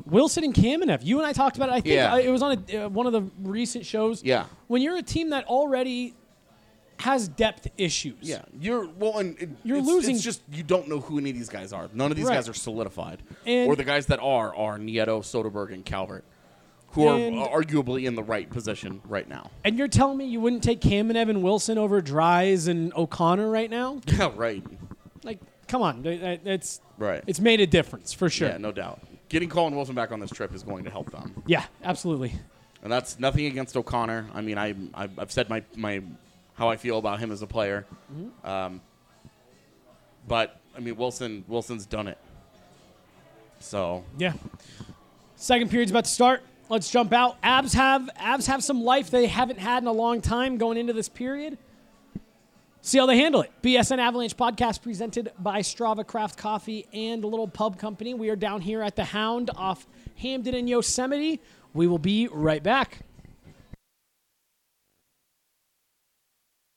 Wilson 0.06 0.44
and 0.44 0.54
Kamenev. 0.54 1.00
You 1.04 1.18
and 1.18 1.26
I 1.26 1.32
talked 1.32 1.56
about 1.56 1.70
it. 1.70 1.72
I 1.72 1.80
think 1.80 1.94
Yeah. 1.94 2.12
uh, 2.14 2.18
it 2.18 2.28
was 2.28 2.42
on 2.42 2.64
a, 2.70 2.76
uh, 2.84 2.88
one 2.90 3.06
of 3.06 3.12
the 3.12 3.22
recent 3.42 3.86
shows. 3.86 4.22
Yeah. 4.22 4.44
When 4.66 4.82
you're 4.82 4.96
a 4.96 5.02
team 5.02 5.30
that 5.30 5.46
already 5.46 6.14
has 7.00 7.26
depth 7.26 7.66
issues. 7.76 8.14
Yeah, 8.20 8.42
you're 8.60 8.86
well, 8.88 9.18
and 9.18 9.36
it, 9.40 9.48
You're 9.64 9.78
it's, 9.78 9.86
losing- 9.86 10.14
It's 10.14 10.22
just 10.24 10.42
you 10.52 10.62
don't 10.62 10.88
know 10.88 11.00
who 11.00 11.18
any 11.18 11.30
of 11.30 11.36
these 11.36 11.48
guys 11.48 11.72
are. 11.72 11.88
None 11.92 12.10
of 12.12 12.16
these 12.16 12.26
Right. 12.26 12.34
guys 12.34 12.48
are 12.48 12.54
solidified, 12.54 13.22
And- 13.44 13.68
or 13.68 13.74
the 13.74 13.82
guys 13.84 14.06
that 14.06 14.20
are 14.20 14.54
are 14.54 14.78
Nieto, 14.78 15.20
Soderberg, 15.22 15.72
and 15.72 15.84
Calvert, 15.84 16.24
who 16.94 17.08
And- 17.08 17.38
are 17.38 17.60
arguably 17.62 18.04
in 18.06 18.14
the 18.14 18.22
right 18.22 18.48
position 18.48 19.00
right 19.06 19.28
now. 19.28 19.50
And 19.64 19.76
you're 19.76 19.88
telling 19.88 20.16
me 20.16 20.26
you 20.26 20.40
wouldn't 20.40 20.62
take 20.62 20.80
Kamenev 20.80 21.08
and 21.10 21.16
Evan 21.16 21.42
Wilson 21.42 21.76
over 21.78 22.00
Dries 22.00 22.66
and 22.68 22.92
O'Connor 22.94 23.50
right 23.50 23.68
now? 23.70 24.00
Yeah, 24.06 24.30
right, 24.36 24.62
Like, 25.24 25.40
come 25.68 25.82
on, 25.82 26.02
it's 26.06 26.80
right. 26.98 27.22
it's 27.26 27.40
made 27.40 27.60
a 27.60 27.66
difference 27.66 28.12
for 28.12 28.28
sure. 28.30 28.48
yeah, 28.48 28.58
no 28.58 28.72
doubt. 28.72 29.00
Getting 29.28 29.48
Colin 29.48 29.74
Wilson 29.74 29.94
back 29.94 30.12
on 30.12 30.20
this 30.20 30.30
trip 30.30 30.54
is 30.54 30.62
going 30.62 30.84
to 30.84 30.90
help 30.90 31.10
them, 31.10 31.42
Yeah, 31.46 31.64
absolutely. 31.82 32.32
and 32.82 32.92
that's 32.92 33.18
nothing 33.18 33.46
against 33.46 33.76
O'Connor. 33.76 34.26
I 34.34 34.40
mean, 34.42 34.58
I 34.58 34.74
I've 34.94 35.18
I've 35.18 35.32
said 35.32 35.48
my 35.50 35.62
my 35.74 36.02
how 36.54 36.68
I 36.68 36.76
feel 36.76 36.98
about 36.98 37.18
him 37.18 37.32
as 37.32 37.42
a 37.42 37.46
player, 37.48 37.84
Mm-hmm. 38.12 38.46
um, 38.48 38.80
but 40.28 40.60
I 40.76 40.80
mean 40.80 40.94
Wilson 40.96 41.44
Wilson's 41.48 41.86
done 41.86 42.06
it. 42.06 42.18
So 43.58 44.04
Yeah. 44.18 44.34
Second 45.36 45.70
period's 45.70 45.90
about 45.90 46.04
to 46.04 46.10
start. 46.10 46.42
Let's 46.68 46.90
jump 46.90 47.12
out. 47.12 47.40
Avs 47.42 47.74
have 47.74 48.08
Avs 48.18 48.46
have 48.46 48.64
some 48.64 48.82
life 48.82 49.10
they 49.10 49.26
haven't 49.26 49.58
had 49.58 49.82
in 49.82 49.86
a 49.86 49.92
long 49.92 50.20
time 50.20 50.56
going 50.56 50.78
into 50.78 50.92
this 50.92 51.08
period. 51.08 51.58
See 52.80 52.98
how 52.98 53.06
they 53.06 53.18
handle 53.18 53.42
it. 53.42 53.50
BSN 53.62 53.98
Avalanche 53.98 54.36
podcast 54.36 54.82
presented 54.82 55.32
by 55.38 55.60
Strava 55.60 56.06
Craft 56.06 56.36
Coffee 56.36 56.86
and 56.92 57.24
a 57.24 57.26
little 57.26 57.48
pub 57.48 57.78
company. 57.78 58.12
We 58.12 58.28
are 58.28 58.36
down 58.36 58.60
here 58.60 58.82
at 58.82 58.96
the 58.96 59.04
Hound 59.04 59.50
off 59.56 59.86
Hampden 60.16 60.54
and 60.54 60.68
Yosemite. 60.68 61.40
We 61.72 61.86
will 61.86 61.98
be 61.98 62.28
right 62.30 62.62
back. 62.62 62.98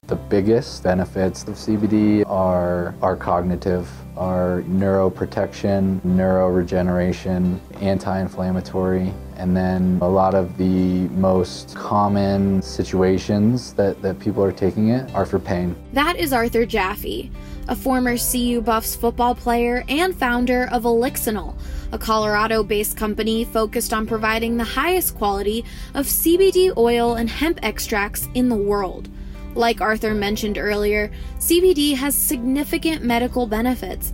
The 0.07 0.15
biggest 0.15 0.83
benefits 0.83 1.43
of 1.43 1.55
CBD 1.55 2.25
are 2.29 2.95
are 3.01 3.17
cognitive, 3.17 3.89
are 4.15 4.63
neuroprotection, 4.63 5.99
neuroregeneration, 6.01 7.59
anti-inflammatory, 7.81 9.13
and 9.37 9.55
then 9.55 9.99
a 10.01 10.07
lot 10.07 10.33
of 10.33 10.57
the 10.57 11.07
most 11.09 11.75
common 11.75 12.61
situations 12.61 13.73
that, 13.73 14.01
that 14.01 14.19
people 14.19 14.43
are 14.43 14.51
taking 14.51 14.89
it 14.89 15.13
are 15.13 15.25
for 15.25 15.39
pain. 15.39 15.75
That 15.93 16.15
is 16.17 16.33
Arthur 16.33 16.65
Jaffe, 16.65 17.31
a 17.67 17.75
former 17.75 18.17
CU 18.17 18.61
Buffs 18.61 18.95
football 18.95 19.35
player 19.35 19.83
and 19.87 20.15
founder 20.15 20.67
of 20.71 20.83
Elixinol, 20.83 21.55
a 21.91 21.97
Colorado 21.97 22.63
based 22.63 22.97
company 22.97 23.45
focused 23.45 23.93
on 23.93 24.07
providing 24.07 24.57
the 24.57 24.63
highest 24.63 25.15
quality 25.15 25.63
of 25.93 26.05
CBD 26.05 26.75
oil 26.75 27.15
and 27.15 27.29
hemp 27.29 27.59
extracts 27.63 28.27
in 28.33 28.49
the 28.49 28.55
world. 28.55 29.09
Like 29.55 29.81
Arthur 29.81 30.13
mentioned 30.13 30.57
earlier, 30.57 31.11
CBD 31.39 31.95
has 31.95 32.15
significant 32.15 33.03
medical 33.03 33.47
benefits 33.47 34.13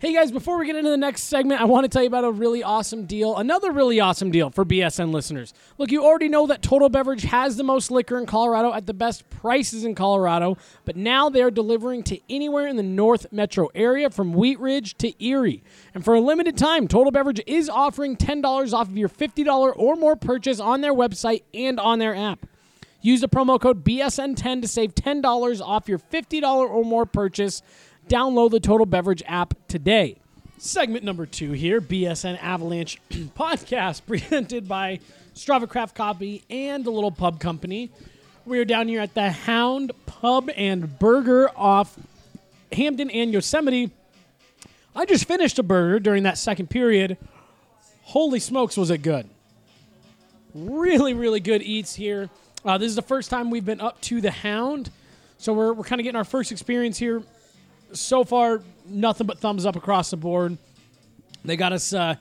Hey 0.00 0.14
guys, 0.14 0.30
before 0.30 0.58
we 0.58 0.66
get 0.66 0.76
into 0.76 0.90
the 0.90 0.96
next 0.96 1.24
segment, 1.24 1.60
I 1.60 1.64
want 1.64 1.82
to 1.82 1.88
tell 1.88 2.02
you 2.02 2.06
about 2.06 2.22
a 2.22 2.30
really 2.30 2.62
awesome 2.62 3.04
deal. 3.04 3.36
Another 3.36 3.72
really 3.72 3.98
awesome 3.98 4.30
deal 4.30 4.48
for 4.48 4.64
BSN 4.64 5.12
listeners. 5.12 5.52
Look, 5.76 5.90
you 5.90 6.04
already 6.04 6.28
know 6.28 6.46
that 6.46 6.62
Total 6.62 6.88
Beverage 6.88 7.22
has 7.22 7.56
the 7.56 7.64
most 7.64 7.90
liquor 7.90 8.16
in 8.16 8.24
Colorado 8.24 8.72
at 8.72 8.86
the 8.86 8.94
best 8.94 9.28
prices 9.28 9.82
in 9.82 9.96
Colorado, 9.96 10.56
but 10.84 10.94
now 10.94 11.28
they're 11.28 11.50
delivering 11.50 12.04
to 12.04 12.20
anywhere 12.30 12.68
in 12.68 12.76
the 12.76 12.82
North 12.84 13.26
Metro 13.32 13.70
area 13.74 14.08
from 14.08 14.34
Wheat 14.34 14.60
Ridge 14.60 14.96
to 14.98 15.12
Erie. 15.20 15.64
And 15.92 16.04
for 16.04 16.14
a 16.14 16.20
limited 16.20 16.56
time, 16.56 16.86
Total 16.86 17.10
Beverage 17.10 17.40
is 17.48 17.68
offering 17.68 18.16
$10 18.16 18.72
off 18.72 18.86
of 18.86 18.96
your 18.96 19.08
$50 19.08 19.72
or 19.74 19.96
more 19.96 20.14
purchase 20.14 20.60
on 20.60 20.80
their 20.80 20.94
website 20.94 21.42
and 21.52 21.80
on 21.80 21.98
their 21.98 22.14
app. 22.14 22.46
Use 23.00 23.20
the 23.20 23.28
promo 23.28 23.60
code 23.60 23.84
BSN10 23.84 24.62
to 24.62 24.68
save 24.68 24.94
$10 24.94 25.60
off 25.60 25.88
your 25.88 25.98
$50 25.98 26.42
or 26.42 26.84
more 26.84 27.06
purchase. 27.06 27.62
Download 28.08 28.50
the 28.50 28.60
Total 28.60 28.86
Beverage 28.86 29.22
app 29.26 29.54
today. 29.68 30.16
Segment 30.58 31.04
number 31.04 31.26
two 31.26 31.52
here 31.52 31.80
BSN 31.80 32.38
Avalanche 32.42 33.00
podcast 33.10 34.02
presented 34.06 34.66
by 34.66 35.00
Strava 35.34 35.68
Craft 35.68 35.94
Coffee 35.94 36.42
and 36.50 36.84
the 36.84 36.90
Little 36.90 37.10
Pub 37.10 37.38
Company. 37.38 37.90
We 38.44 38.58
are 38.58 38.64
down 38.64 38.88
here 38.88 39.00
at 39.00 39.14
the 39.14 39.30
Hound 39.30 39.92
Pub 40.06 40.50
and 40.56 40.98
Burger 40.98 41.50
off 41.56 41.98
Hampden 42.72 43.10
and 43.10 43.32
Yosemite. 43.32 43.90
I 44.96 45.04
just 45.04 45.26
finished 45.26 45.58
a 45.58 45.62
burger 45.62 46.00
during 46.00 46.22
that 46.22 46.38
second 46.38 46.70
period. 46.70 47.18
Holy 48.02 48.40
smokes, 48.40 48.76
was 48.76 48.90
it 48.90 48.98
good! 48.98 49.28
really, 50.54 51.14
really 51.14 51.40
good 51.40 51.62
eats 51.62 51.94
here. 51.94 52.28
Uh, 52.64 52.78
this 52.78 52.88
is 52.88 52.96
the 52.96 53.02
first 53.02 53.30
time 53.30 53.50
we've 53.50 53.64
been 53.64 53.80
up 53.80 54.00
to 54.02 54.20
the 54.20 54.30
Hound, 54.30 54.90
so 55.38 55.52
we're, 55.52 55.72
we're 55.72 55.84
kind 55.84 56.00
of 56.00 56.04
getting 56.04 56.16
our 56.16 56.24
first 56.24 56.50
experience 56.50 56.98
here. 56.98 57.22
So 57.92 58.24
far, 58.24 58.62
nothing 58.86 59.26
but 59.26 59.38
thumbs 59.38 59.64
up 59.66 59.76
across 59.76 60.10
the 60.10 60.16
board. 60.16 60.56
They 61.44 61.56
got 61.56 61.72
us 61.72 61.92
uh, 61.92 62.16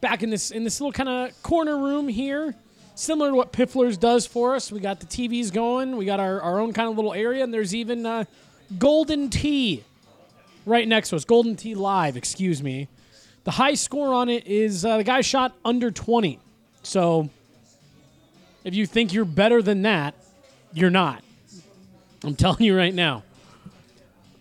back 0.00 0.22
in 0.22 0.30
this 0.30 0.50
in 0.50 0.64
this 0.64 0.80
little 0.80 0.92
kind 0.92 1.08
of 1.08 1.42
corner 1.42 1.76
room 1.78 2.08
here, 2.08 2.54
similar 2.94 3.30
to 3.30 3.34
what 3.36 3.52
Piffler's 3.52 3.96
does 3.96 4.26
for 4.26 4.54
us. 4.54 4.70
We 4.70 4.80
got 4.80 5.00
the 5.00 5.06
TVs 5.06 5.52
going. 5.52 5.96
We 5.96 6.04
got 6.04 6.20
our, 6.20 6.40
our 6.40 6.60
own 6.60 6.72
kind 6.72 6.90
of 6.90 6.96
little 6.96 7.14
area, 7.14 7.42
and 7.42 7.52
there's 7.54 7.74
even 7.74 8.04
uh, 8.04 8.24
Golden 8.78 9.30
Tee 9.30 9.84
right 10.66 10.86
next 10.86 11.10
to 11.10 11.16
us. 11.16 11.24
Golden 11.24 11.56
Tee 11.56 11.74
Live, 11.74 12.16
excuse 12.16 12.62
me. 12.62 12.88
The 13.44 13.52
high 13.52 13.74
score 13.74 14.12
on 14.12 14.28
it 14.28 14.46
is 14.46 14.84
uh, 14.84 14.98
the 14.98 15.04
guy 15.04 15.22
shot 15.22 15.54
under 15.64 15.90
20. 15.90 16.38
So 16.82 17.30
If 18.64 18.74
you 18.74 18.84
think 18.84 19.14
you're 19.14 19.24
better 19.24 19.62
than 19.62 19.82
that, 19.82 20.14
you're 20.74 20.90
not. 20.90 21.24
I'm 22.24 22.34
telling 22.34 22.62
you 22.62 22.76
right 22.76 22.92
now. 22.92 23.22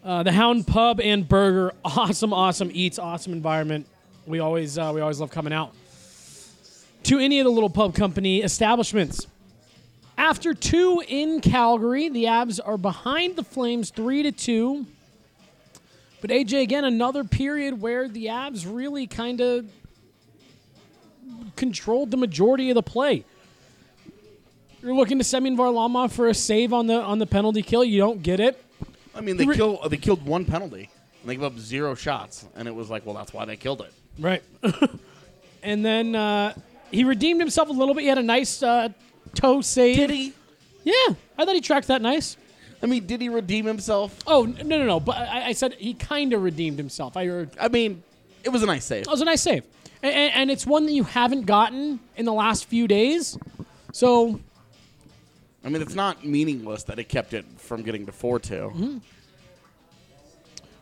Uh, 0.07 0.23
the 0.23 0.31
Hound 0.31 0.65
Pub 0.65 1.01
and 1.01 1.27
Burger, 1.27 1.73
awesome, 1.83 2.31
awesome 2.31 2.71
eats, 2.73 2.97
awesome 2.97 3.33
environment. 3.33 3.85
We 4.25 4.39
always 4.39 4.77
uh, 4.77 4.93
we 4.95 5.01
always 5.01 5.19
love 5.19 5.31
coming 5.31 5.51
out 5.51 5.73
to 7.03 7.19
any 7.19 7.41
of 7.41 7.43
the 7.43 7.51
little 7.51 7.69
pub 7.69 7.93
company 7.93 8.41
establishments. 8.41 9.27
After 10.17 10.53
two 10.53 11.03
in 11.05 11.41
Calgary, 11.41 12.07
the 12.07 12.23
Avs 12.23 12.61
are 12.63 12.77
behind 12.77 13.35
the 13.35 13.43
Flames 13.43 13.89
three 13.89 14.23
to 14.23 14.31
two. 14.31 14.85
But 16.21 16.29
AJ, 16.29 16.61
again, 16.61 16.85
another 16.85 17.25
period 17.25 17.81
where 17.81 18.07
the 18.07 18.27
Avs 18.27 18.65
really 18.65 19.07
kind 19.07 19.41
of 19.41 19.69
controlled 21.57 22.11
the 22.11 22.17
majority 22.17 22.69
of 22.69 22.75
the 22.75 22.81
play. 22.81 23.25
You're 24.81 24.95
looking 24.95 25.17
to 25.17 25.25
Semyon 25.25 25.57
Varlamov 25.57 26.13
for 26.13 26.29
a 26.29 26.33
save 26.33 26.71
on 26.71 26.87
the 26.87 27.01
on 27.01 27.19
the 27.19 27.27
penalty 27.27 27.61
kill. 27.61 27.83
You 27.83 27.99
don't 27.99 28.23
get 28.23 28.39
it. 28.39 28.63
I 29.17 29.21
mean, 29.21 29.37
they 29.37 29.45
Re- 29.45 29.55
kill 29.55 29.79
they 29.89 29.97
killed 29.97 30.25
one 30.25 30.45
penalty. 30.45 30.89
And 31.21 31.29
they 31.29 31.35
gave 31.35 31.43
up 31.43 31.57
zero 31.57 31.95
shots, 31.95 32.45
and 32.55 32.67
it 32.67 32.75
was 32.75 32.89
like, 32.89 33.05
well, 33.05 33.15
that's 33.15 33.33
why 33.33 33.45
they 33.45 33.57
killed 33.57 33.81
it. 33.81 33.91
Right. 34.19 34.43
and 35.63 35.83
then 35.83 36.15
uh, 36.15 36.53
he 36.91 37.03
redeemed 37.03 37.41
himself 37.41 37.69
a 37.69 37.71
little 37.71 37.93
bit. 37.93 38.01
He 38.01 38.07
had 38.07 38.19
a 38.19 38.23
nice 38.23 38.61
uh, 38.61 38.89
toe 39.33 39.61
save. 39.61 39.97
Did 39.97 40.09
he? 40.11 40.33
Yeah, 40.83 41.15
I 41.37 41.45
thought 41.45 41.55
he 41.55 41.61
tracked 41.61 41.87
that 41.87 42.01
nice. 42.01 42.37
I 42.81 42.85
mean, 42.85 43.07
did 43.07 43.21
he 43.21 43.29
redeem 43.29 43.65
himself? 43.65 44.17
Oh 44.27 44.43
no 44.43 44.77
no 44.77 44.85
no! 44.85 44.99
But 44.99 45.17
I, 45.17 45.47
I 45.47 45.51
said 45.53 45.73
he 45.73 45.95
kind 45.95 46.31
of 46.33 46.43
redeemed 46.43 46.77
himself. 46.77 47.17
I 47.17 47.25
heard 47.25 47.49
I 47.59 47.67
mean, 47.69 48.03
it 48.43 48.49
was 48.49 48.61
a 48.61 48.67
nice 48.67 48.85
save. 48.85 49.05
that 49.05 49.11
was 49.11 49.21
a 49.21 49.25
nice 49.25 49.41
save, 49.41 49.63
and, 50.03 50.13
and, 50.13 50.33
and 50.33 50.51
it's 50.51 50.65
one 50.65 50.85
that 50.85 50.93
you 50.93 51.03
haven't 51.03 51.45
gotten 51.45 51.99
in 52.15 52.25
the 52.25 52.33
last 52.33 52.65
few 52.65 52.87
days. 52.87 53.37
So 53.91 54.39
I 55.63 55.69
mean, 55.69 55.81
it's 55.81 55.95
not 55.95 56.25
meaningless 56.25 56.83
that 56.83 56.99
it 56.99 57.09
kept 57.09 57.33
it 57.33 57.45
from 57.57 57.83
getting 57.83 58.05
to 58.05 58.11
four 58.11 58.39
2 58.39 58.53
mm-hmm. 58.53 58.97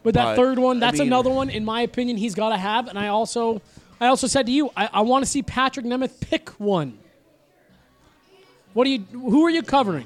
But 0.04 0.14
that 0.14 0.24
But, 0.24 0.36
third 0.36 0.60
one, 0.60 0.78
I 0.78 0.80
that's 0.82 1.00
mean- 1.00 1.08
another 1.08 1.32
one, 1.32 1.50
in 1.50 1.66
my 1.66 1.82
opinion, 1.82 2.18
he's 2.18 2.36
got 2.36 2.50
to 2.50 2.58
have. 2.58 2.88
And 2.88 3.00
I 3.00 3.08
also, 3.08 3.62
I 4.00 4.06
also 4.08 4.28
said 4.28 4.46
to 4.46 4.52
you, 4.52 4.70
I, 4.78 4.88
I 4.94 5.02
want 5.02 5.26
to 5.26 5.32
see 5.32 5.42
Patrik 5.42 5.84
Nemeth 5.84 6.20
pick 6.20 6.50
one. 6.60 7.00
What 8.74 8.84
do 8.84 8.92
you? 8.92 9.00
Who 9.14 9.44
are 9.46 9.50
you 9.50 9.64
covering? 9.64 10.06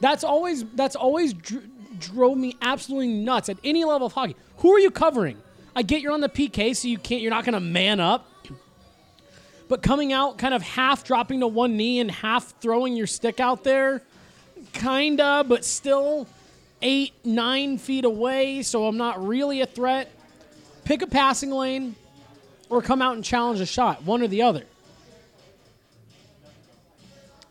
That's 0.00 0.24
always 0.24 0.64
that's 0.74 0.96
always 0.96 1.32
dr- 1.32 1.62
drove 1.98 2.36
me 2.36 2.56
absolutely 2.60 3.08
nuts 3.08 3.48
at 3.48 3.58
any 3.62 3.84
level 3.84 4.08
of 4.08 4.12
hockey. 4.12 4.34
Who 4.58 4.72
are 4.74 4.80
you 4.80 4.90
covering? 4.90 5.40
I 5.74 5.82
get 5.82 6.02
you're 6.02 6.12
on 6.12 6.20
the 6.20 6.28
PK, 6.28 6.74
so 6.74 6.88
you 6.88 6.98
can't. 6.98 7.22
You're 7.22 7.30
not 7.30 7.44
going 7.44 7.54
to 7.54 7.60
man 7.60 8.00
up. 8.00 8.28
But 9.72 9.80
coming 9.80 10.12
out, 10.12 10.36
kind 10.36 10.52
of 10.52 10.60
half 10.60 11.02
dropping 11.02 11.40
to 11.40 11.46
one 11.46 11.78
knee 11.78 11.98
and 11.98 12.10
half 12.10 12.60
throwing 12.60 12.94
your 12.94 13.06
stick 13.06 13.40
out 13.40 13.64
there, 13.64 14.02
kinda, 14.74 15.46
but 15.48 15.64
still 15.64 16.26
eight, 16.82 17.14
nine 17.24 17.78
feet 17.78 18.04
away, 18.04 18.60
so 18.64 18.86
I'm 18.86 18.98
not 18.98 19.26
really 19.26 19.62
a 19.62 19.66
threat. 19.66 20.12
Pick 20.84 21.00
a 21.00 21.06
passing 21.06 21.50
lane 21.50 21.96
or 22.68 22.82
come 22.82 23.00
out 23.00 23.14
and 23.14 23.24
challenge 23.24 23.60
a 23.60 23.64
shot, 23.64 24.02
one 24.02 24.20
or 24.20 24.28
the 24.28 24.42
other. 24.42 24.64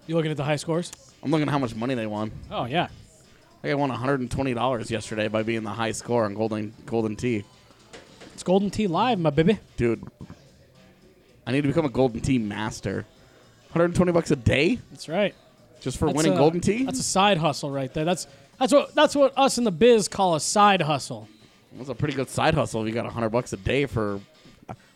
You 0.05 0.15
looking 0.15 0.29
at 0.29 0.37
the 0.37 0.43
high 0.43 0.57
scores? 0.57 0.91
I'm 1.23 1.31
looking 1.31 1.47
at 1.47 1.51
how 1.51 1.57
much 1.57 1.73
money 1.73 1.95
they 1.95 2.05
won. 2.05 2.31
Oh, 2.51 2.65
yeah. 2.65 2.83
I 2.83 3.61
think 3.63 3.71
I 3.71 3.73
won 3.73 3.89
120 3.89 4.53
dollars 4.53 4.91
yesterday 4.91 5.27
by 5.27 5.41
being 5.41 5.63
the 5.63 5.71
high 5.71 5.93
score 5.93 6.25
on 6.25 6.35
Golden 6.35 6.71
Golden 6.85 7.15
Tee. 7.15 7.43
It's 8.35 8.43
Golden 8.43 8.69
Tee 8.69 8.85
Live, 8.85 9.17
my 9.17 9.31
baby. 9.31 9.57
Dude, 9.75 10.07
I 11.45 11.51
need 11.51 11.61
to 11.61 11.67
become 11.67 11.85
a 11.85 11.89
Golden 11.89 12.21
Tee 12.21 12.37
master. 12.37 13.05
120 13.69 14.11
bucks 14.11 14.31
a 14.31 14.35
day 14.35 14.79
That's 14.91 15.07
right. 15.07 15.33
just 15.79 15.97
for 15.97 16.05
That's 16.07 16.17
winning 16.17 16.33
a- 16.33 16.37
Golden 16.37 16.59
Tee. 16.61 16.83
That's 16.83 16.99
a 16.99 17.03
side 17.03 17.37
hustle 17.37 17.71
right 17.71 17.93
there. 17.93 18.05
That's 18.05 18.27
that's 18.59 18.73
what 18.73 18.93
that's 18.93 19.15
what 19.15 19.33
us 19.37 19.57
in 19.57 19.63
the 19.63 19.71
biz 19.71 20.07
call 20.07 20.35
a 20.35 20.39
side 20.39 20.81
hustle. 20.81 21.27
That's 21.73 21.89
a 21.89 21.95
pretty 21.95 22.13
good 22.13 22.29
side 22.29 22.53
hustle 22.53 22.81
if 22.81 22.87
you 22.87 22.93
got 22.93 23.05
100 23.05 23.29
bucks 23.29 23.53
a 23.53 23.57
day 23.57 23.85
for. 23.85 24.19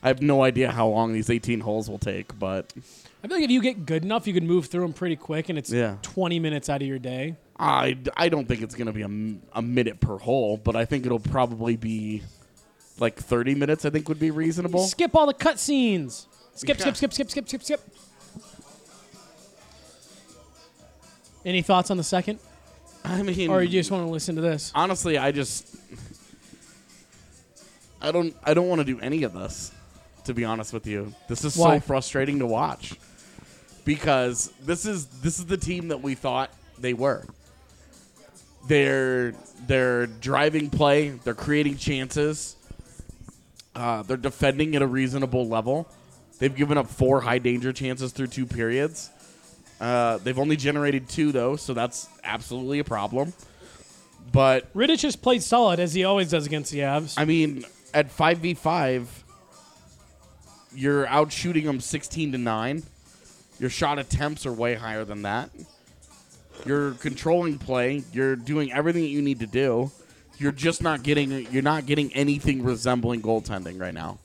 I 0.04 0.08
have 0.08 0.22
no 0.22 0.44
idea 0.44 0.72
how 0.72 0.88
long 0.88 1.14
these 1.14 1.30
18 1.30 1.60
holes 1.62 1.90
will 1.90 1.98
take, 2.00 2.38
but 2.38 2.72
I 3.24 3.28
feel 3.28 3.38
like 3.38 3.44
if 3.44 3.50
you 3.50 3.62
get 3.62 3.86
good 3.86 4.04
enough, 4.06 4.28
you 4.28 4.34
can 4.34 4.46
move 4.48 4.68
through 4.68 4.82
them 4.84 4.94
pretty 4.94 5.16
quick, 5.16 5.50
and 5.50 5.58
it's 5.58 5.72
Yeah. 5.72 5.98
20 6.04 6.40
minutes 6.40 6.70
out 6.70 6.82
of 6.82 6.88
your 6.88 7.00
day. 7.00 7.36
I, 7.60 7.98
I 8.16 8.30
don't 8.30 8.48
think 8.48 8.62
it's 8.62 8.76
going 8.76 8.86
to 8.88 8.94
be 8.94 9.02
a, 9.02 9.06
m- 9.06 9.42
a 9.54 9.62
minute 9.62 10.00
per 10.00 10.18
hole, 10.18 10.56
but 10.58 10.76
I 10.76 10.86
think 10.86 11.06
it'll 11.06 11.20
probably 11.20 11.76
be 11.76 12.22
like 13.00 13.16
30 13.18 13.56
minutes, 13.56 13.84
I 13.84 13.90
think 13.90 14.08
would 14.08 14.20
be 14.20 14.32
reasonable. 14.32 14.86
Skip 14.86 15.16
all 15.16 15.26
the 15.26 15.34
cutscenes. 15.34 16.28
Skip, 16.56 16.80
skip, 16.80 16.96
skip, 16.96 17.14
skip, 17.14 17.30
skip, 17.30 17.48
skip, 17.48 17.64
skip. 17.64 17.82
Any 21.44 21.62
thoughts 21.62 21.92
on 21.92 21.98
the 21.98 22.04
second, 22.04 22.40
I 23.04 23.22
mean, 23.22 23.50
or 23.52 23.62
you 23.62 23.70
just 23.70 23.92
want 23.92 24.06
to 24.06 24.10
listen 24.10 24.36
to 24.36 24.42
this? 24.42 24.72
honestly, 24.74 25.18
I 25.18 25.32
just. 25.32 25.76
I 28.02 28.12
don't. 28.12 28.36
I 28.44 28.54
don't 28.54 28.68
want 28.68 28.80
to 28.80 28.86
do 28.86 29.00
any 29.00 29.24
of 29.24 29.34
this. 29.34 29.72
To 30.24 30.34
be 30.34 30.44
honest 30.44 30.74
with 30.74 30.88
you, 30.88 31.14
this 31.28 31.46
is 31.46 31.56
Why? 31.56 31.78
so 31.78 31.82
frustrating 31.82 32.40
to 32.40 32.48
watch 32.48 32.96
because 33.84 34.52
this 34.64 34.88
is 34.88 35.06
this 35.22 35.38
is 35.38 35.46
the 35.46 35.58
team 35.58 35.90
that 35.90 36.02
we 36.02 36.16
thought 36.16 36.52
they 36.80 36.94
were. 36.94 37.24
They're 38.68 39.34
they're 39.68 40.08
driving 40.08 40.72
play. 40.72 41.10
They're 41.10 41.36
creating 41.36 41.78
chances. 41.78 42.56
Uh, 43.76 44.02
they're 44.04 44.18
defending 44.18 44.76
at 44.76 44.82
a 44.82 44.88
reasonable 44.88 45.48
level. 45.48 45.88
They've 46.40 46.56
given 46.56 46.78
up 46.78 46.88
four 46.88 47.22
high 47.22 47.40
danger 47.40 47.72
chances 47.72 48.12
through 48.12 48.28
two 48.28 48.46
periods. 48.46 49.10
Uh, 49.80 50.18
they've 50.18 50.40
only 50.40 50.56
generated 50.56 51.10
two 51.10 51.32
though, 51.32 51.56
so 51.56 51.74
that's 51.74 52.08
absolutely 52.24 52.80
a 52.80 52.84
problem. 52.84 53.34
But 54.32 54.74
Rittich 54.74 55.04
has 55.04 55.16
played 55.16 55.44
solid 55.44 55.80
as 55.80 55.94
he 55.94 56.04
always 56.04 56.30
does 56.32 56.46
against 56.46 56.72
the 56.72 56.80
Avs. 56.80 57.16
I 57.18 57.26
mean, 57.26 57.66
at 57.94 58.12
five 58.12 58.40
v 58.40 58.54
five, 58.54 59.24
you're 60.74 61.08
out 61.08 61.32
shooting 61.32 61.66
them 61.66 61.80
sixteen 61.80 62.32
to 62.32 62.38
nine. 62.38 62.84
Your 63.60 63.70
shot 63.70 64.00
attempts 64.00 64.46
are 64.46 64.52
way 64.52 64.76
higher 64.76 65.06
than 65.06 65.22
that. 65.22 65.50
You're 66.66 66.92
controlling 66.94 67.58
play. 67.58 68.04
You're 68.12 68.36
doing 68.36 68.72
everything 68.74 69.04
that 69.04 69.10
you 69.10 69.22
need 69.22 69.40
to 69.40 69.48
do. 69.48 69.92
You're 70.38 70.52
just 70.52 70.82
not 70.82 71.04
getting. 71.04 71.50
You're 71.52 71.64
not 71.64 71.86
getting 71.86 72.14
anything 72.14 72.64
resembling 72.64 73.22
goaltending 73.22 73.80
right 73.80 73.94
now. 73.94 74.20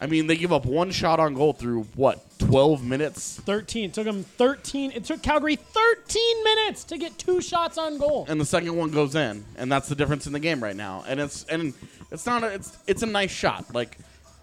I 0.00 0.06
mean, 0.06 0.26
they 0.26 0.36
give 0.36 0.52
up 0.52 0.66
one 0.66 0.90
shot 0.90 1.20
on 1.20 1.34
goal 1.34 1.52
through 1.52 1.84
what 1.94 2.20
twelve 2.38 2.84
minutes, 2.84 3.40
13 3.40 3.84
it 3.90 3.94
took 3.94 4.06
him 4.06 4.24
13. 4.24 4.90
It 4.92 5.04
took 5.04 5.22
Calgary 5.22 5.56
13 5.56 6.44
minutes 6.44 6.84
to 6.84 6.98
get 6.98 7.16
two 7.16 7.40
shots 7.40 7.78
on 7.78 7.98
goal. 7.98 8.26
and 8.28 8.40
the 8.40 8.44
second 8.44 8.76
one 8.76 8.90
goes 8.90 9.14
in, 9.14 9.44
and 9.56 9.70
that's 9.70 9.88
the 9.88 9.94
difference 9.94 10.26
in 10.26 10.32
the 10.32 10.40
game 10.40 10.62
right 10.62 10.76
now. 10.76 11.04
And 11.06 11.20
it's 11.20 11.44
and 11.44 11.74
it's 12.10 12.26
not 12.26 12.42
a, 12.42 12.48
it's 12.48 12.76
it's 12.86 13.02
a 13.02 13.06
nice 13.06 13.30
shot. 13.30 13.72
Like 13.74 13.96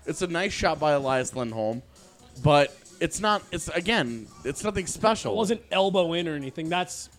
it's 0.06 0.22
a 0.22 0.28
nice 0.28 0.54
shot 0.54 0.80
by 0.80 0.94
Elias 0.94 1.36
Lindholm, 1.36 1.82
but 2.44 2.76
it's 3.02 3.20
not. 3.20 3.44
It's 3.52 3.68
again, 3.68 4.28
it's 4.46 4.64
nothing 4.64 4.88
special. 4.88 5.34
It 5.34 5.38
wasn't 5.38 5.62
elbow 5.70 6.14
in 6.14 6.28
or 6.28 6.36
anything. 6.36 6.70
That's 6.70 7.10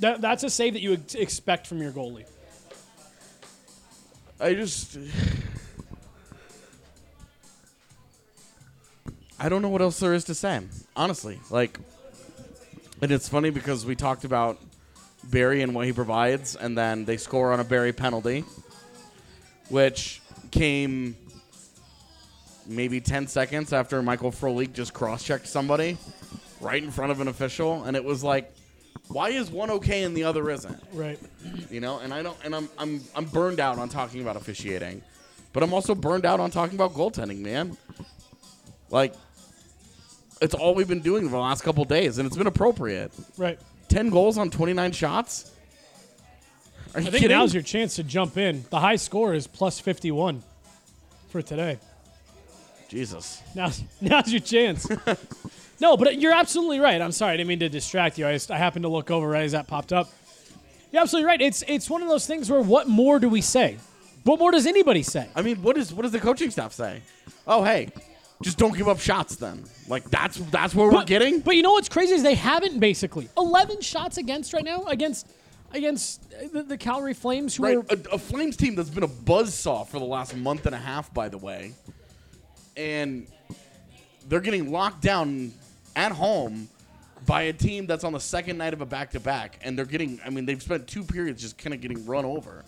that, 0.00 0.20
that's 0.20 0.42
a 0.42 0.50
save 0.50 0.72
that 0.72 0.80
you 0.80 0.94
ex- 0.94 1.14
expect 1.14 1.66
from 1.66 1.82
your 1.82 1.92
goalie. 1.92 2.24
I 4.40 4.54
just. 4.54 4.98
I 9.44 9.50
don't 9.50 9.60
know 9.60 9.68
what 9.68 9.82
else 9.82 10.00
there 10.00 10.14
is 10.14 10.24
to 10.24 10.34
say. 10.34 10.62
Honestly, 10.96 11.38
like, 11.50 11.78
and 13.02 13.12
it's 13.12 13.28
funny 13.28 13.50
because 13.50 13.84
we 13.84 13.94
talked 13.94 14.24
about 14.24 14.58
Barrie 15.24 15.60
and 15.60 15.74
what 15.74 15.84
he 15.84 15.92
provides, 15.92 16.56
and 16.56 16.78
then 16.78 17.04
they 17.04 17.18
score 17.18 17.52
on 17.52 17.60
a 17.60 17.64
Barrie 17.64 17.92
penalty, 17.92 18.42
which 19.68 20.22
came 20.50 21.14
maybe 22.66 23.02
10 23.02 23.26
seconds 23.26 23.74
after 23.74 24.02
Michael 24.02 24.32
Frolik 24.32 24.72
just 24.72 24.94
cross-checked 24.94 25.46
somebody 25.46 25.98
right 26.62 26.82
in 26.82 26.90
front 26.90 27.12
of 27.12 27.20
an 27.20 27.28
official, 27.28 27.84
and 27.84 27.98
it 27.98 28.04
was 28.04 28.24
like, 28.24 28.50
why 29.08 29.28
is 29.28 29.50
one 29.50 29.70
okay 29.72 30.04
and 30.04 30.16
the 30.16 30.24
other 30.24 30.48
isn't? 30.48 30.82
Right. 30.94 31.18
you 31.70 31.80
know 31.80 31.98
and 31.98 32.14
i 32.14 32.22
don't 32.22 32.38
and 32.44 32.56
i'm 32.56 32.70
i'm 32.78 33.02
i'm 33.14 33.26
burned 33.26 33.60
out 33.60 33.78
on 33.78 33.90
talking 33.90 34.22
about 34.22 34.36
officiating 34.36 35.02
but 35.52 35.62
i'm 35.62 35.74
also 35.74 35.94
burned 35.94 36.24
out 36.24 36.40
on 36.40 36.50
talking 36.50 36.76
about 36.76 36.94
goaltending 36.94 37.40
man 37.40 37.76
like 38.90 39.12
it's 40.44 40.54
all 40.54 40.74
we've 40.74 40.88
been 40.88 41.00
doing 41.00 41.24
for 41.24 41.32
the 41.32 41.38
last 41.38 41.62
couple 41.62 41.84
days 41.84 42.18
and 42.18 42.26
it's 42.26 42.36
been 42.36 42.46
appropriate 42.46 43.12
Right. 43.36 43.58
10 43.88 44.10
goals 44.10 44.38
on 44.38 44.50
29 44.50 44.92
shots 44.92 45.50
are 46.94 47.00
you 47.00 47.08
I 47.08 47.10
think 47.10 47.22
kidding 47.22 47.36
now's 47.36 47.52
your 47.52 47.62
chance 47.62 47.96
to 47.96 48.04
jump 48.04 48.36
in. 48.36 48.64
The 48.70 48.78
high 48.78 48.96
score 48.96 49.34
is 49.34 49.46
plus 49.48 49.80
51 49.80 50.42
for 51.30 51.42
today. 51.42 51.78
jesus 52.88 53.42
Now's, 53.54 53.82
now's 54.00 54.30
your 54.30 54.40
chance. 54.40 54.86
no, 55.80 55.96
but 55.96 56.20
you're 56.20 56.32
absolutely 56.32 56.78
right. 56.78 57.00
I'm 57.00 57.10
sorry. 57.12 57.34
I 57.34 57.36
didn't 57.36 57.48
mean 57.48 57.58
to 57.60 57.68
distract 57.68 58.16
you. 58.18 58.28
I, 58.28 58.32
just, 58.34 58.50
I 58.50 58.58
happened 58.58 58.84
to 58.84 58.88
look 58.88 59.10
over 59.10 59.28
right 59.28 59.42
as 59.44 59.52
that 59.52 59.66
popped 59.66 59.92
up. 59.92 60.08
You're 60.92 61.02
absolutely 61.02 61.26
right. 61.26 61.40
It's, 61.40 61.64
it's 61.66 61.90
one 61.90 62.02
of 62.02 62.08
those 62.08 62.26
things 62.26 62.48
where 62.48 62.60
what 62.60 62.86
more 62.88 63.18
do 63.18 63.28
we 63.28 63.40
say? 63.40 63.78
What 64.22 64.38
more 64.38 64.52
does 64.52 64.66
anybody 64.66 65.02
say? 65.02 65.28
i 65.34 65.42
mean 65.42 65.56
what 65.62 65.76
is 65.76 65.92
what 65.92 66.02
does 66.02 66.12
the 66.12 66.20
coaching 66.20 66.50
staff 66.50 66.72
say 66.72 67.02
oh 67.46 67.62
hey 67.64 67.90
Just 68.44 68.58
don't 68.58 68.76
give 68.76 68.88
up 68.88 69.00
shots 69.00 69.36
then. 69.36 69.64
Like 69.88 70.04
that's 70.10 70.36
that's 70.36 70.74
what 70.74 70.92
we're 70.92 71.04
getting. 71.04 71.40
But 71.40 71.56
you 71.56 71.62
know 71.62 71.72
what's 71.72 71.88
crazy 71.88 72.12
is 72.12 72.22
they 72.22 72.34
haven't 72.34 72.78
basically 72.78 73.30
11 73.38 73.80
shots 73.80 74.18
against 74.18 74.52
right 74.52 74.62
now 74.62 74.84
against 74.84 75.26
against 75.72 76.22
uh, 76.34 76.48
the, 76.52 76.62
the 76.62 76.76
Calgary 76.76 77.14
Flames 77.14 77.56
who 77.56 77.62
Right, 77.62 77.76
are 77.78 77.84
a, 77.88 78.14
a 78.16 78.18
Flames 78.18 78.58
team 78.58 78.74
that's 78.74 78.90
been 78.90 79.02
a 79.02 79.08
buzzsaw 79.08 79.88
for 79.88 79.98
the 79.98 80.04
last 80.04 80.36
month 80.36 80.66
and 80.66 80.74
a 80.74 80.78
half, 80.78 81.12
by 81.14 81.30
the 81.30 81.38
way, 81.38 81.72
and 82.76 83.26
they're 84.28 84.40
getting 84.40 84.70
locked 84.70 85.00
down 85.00 85.50
at 85.96 86.12
home 86.12 86.68
by 87.24 87.44
a 87.44 87.52
team 87.54 87.86
that's 87.86 88.04
on 88.04 88.12
the 88.12 88.20
second 88.20 88.58
night 88.58 88.74
of 88.74 88.82
a 88.82 88.86
back-to-back, 88.86 89.58
and 89.62 89.78
they're 89.78 89.86
getting. 89.86 90.20
I 90.22 90.28
mean, 90.28 90.44
they've 90.44 90.62
spent 90.62 90.86
two 90.86 91.02
periods 91.02 91.40
just 91.40 91.56
kind 91.56 91.72
of 91.72 91.80
getting 91.80 92.04
run 92.04 92.26
over. 92.26 92.62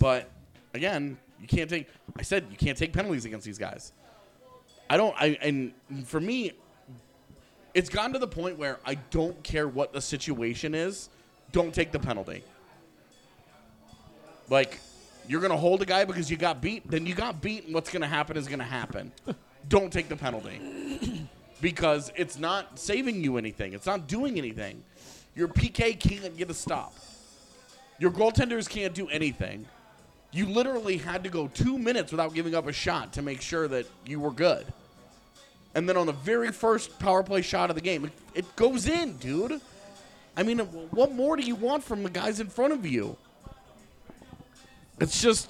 But 0.00 0.28
again, 0.74 1.18
you 1.40 1.46
can't 1.46 1.70
take. 1.70 1.88
I 2.18 2.22
said 2.22 2.46
you 2.50 2.56
can't 2.56 2.76
take 2.76 2.92
penalties 2.92 3.26
against 3.26 3.46
these 3.46 3.58
guys. 3.58 3.92
I 4.94 4.96
don't. 4.96 5.16
I 5.18 5.36
and 5.42 5.72
for 6.04 6.20
me, 6.20 6.52
it's 7.74 7.88
gotten 7.88 8.12
to 8.12 8.20
the 8.20 8.28
point 8.28 8.58
where 8.58 8.78
I 8.86 8.94
don't 9.10 9.42
care 9.42 9.66
what 9.66 9.92
the 9.92 10.00
situation 10.00 10.72
is. 10.72 11.08
Don't 11.50 11.74
take 11.74 11.90
the 11.90 11.98
penalty. 11.98 12.44
Like, 14.48 14.78
you're 15.26 15.40
gonna 15.40 15.56
hold 15.56 15.82
a 15.82 15.84
guy 15.84 16.04
because 16.04 16.30
you 16.30 16.36
got 16.36 16.62
beat, 16.62 16.88
then 16.88 17.06
you 17.06 17.14
got 17.16 17.42
beat, 17.42 17.64
and 17.64 17.74
what's 17.74 17.90
gonna 17.90 18.06
happen 18.06 18.36
is 18.36 18.46
gonna 18.46 18.62
happen. 18.62 19.10
don't 19.68 19.92
take 19.92 20.08
the 20.08 20.14
penalty 20.14 21.28
because 21.60 22.12
it's 22.14 22.38
not 22.38 22.78
saving 22.78 23.24
you 23.24 23.36
anything. 23.36 23.72
It's 23.72 23.86
not 23.86 24.06
doing 24.06 24.38
anything. 24.38 24.80
Your 25.34 25.48
PK 25.48 25.98
can't 25.98 26.36
get 26.36 26.50
a 26.50 26.54
stop. 26.54 26.94
Your 27.98 28.12
goaltenders 28.12 28.68
can't 28.68 28.94
do 28.94 29.08
anything. 29.08 29.66
You 30.30 30.46
literally 30.46 30.98
had 30.98 31.24
to 31.24 31.30
go 31.30 31.48
two 31.48 31.78
minutes 31.78 32.12
without 32.12 32.32
giving 32.32 32.54
up 32.54 32.68
a 32.68 32.72
shot 32.72 33.12
to 33.14 33.22
make 33.22 33.40
sure 33.40 33.66
that 33.66 33.86
you 34.06 34.20
were 34.20 34.30
good. 34.30 34.64
And 35.74 35.88
then 35.88 35.96
on 35.96 36.06
the 36.06 36.12
very 36.12 36.52
first 36.52 36.98
power 36.98 37.22
play 37.22 37.42
shot 37.42 37.68
of 37.70 37.76
the 37.76 37.82
game, 37.82 38.04
it, 38.04 38.12
it 38.34 38.56
goes 38.56 38.86
in, 38.86 39.16
dude. 39.16 39.60
I 40.36 40.42
mean, 40.42 40.58
what 40.60 41.12
more 41.12 41.36
do 41.36 41.42
you 41.42 41.54
want 41.54 41.82
from 41.84 42.02
the 42.02 42.10
guys 42.10 42.40
in 42.40 42.48
front 42.48 42.72
of 42.72 42.86
you? 42.86 43.16
It's 45.00 45.20
just 45.20 45.48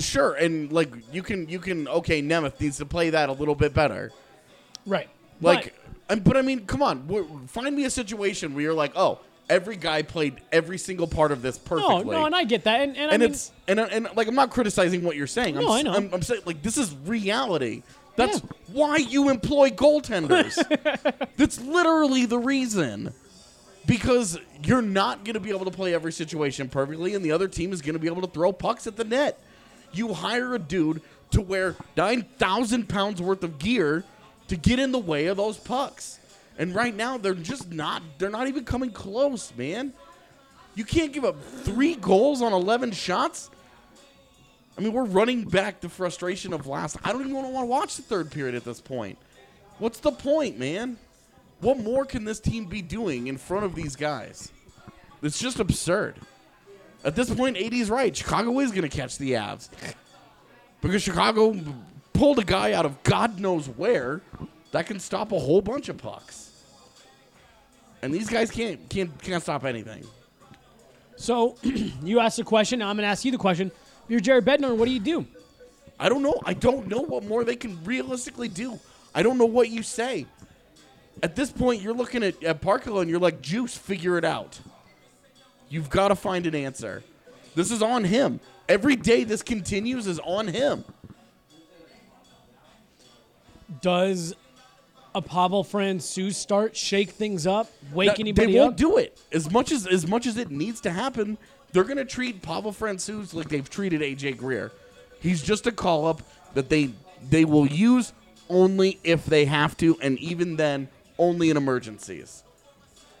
sure, 0.00 0.34
and 0.34 0.72
like 0.72 0.90
you 1.12 1.22
can 1.22 1.48
you 1.48 1.60
can 1.60 1.86
okay, 1.86 2.20
Nemeth 2.20 2.60
needs 2.60 2.78
to 2.78 2.86
play 2.86 3.10
that 3.10 3.28
a 3.28 3.32
little 3.32 3.54
bit 3.54 3.72
better. 3.74 4.10
right. 4.86 5.08
Like, 5.40 5.74
and, 6.08 6.22
but 6.22 6.36
I 6.36 6.42
mean, 6.42 6.64
come 6.64 6.80
on, 6.82 7.46
find 7.48 7.74
me 7.74 7.84
a 7.84 7.90
situation 7.90 8.54
where 8.54 8.62
you're 8.62 8.72
like, 8.74 8.92
oh, 8.96 9.18
every 9.50 9.76
guy 9.76 10.02
played 10.02 10.40
every 10.52 10.78
single 10.78 11.06
part 11.08 11.32
of 11.32 11.42
this 11.42 11.58
But- 11.58 11.68
perfectly. 11.80 12.04
no, 12.14 12.20
no, 12.20 12.26
and 12.26 12.34
I 12.34 12.44
get 12.44 12.64
that, 12.64 12.80
and, 12.80 12.96
and, 12.96 13.10
I 13.10 13.14
and 13.14 13.20
mean, 13.20 13.30
it's 13.30 13.50
and, 13.68 13.78
and 13.80 14.08
like 14.16 14.26
I'm 14.28 14.34
not 14.36 14.50
criticizing 14.50 15.02
what 15.02 15.16
you're 15.16 15.26
saying. 15.26 15.56
I'm, 15.58 15.64
No, 15.64 15.72
I 15.72 15.78
s- 15.78 15.84
know. 15.84 15.92
I'm, 15.94 16.14
I'm 16.14 16.22
saying 16.22 16.42
like 16.46 16.62
this 16.62 16.78
is 16.78 16.94
reality. 17.04 17.82
That's 18.16 18.40
Yeah. 18.40 18.50
why 18.72 18.96
you 18.96 19.30
employ 19.30 19.70
goaltenders. 19.70 20.56
That's 21.36 21.60
literally 21.60 22.26
the 22.26 22.38
reason. 22.38 23.12
Because 23.86 24.38
you're 24.62 24.80
not 24.82 25.24
going 25.24 25.34
to 25.34 25.40
be 25.40 25.50
able 25.50 25.66
to 25.66 25.70
play 25.70 25.92
every 25.92 26.12
situation 26.12 26.68
perfectly, 26.68 27.14
and 27.14 27.22
the 27.24 27.32
other 27.32 27.48
team 27.48 27.72
is 27.72 27.82
going 27.82 27.92
to 27.94 27.98
be 27.98 28.06
able 28.06 28.22
to 28.22 28.28
throw 28.28 28.50
pucks 28.52 28.86
at 28.86 28.96
the 28.96 29.04
net. 29.04 29.38
You 29.92 30.14
hire 30.14 30.54
a 30.54 30.58
dude 30.58 31.02
to 31.32 31.42
wear 31.42 31.76
9,000 31.96 32.88
pounds 32.88 33.20
worth 33.20 33.44
of 33.44 33.58
gear 33.58 34.04
to 34.48 34.56
get 34.56 34.78
in 34.78 34.90
the 34.92 34.98
way 34.98 35.26
of 35.26 35.36
those 35.36 35.58
pucks. 35.58 36.18
And 36.58 36.74
right 36.74 36.94
now, 36.94 37.18
they're 37.18 37.34
just 37.34 37.72
not, 37.72 38.02
they're 38.18 38.30
not 38.30 38.48
even 38.48 38.64
coming 38.64 38.90
close, 38.90 39.52
man. 39.56 39.92
You 40.76 40.84
can't 40.84 41.12
give 41.12 41.24
up 41.24 41.36
three 41.62 41.94
goals 41.94 42.40
on 42.42 42.52
11 42.52 42.92
shots. 42.92 43.50
I 44.76 44.80
mean, 44.80 44.92
we're 44.92 45.04
running 45.04 45.44
back 45.44 45.80
the 45.80 45.88
frustration 45.88 46.52
of 46.52 46.66
last. 46.66 46.96
I 47.04 47.12
don't 47.12 47.22
even 47.22 47.34
want 47.34 47.54
to 47.54 47.66
watch 47.66 47.96
the 47.96 48.02
third 48.02 48.30
period 48.30 48.54
at 48.54 48.64
this 48.64 48.80
point. 48.80 49.18
What's 49.78 50.00
the 50.00 50.12
point, 50.12 50.58
man? 50.58 50.98
What 51.60 51.78
more 51.78 52.04
can 52.04 52.24
this 52.24 52.40
team 52.40 52.66
be 52.66 52.82
doing 52.82 53.28
in 53.28 53.38
front 53.38 53.64
of 53.64 53.74
these 53.74 53.96
guys? 53.96 54.50
It's 55.22 55.38
just 55.38 55.60
absurd. 55.60 56.16
At 57.04 57.14
this 57.14 57.32
point, 57.32 57.56
80's 57.56 57.90
right. 57.90 58.16
Chicago 58.16 58.58
is 58.60 58.70
going 58.70 58.88
to 58.88 58.94
catch 58.94 59.18
the 59.18 59.32
Avs. 59.32 59.68
Because 60.80 61.02
Chicago 61.02 61.56
pulled 62.12 62.38
a 62.38 62.44
guy 62.44 62.72
out 62.72 62.86
of 62.86 63.02
God 63.02 63.38
knows 63.40 63.68
where 63.68 64.22
that 64.72 64.86
can 64.86 64.98
stop 64.98 65.32
a 65.32 65.38
whole 65.38 65.62
bunch 65.62 65.88
of 65.88 65.98
pucks. 65.98 66.50
And 68.02 68.12
these 68.12 68.28
guys 68.28 68.50
can't 68.50 68.88
can't 68.90 69.10
can't 69.22 69.42
stop 69.42 69.64
anything. 69.64 70.04
so 71.16 71.56
you 72.02 72.20
asked 72.20 72.36
the 72.36 72.44
question. 72.44 72.80
Now 72.80 72.88
I'm 72.88 72.96
going 72.96 73.04
to 73.04 73.08
ask 73.08 73.24
you 73.24 73.32
the 73.32 73.38
question. 73.38 73.70
You're 74.08 74.20
Jared 74.20 74.44
Bednar, 74.44 74.76
what 74.76 74.86
do 74.86 74.92
you 74.92 75.00
do? 75.00 75.26
I 75.98 76.08
don't 76.08 76.22
know. 76.22 76.40
I 76.44 76.54
don't 76.54 76.88
know 76.88 77.00
what 77.00 77.24
more 77.24 77.44
they 77.44 77.56
can 77.56 77.82
realistically 77.84 78.48
do. 78.48 78.78
I 79.14 79.22
don't 79.22 79.38
know 79.38 79.46
what 79.46 79.70
you 79.70 79.82
say. 79.82 80.26
At 81.22 81.36
this 81.36 81.50
point, 81.50 81.80
you're 81.80 81.94
looking 81.94 82.22
at, 82.22 82.42
at 82.42 82.60
Parkkila 82.60 83.02
and 83.02 83.10
you're 83.10 83.20
like, 83.20 83.40
Juice, 83.40 83.76
figure 83.76 84.18
it 84.18 84.24
out. 84.24 84.60
You've 85.68 85.88
got 85.88 86.08
to 86.08 86.16
find 86.16 86.46
an 86.46 86.54
answer. 86.54 87.02
This 87.54 87.70
is 87.70 87.82
on 87.82 88.04
him. 88.04 88.40
Every 88.68 88.96
day 88.96 89.24
this 89.24 89.42
continues 89.42 90.06
is 90.06 90.18
on 90.20 90.48
him. 90.48 90.84
Does 93.80 94.34
a 95.14 95.22
Pavel 95.22 95.62
Francouz 95.62 96.34
start, 96.34 96.76
shake 96.76 97.10
things 97.10 97.46
up, 97.46 97.70
wake 97.92 98.18
anybody 98.18 98.46
up? 98.46 98.52
they 98.52 98.58
won't 98.58 98.72
up? 98.72 98.76
do 98.76 98.96
it 98.98 99.20
as 99.32 99.50
much 99.50 99.70
as 99.70 99.86
as 99.86 100.06
much 100.06 100.26
as 100.26 100.36
it 100.36 100.50
needs 100.50 100.80
to 100.82 100.90
happen. 100.90 101.38
They're 101.74 101.82
going 101.82 101.96
to 101.96 102.04
treat 102.04 102.40
Pavel 102.40 102.72
Francouz 102.72 103.34
like 103.34 103.48
they've 103.48 103.68
treated 103.68 104.00
AJ 104.00 104.36
Greer. 104.36 104.70
He's 105.18 105.42
just 105.42 105.66
a 105.66 105.72
call 105.72 106.06
up 106.06 106.22
that 106.54 106.68
they 106.68 106.90
they 107.28 107.44
will 107.44 107.66
use 107.66 108.12
only 108.48 109.00
if 109.02 109.26
they 109.26 109.44
have 109.46 109.76
to, 109.78 109.98
and 110.00 110.16
even 110.20 110.54
then, 110.54 110.86
only 111.18 111.50
in 111.50 111.56
emergencies. 111.56 112.44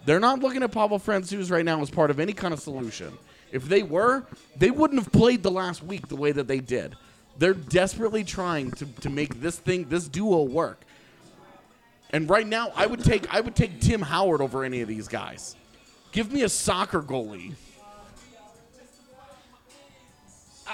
They're 0.04 0.20
not 0.20 0.38
looking 0.38 0.62
at 0.62 0.70
Pavel 0.70 1.00
Francouz 1.00 1.50
right 1.50 1.64
now 1.64 1.80
as 1.82 1.90
part 1.90 2.12
of 2.12 2.20
any 2.20 2.32
kind 2.32 2.54
of 2.54 2.60
solution. 2.60 3.18
If 3.50 3.64
they 3.64 3.82
were, 3.82 4.24
they 4.56 4.70
wouldn't 4.70 5.02
have 5.02 5.10
played 5.10 5.42
the 5.42 5.50
last 5.50 5.82
week 5.82 6.06
the 6.06 6.16
way 6.16 6.30
that 6.30 6.46
they 6.46 6.60
did. 6.60 6.94
They're 7.38 7.54
desperately 7.54 8.22
trying 8.22 8.70
to, 8.72 8.86
to 8.86 9.10
make 9.10 9.40
this 9.40 9.58
thing, 9.58 9.88
this 9.88 10.06
duo 10.06 10.44
work. 10.44 10.80
And 12.10 12.30
right 12.30 12.46
now, 12.46 12.70
I 12.76 12.86
would 12.86 13.02
take 13.02 13.34
I 13.34 13.40
would 13.40 13.56
take 13.56 13.80
Tim 13.80 14.02
Howard 14.02 14.40
over 14.40 14.62
any 14.62 14.80
of 14.80 14.86
these 14.86 15.08
guys. 15.08 15.56
Give 16.12 16.32
me 16.32 16.42
a 16.42 16.48
soccer 16.48 17.02
goalie. 17.02 17.54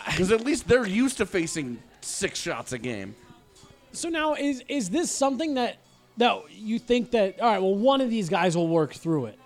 Because 0.07 0.31
at 0.33 0.42
least 0.42 0.68
they're 0.68 0.87
used 0.87 1.16
to 1.18 1.26
facing 1.26 1.83
six 2.00 2.38
shots 2.38 2.72
a 2.72 2.79
game. 2.79 3.14
So 3.92 4.09
now 4.09 4.35
is 4.35 4.62
is 4.68 4.90
this 4.90 5.11
something 5.11 5.55
that 5.55 5.79
that 6.16 6.42
you 6.50 6.79
think 6.79 7.11
that 7.12 7.40
all 7.40 7.50
right? 7.50 7.61
Well, 7.62 7.74
one 7.74 8.00
of 8.00 8.11
these 8.11 8.29
guys 8.29 8.57
will 8.57 8.68
work 8.68 8.92
through 8.94 9.26
it. 9.26 9.38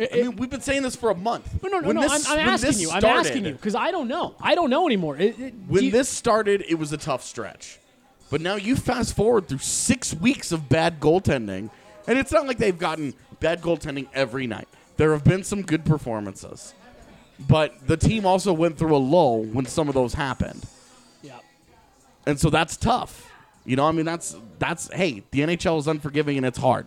I 0.00 0.14
mean, 0.14 0.36
we've 0.36 0.50
been 0.50 0.60
saying 0.60 0.82
this 0.82 0.94
for 0.94 1.10
a 1.10 1.14
month. 1.14 1.60
No, 1.62 1.68
no, 1.68 1.80
no, 1.80 1.86
When 1.88 1.96
no. 1.96 2.02
this- 2.02 2.28
I'm, 2.28 2.38
I'm 2.38 2.48
asking 2.48 2.78
you. 2.78 2.90
I'm 2.90 3.04
asking 3.04 3.44
you 3.44 3.52
because 3.52 3.74
I 3.74 3.90
don't 3.90 4.06
know. 4.06 4.36
I 4.40 4.54
don't 4.54 4.70
know 4.70 4.86
anymore. 4.86 5.16
It- 5.16 5.38
it- 5.40 5.54
When 5.66 5.84
you- 5.84 5.90
this 5.90 6.08
started, 6.08 6.64
it 6.68 6.76
was 6.76 6.92
a 6.92 6.96
tough 6.96 7.24
stretch. 7.24 7.80
But 8.30 8.40
now 8.40 8.54
you 8.54 8.76
fast 8.76 9.16
forward 9.16 9.48
through 9.48 9.58
six 9.58 10.14
weeks 10.14 10.52
of 10.52 10.68
bad 10.68 11.00
goaltending, 11.00 11.70
and 12.06 12.18
it's 12.18 12.30
not 12.30 12.46
like 12.46 12.58
they've 12.58 12.78
gotten 12.78 13.14
bad 13.40 13.60
goaltending 13.60 14.06
every 14.14 14.46
night. 14.46 14.68
There 14.98 15.12
have 15.12 15.24
been 15.24 15.42
some 15.42 15.62
good 15.62 15.84
performances. 15.84 16.74
But 17.46 17.86
the 17.86 17.96
team 17.96 18.26
also 18.26 18.52
went 18.52 18.78
through 18.78 18.96
a 18.96 18.98
lull 18.98 19.44
when 19.44 19.64
some 19.66 19.88
of 19.88 19.94
those 19.94 20.14
happened. 20.14 20.66
yeah. 21.22 21.38
And 22.26 22.38
so 22.38 22.50
that's 22.50 22.76
tough. 22.76 23.32
You 23.64 23.76
know, 23.76 23.86
I 23.86 23.92
mean 23.92 24.06
that's 24.06 24.36
that's 24.58 24.92
hey, 24.92 25.22
the 25.30 25.40
NHL 25.40 25.78
is 25.78 25.86
unforgiving 25.86 26.36
and 26.36 26.46
it's 26.46 26.58
hard. 26.58 26.86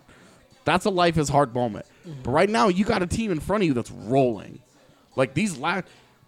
That's 0.64 0.84
a 0.84 0.90
life 0.90 1.16
is 1.16 1.28
hard 1.28 1.54
moment. 1.54 1.86
Mm-hmm. 2.06 2.22
But 2.22 2.30
right 2.32 2.50
now 2.50 2.68
you 2.68 2.84
got 2.84 3.02
a 3.02 3.06
team 3.06 3.30
in 3.30 3.40
front 3.40 3.62
of 3.62 3.66
you 3.68 3.74
that's 3.74 3.90
rolling. 3.90 4.60
Like 5.16 5.34
these 5.34 5.56
last 5.56 5.84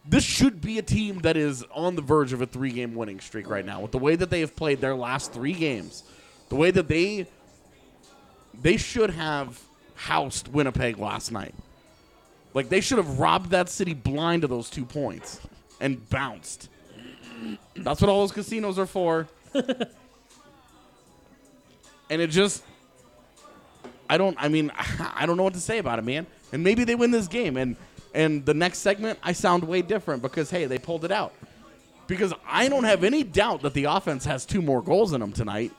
this 0.06 0.24
should 0.24 0.60
be 0.60 0.78
a 0.78 0.82
team 0.82 1.20
that 1.20 1.36
is 1.36 1.64
on 1.72 1.96
the 1.96 2.02
verge 2.02 2.32
of 2.32 2.42
a 2.42 2.46
three-game 2.46 2.94
winning 2.94 3.20
streak 3.20 3.48
right 3.48 3.64
now 3.64 3.80
with 3.80 3.90
the 3.90 3.98
way 3.98 4.16
that 4.16 4.30
they 4.30 4.40
have 4.40 4.54
played 4.54 4.80
their 4.80 4.94
last 4.94 5.32
3 5.32 5.52
games. 5.54 6.04
The 6.50 6.56
way 6.56 6.70
that 6.70 6.88
they 6.88 7.26
they 8.60 8.76
should 8.76 9.10
have 9.10 9.60
housed 9.94 10.48
Winnipeg 10.48 10.98
last 10.98 11.32
night. 11.32 11.54
Like 12.54 12.68
they 12.68 12.80
should 12.80 12.98
have 12.98 13.18
robbed 13.18 13.50
that 13.50 13.68
city 13.68 13.92
blind 13.94 14.44
of 14.44 14.50
those 14.50 14.70
2 14.70 14.84
points 14.84 15.40
and 15.80 16.08
bounced. 16.08 16.70
That's 17.76 18.00
what 18.00 18.08
all 18.08 18.20
those 18.20 18.32
casinos 18.32 18.78
are 18.78 18.86
for. 18.86 19.28
and 22.08 22.22
it 22.22 22.28
just 22.30 22.62
I 24.08 24.16
don't 24.16 24.36
I 24.40 24.48
mean 24.48 24.70
I 25.14 25.26
don't 25.26 25.36
know 25.36 25.42
what 25.42 25.54
to 25.54 25.60
say 25.60 25.78
about 25.78 25.98
it, 25.98 26.02
man. 26.02 26.26
And 26.52 26.62
maybe 26.62 26.84
they 26.84 26.94
win 26.94 27.10
this 27.10 27.26
game 27.26 27.56
and 27.56 27.76
and 28.14 28.46
the 28.46 28.54
next 28.54 28.78
segment 28.78 29.18
I 29.22 29.32
sound 29.32 29.64
way 29.64 29.82
different 29.82 30.22
because 30.22 30.48
hey, 30.50 30.66
they 30.66 30.78
pulled 30.78 31.04
it 31.04 31.10
out. 31.10 31.34
Because 32.06 32.34
I 32.46 32.68
don't 32.68 32.84
have 32.84 33.02
any 33.02 33.24
doubt 33.24 33.62
that 33.62 33.74
the 33.74 33.84
offense 33.84 34.26
has 34.26 34.44
two 34.44 34.60
more 34.60 34.82
goals 34.82 35.12
in 35.14 35.20
them 35.20 35.32
tonight. 35.32 35.72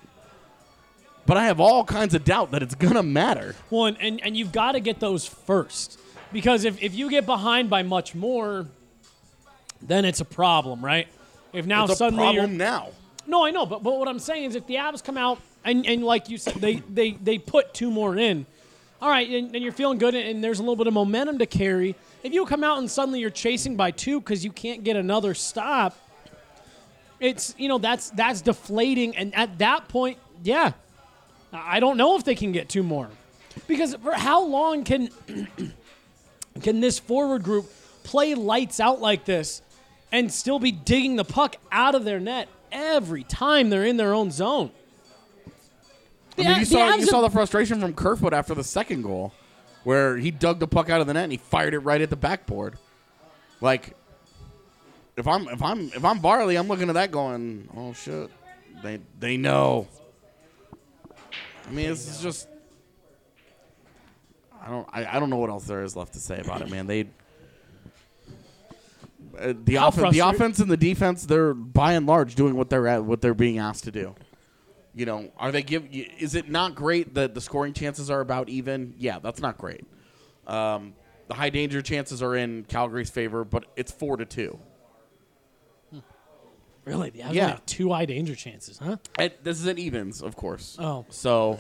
But 1.28 1.38
I 1.38 1.46
have 1.46 1.60
all 1.60 1.84
kinds 1.84 2.14
of 2.14 2.24
doubt 2.24 2.52
that 2.52 2.62
it's 2.62 2.76
going 2.76 2.96
to 2.96 3.04
matter. 3.04 3.56
Well, 3.70 3.86
and, 3.86 3.98
and, 4.00 4.22
and 4.24 4.38
you've 4.38 4.52
got 4.52 4.74
to 4.74 4.80
get 4.80 5.00
those 5.00 5.26
first. 5.28 6.00
Because 6.36 6.66
if, 6.66 6.84
if 6.84 6.94
you 6.94 7.10
get 7.10 7.26
behind 7.26 7.70
by 7.70 7.82
much 7.82 8.14
more, 8.14 8.68
then 9.82 10.04
it's 10.04 10.20
a 10.20 10.26
problem, 10.26 10.84
right? 10.84 11.08
If 11.54 11.66
now 11.66 11.86
It's 11.86 11.94
a 11.94 11.96
suddenly 11.96 12.24
problem 12.26 12.36
you're 12.36 12.58
now. 12.58 12.90
No, 13.26 13.46
I 13.46 13.52
know, 13.52 13.66
but, 13.66 13.84
but 13.84 13.98
what 13.98 14.10
I'm 14.10 14.20
saying 14.20 14.44
is 14.44 14.56
if 14.56 14.68
the 14.68 14.76
Avs 14.76 15.02
come 15.02 15.16
out 15.16 15.40
and, 15.64 15.86
and 15.88 16.04
like 16.04 16.28
you 16.28 16.38
said, 16.38 16.56
they, 16.56 16.84
they, 16.94 17.12
they 17.12 17.38
put 17.38 17.74
two 17.74 17.90
more 17.90 18.18
in, 18.18 18.46
all 19.02 19.10
right, 19.10 19.30
and, 19.30 19.56
and 19.56 19.64
you're 19.64 19.72
feeling 19.72 19.98
good 19.98 20.14
and 20.14 20.44
there's 20.44 20.60
a 20.60 20.62
little 20.62 20.76
bit 20.76 20.88
of 20.88 20.94
momentum 20.94 21.40
to 21.40 21.46
carry. 21.46 21.96
If 22.22 22.34
you 22.34 22.46
come 22.46 22.66
out 22.66 22.80
and 22.80 22.92
suddenly 22.92 23.22
you're 23.22 23.30
chasing 23.30 23.78
by 23.78 23.92
two 23.92 24.20
because 24.20 24.44
you 24.44 24.52
can't 24.52 24.84
get 24.84 24.98
another 24.98 25.36
stop, 25.36 25.98
it's 27.22 27.56
you 27.58 27.70
know 27.70 27.78
that's 27.78 28.10
that's 28.10 28.42
deflating, 28.42 29.16
and 29.16 29.34
at 29.36 29.60
that 29.60 29.88
point, 29.88 30.18
yeah, 30.44 30.74
I 31.54 31.80
don't 31.80 31.96
know 31.96 32.18
if 32.18 32.26
they 32.26 32.36
can 32.36 32.52
get 32.52 32.68
two 32.68 32.84
more 32.84 33.08
because 33.70 33.96
for 33.96 34.12
how 34.12 34.44
long 34.44 34.84
can 34.84 35.10
can 36.62 36.80
this 36.80 37.00
forward 37.00 37.44
group 37.44 37.70
play 38.04 38.36
lights 38.36 38.80
out 38.80 39.02
like 39.02 39.26
this 39.26 39.62
and 40.12 40.32
still 40.32 40.60
be 40.60 40.72
digging 40.72 41.16
the 41.16 41.26
puck 41.26 41.56
out 41.72 41.96
of 41.96 42.06
their 42.06 42.20
net 42.20 42.48
every 42.72 43.24
time 43.24 43.70
they're 43.70 43.86
in 43.86 43.98
their 43.98 44.14
own 44.14 44.32
zone? 44.32 44.72
I 46.38 46.42
mean, 46.42 46.50
you 46.52 46.60
the 46.60 46.66
saw 46.66 46.96
you 46.96 47.06
saw 47.06 47.22
the 47.22 47.30
frustration 47.30 47.80
from 47.80 47.94
Kerfoot 47.94 48.34
after 48.34 48.54
the 48.54 48.64
second 48.64 49.04
goal, 49.04 49.34
where 49.84 50.18
he 50.18 50.32
dug 50.32 50.60
the 50.60 50.68
puck 50.68 50.90
out 50.90 51.02
of 51.02 51.08
the 51.08 51.14
net 51.14 51.24
and 51.24 51.32
he 51.32 51.38
fired 51.38 51.74
it 51.74 51.80
right 51.80 52.02
at 52.02 52.10
the 52.10 52.18
backboard. 52.18 52.78
Like, 53.62 53.96
if 55.16 55.28
I'm 55.28 55.48
if 55.48 55.62
I'm 55.62 55.88
if 55.94 56.04
I'm 56.04 56.20
Varley, 56.20 56.58
I'm 56.58 56.68
looking 56.68 56.90
at 56.90 56.96
that 56.96 57.12
going, 57.12 57.70
oh 57.76 57.94
shit, 57.94 58.30
they 58.84 59.00
they 59.20 59.38
know. 59.38 59.88
I 61.68 61.72
mean, 61.72 61.90
it's 61.90 62.22
just. 62.22 62.48
I 64.66 64.70
don't. 64.70 64.88
I, 64.92 65.06
I 65.06 65.20
don't 65.20 65.30
know 65.30 65.38
what 65.38 65.52
else 65.52 65.66
there 65.66 65.84
is 65.84 65.96
left 65.96 66.14
to 66.14 66.20
say 66.20 66.40
about 66.40 66.62
it, 66.62 66.72
man. 66.72 66.88
They. 66.88 67.08
Uh, 69.38 69.54
the, 69.64 69.76
How 69.76 69.88
off- 69.88 70.12
the 70.12 70.20
offense 70.20 70.60
and 70.60 70.72
the 70.72 70.78
defense, 70.78 71.26
they're 71.26 71.54
by 71.54 71.94
and 71.94 72.06
large 72.08 72.36
doing 72.36 72.56
what 72.56 72.70
they're 72.70 72.88
at, 72.88 73.04
what 73.04 73.22
they're 73.22 73.34
being 73.34 73.60
asked 73.60 73.84
to 73.84 73.92
do. 73.92 74.16
You 74.96 75.06
know, 75.06 75.30
are 75.38 75.52
they 75.52 75.62
give? 75.62 75.88
Is 75.92 76.36
it 76.36 76.50
not 76.50 76.74
great 76.74 77.14
that 77.14 77.36
the 77.36 77.42
scoring 77.42 77.74
chances 77.74 78.10
are 78.10 78.22
about 78.22 78.50
even? 78.50 78.96
Yeah, 78.98 79.20
that's 79.20 79.42
not 79.42 79.58
great. 79.58 79.86
Um, 80.48 80.94
the 81.28 81.34
high 81.34 81.50
danger 81.50 81.82
chances 81.82 82.24
are 82.24 82.36
in 82.36 82.64
Calgary's 82.64 83.10
favor, 83.10 83.44
but 83.44 83.66
it's 83.76 83.92
four 83.92 84.18
to 84.18 84.26
two. 84.26 84.58
Really, 86.86 87.12
Yeah. 87.16 87.48
have 87.48 87.66
two 87.66 87.92
high 87.92 88.06
danger 88.06 88.36
chances, 88.36 88.78
huh? 88.78 88.98
And 89.18 89.32
this 89.44 89.60
is 89.60 89.66
at 89.68 89.80
evens, 89.80 90.22
of 90.22 90.36
course. 90.36 90.78
Oh. 90.80 91.06
so 91.10 91.60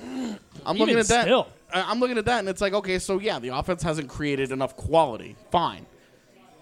I'm 0.66 0.78
looking 0.78 0.98
at 1.00 1.08
that. 1.08 1.24
still. 1.24 1.48
I- 1.74 1.82
I'm 1.92 2.00
looking 2.00 2.18
at 2.20 2.26
that, 2.26 2.40
and 2.40 2.48
it's 2.48 2.62
like, 2.62 2.74
okay, 2.74 3.00
so 3.00 3.20
yeah, 3.20 3.40
the 3.40 3.50
offense 3.50 3.82
hasn't 3.84 4.08
created 4.08 4.52
enough 4.52 4.78
quality. 4.78 5.36
Fine, 5.52 5.88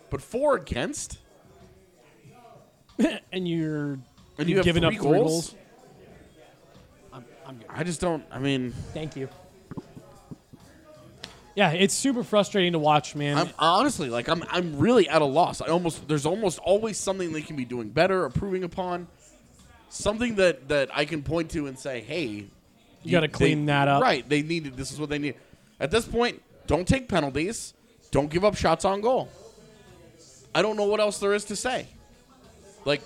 but 0.09 0.21
four 0.21 0.55
against, 0.55 1.19
And 3.31 3.47
you're 3.47 3.99
and 4.37 4.49
you 4.49 4.55
have 4.57 4.65
giving 4.65 4.83
three 4.83 4.95
up 4.97 5.01
three 5.01 5.11
goals. 5.11 5.51
goals. 5.51 5.55
I'm, 7.11 7.25
I'm 7.45 7.57
good. 7.57 7.67
I 7.69 7.83
just 7.83 7.99
don't. 7.99 8.23
I 8.31 8.39
mean, 8.39 8.71
Thank 8.93 9.15
you. 9.15 9.27
Yeah, 11.55 11.71
it's 11.71 11.93
super 11.93 12.23
frustrating 12.23 12.73
to 12.73 12.79
watch, 12.79 13.15
man. 13.15 13.37
I'm 13.37 13.49
honestly 13.59 14.09
like 14.09 14.27
I'm 14.27 14.43
I'm 14.49 14.79
really 14.79 15.07
at 15.07 15.21
a 15.21 15.25
loss. 15.25 15.61
I 15.61 15.67
almost 15.67 16.07
there's 16.07 16.25
almost 16.25 16.57
always 16.59 16.97
something 16.97 17.31
they 17.31 17.41
can 17.43 17.55
be 17.55 17.65
doing 17.65 17.89
better, 17.89 18.25
improving 18.25 18.63
upon, 18.63 19.07
something 19.89 20.35
that 20.35 20.67
that 20.69 20.89
I 20.91 21.05
can 21.05 21.21
point 21.21 21.51
to 21.51 21.67
and 21.67 21.77
say, 21.77 22.01
hey, 22.01 22.47
You 23.03 23.11
gotta 23.11 23.27
they- 23.27 23.33
clean 23.33 23.65
that 23.67 23.87
up. 23.87 24.01
Right? 24.01 24.27
They 24.27 24.41
needed. 24.41 24.75
This 24.75 24.91
is 24.91 24.99
what 24.99 25.09
they 25.09 25.19
need. 25.19 25.35
At 25.79 25.91
this 25.91 26.05
point, 26.05 26.41
don't 26.65 26.87
take 26.87 27.07
penalties. 27.07 27.73
Don't 28.09 28.29
give 28.29 28.43
up 28.45 28.55
shots 28.55 28.85
on 28.85 29.01
goal. 29.01 29.29
I 30.55 30.61
don't 30.61 30.77
know 30.77 30.85
what 30.85 30.99
else 30.99 31.19
there 31.19 31.33
is 31.33 31.45
to 31.45 31.55
say. 31.55 31.87
Like, 32.85 33.01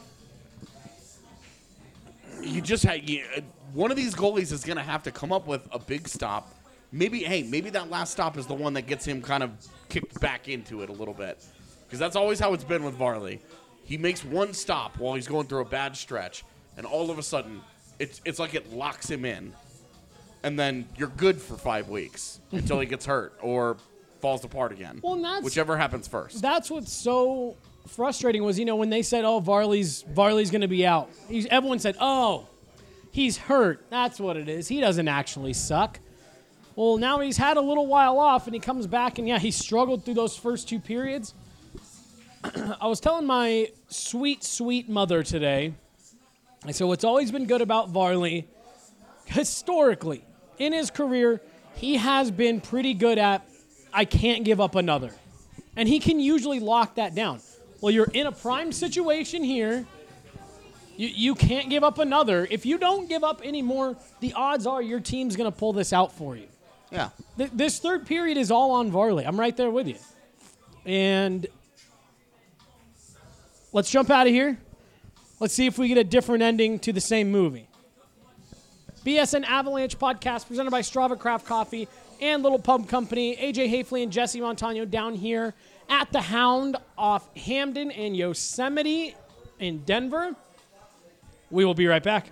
you 2.42 2.62
just 2.62 2.84
had 2.84 3.10
you, 3.10 3.24
uh, 3.36 3.42
one 3.74 3.90
of 3.90 3.98
these 3.98 4.14
goalies 4.16 4.52
is 4.52 4.64
going 4.64 4.78
to 4.78 4.84
have 4.84 5.04
to 5.04 5.12
come 5.12 5.32
up 5.32 5.48
with 5.48 5.66
a 5.72 5.80
big 5.80 6.08
stop. 6.08 6.54
Maybe, 6.92 7.20
hey, 7.24 7.44
maybe 7.44 7.70
that 7.72 7.90
last 7.90 8.12
stop 8.12 8.38
is 8.38 8.46
the 8.48 8.54
one 8.54 8.74
that 8.74 8.84
gets 8.88 9.06
him 9.06 9.22
kind 9.22 9.44
of 9.44 9.52
kicked 9.90 10.20
back 10.22 10.48
into 10.48 10.82
it 10.82 10.90
a 10.90 10.94
little 10.94 11.14
bit, 11.14 11.44
because 11.86 12.00
that's 12.00 12.16
always 12.16 12.40
how 12.40 12.54
it's 12.54 12.64
been 12.64 12.84
with 12.84 12.94
Varley. 12.96 13.42
He 13.84 13.98
makes 13.98 14.24
one 14.24 14.54
stop 14.54 14.98
while 14.98 15.16
he's 15.16 15.28
going 15.28 15.48
through 15.48 15.62
a 15.62 15.66
bad 15.66 15.96
stretch, 15.98 16.44
and 16.78 16.86
all 16.86 17.12
of 17.12 17.20
a 17.20 17.24
sudden, 17.24 17.62
it's 18.00 18.22
it's 18.26 18.40
like 18.40 18.54
it 18.56 18.72
locks 18.74 19.10
him 19.10 19.26
in, 19.26 19.54
and 20.44 20.58
then 20.58 20.88
you're 20.98 21.10
good 21.10 21.42
for 21.42 21.56
five 21.56 21.90
weeks 21.90 22.40
until 22.52 22.80
he 22.80 22.86
gets 22.86 23.06
hurt 23.14 23.34
or 23.42 23.78
falls 24.22 24.44
apart 24.46 24.72
again. 24.72 25.00
Well, 25.04 25.16
that's- 25.18 25.44
whichever 25.44 25.78
happens 25.78 26.08
first. 26.08 26.42
That's 26.42 26.70
what's 26.72 26.92
so 26.92 27.56
frustrating 27.88 28.44
was 28.44 28.60
you 28.60 28.66
know 28.66 28.76
when 28.76 28.90
they 28.90 29.02
said 29.02 29.24
oh 29.24 29.40
Varley's 29.40 30.04
Varley's 30.04 30.52
going 30.52 30.62
to 30.62 30.68
be 30.68 30.86
out. 30.86 31.10
He's, 31.30 31.46
everyone 31.48 31.80
said 31.80 31.96
oh 32.00 32.48
he's 33.12 33.38
hurt. 33.38 33.86
That's 33.90 34.20
what 34.20 34.38
it 34.38 34.48
is. 34.50 34.68
He 34.68 34.80
doesn't 34.82 35.08
actually 35.08 35.54
suck. 35.54 36.00
Well, 36.78 36.98
now 36.98 37.22
he's 37.22 37.38
had 37.38 37.58
a 37.58 37.62
little 37.62 37.88
while 37.88 38.20
off 38.20 38.46
and 38.46 38.54
he 38.54 38.60
comes 38.60 38.86
back 38.86 39.18
and 39.18 39.28
yeah 39.28 39.40
he 39.40 39.50
struggled 39.50 40.06
through 40.06 40.14
those 40.14 40.38
first 40.38 40.70
two 40.70 40.80
periods. 40.80 41.34
I 42.44 42.86
was 42.86 43.00
telling 43.00 43.26
my 43.26 43.72
sweet 43.88 44.44
sweet 44.44 44.88
mother 44.88 45.24
today. 45.24 45.74
I 46.64 46.72
said 46.72 46.86
what's 46.86 47.04
always 47.04 47.32
been 47.32 47.48
good 47.48 47.62
about 47.62 47.90
Varley 47.90 48.48
historically 49.26 50.24
in 50.60 50.72
his 50.72 50.92
career 50.92 51.42
he 51.78 51.96
has 51.96 52.30
been 52.30 52.62
pretty 52.62 52.94
good 52.94 53.18
at 53.18 53.50
I 53.92 54.06
can't 54.06 54.46
give 54.46 54.62
up 54.62 54.76
another. 54.76 55.12
And 55.76 55.90
he 55.90 55.98
can 55.98 56.20
usually 56.20 56.60
lock 56.60 56.96
that 56.96 57.16
down. 57.16 57.40
Well, 57.82 57.92
you're 57.92 58.12
in 58.14 58.28
a 58.28 58.32
prime 58.32 58.72
situation 58.72 59.44
here. 59.44 59.88
You, 60.96 61.08
you 61.08 61.36
can't 61.36 61.72
give 61.72 61.84
up 61.84 61.98
another. 61.98 62.48
If 62.52 62.68
you 62.68 62.78
don't 62.78 63.10
give 63.10 63.24
up 63.24 63.44
anymore, 63.44 63.96
the 64.20 64.34
odds 64.34 64.68
are 64.68 64.80
your 64.80 65.00
team's 65.00 65.36
going 65.36 65.52
to 65.52 65.58
pull 65.58 65.74
this 65.74 65.92
out 65.92 66.12
for 66.12 66.36
you. 66.36 66.48
Yeah. 66.92 67.10
Th- 67.38 67.52
this 67.54 67.80
third 67.80 68.06
period 68.06 68.38
is 68.38 68.52
all 68.52 68.72
on 68.72 68.92
Varley. 68.92 69.26
I'm 69.26 69.40
right 69.40 69.56
there 69.56 69.70
with 69.70 69.88
you. 69.88 69.98
And 70.86 71.46
let's 73.74 73.90
jump 73.90 74.10
out 74.10 74.28
of 74.28 74.34
here. 74.34 74.58
Let's 75.40 75.54
see 75.54 75.68
if 75.68 75.78
we 75.78 75.88
get 75.88 75.98
a 75.98 76.04
different 76.04 76.44
ending 76.44 76.80
to 76.80 76.94
the 76.94 77.02
same 77.02 77.32
movie. 77.32 77.68
BSN 79.06 79.46
Avalanche 79.46 79.98
podcast 79.98 80.48
presented 80.48 80.72
by 80.72 80.82
Strava 80.82 81.18
Craft 81.18 81.46
Coffee 81.46 81.88
and 82.20 82.44
Little 82.44 82.60
Pub 82.60 82.90
Company. 82.90 83.36
AJ 83.36 83.72
Haefele 83.72 84.04
and 84.04 84.12
Jesse 84.12 84.42
Montano 84.42 84.86
down 84.86 85.14
here 85.14 85.54
at 85.90 86.12
the 86.12 86.22
Hound 86.22 86.78
off 86.98 87.34
Hampden 87.38 87.92
and 87.92 88.18
Yosemite 88.18 89.16
in 89.60 89.80
Denver. 89.80 90.36
We 91.50 91.64
will 91.64 91.74
be 91.74 91.88
right 91.88 92.04
back. 92.04 92.32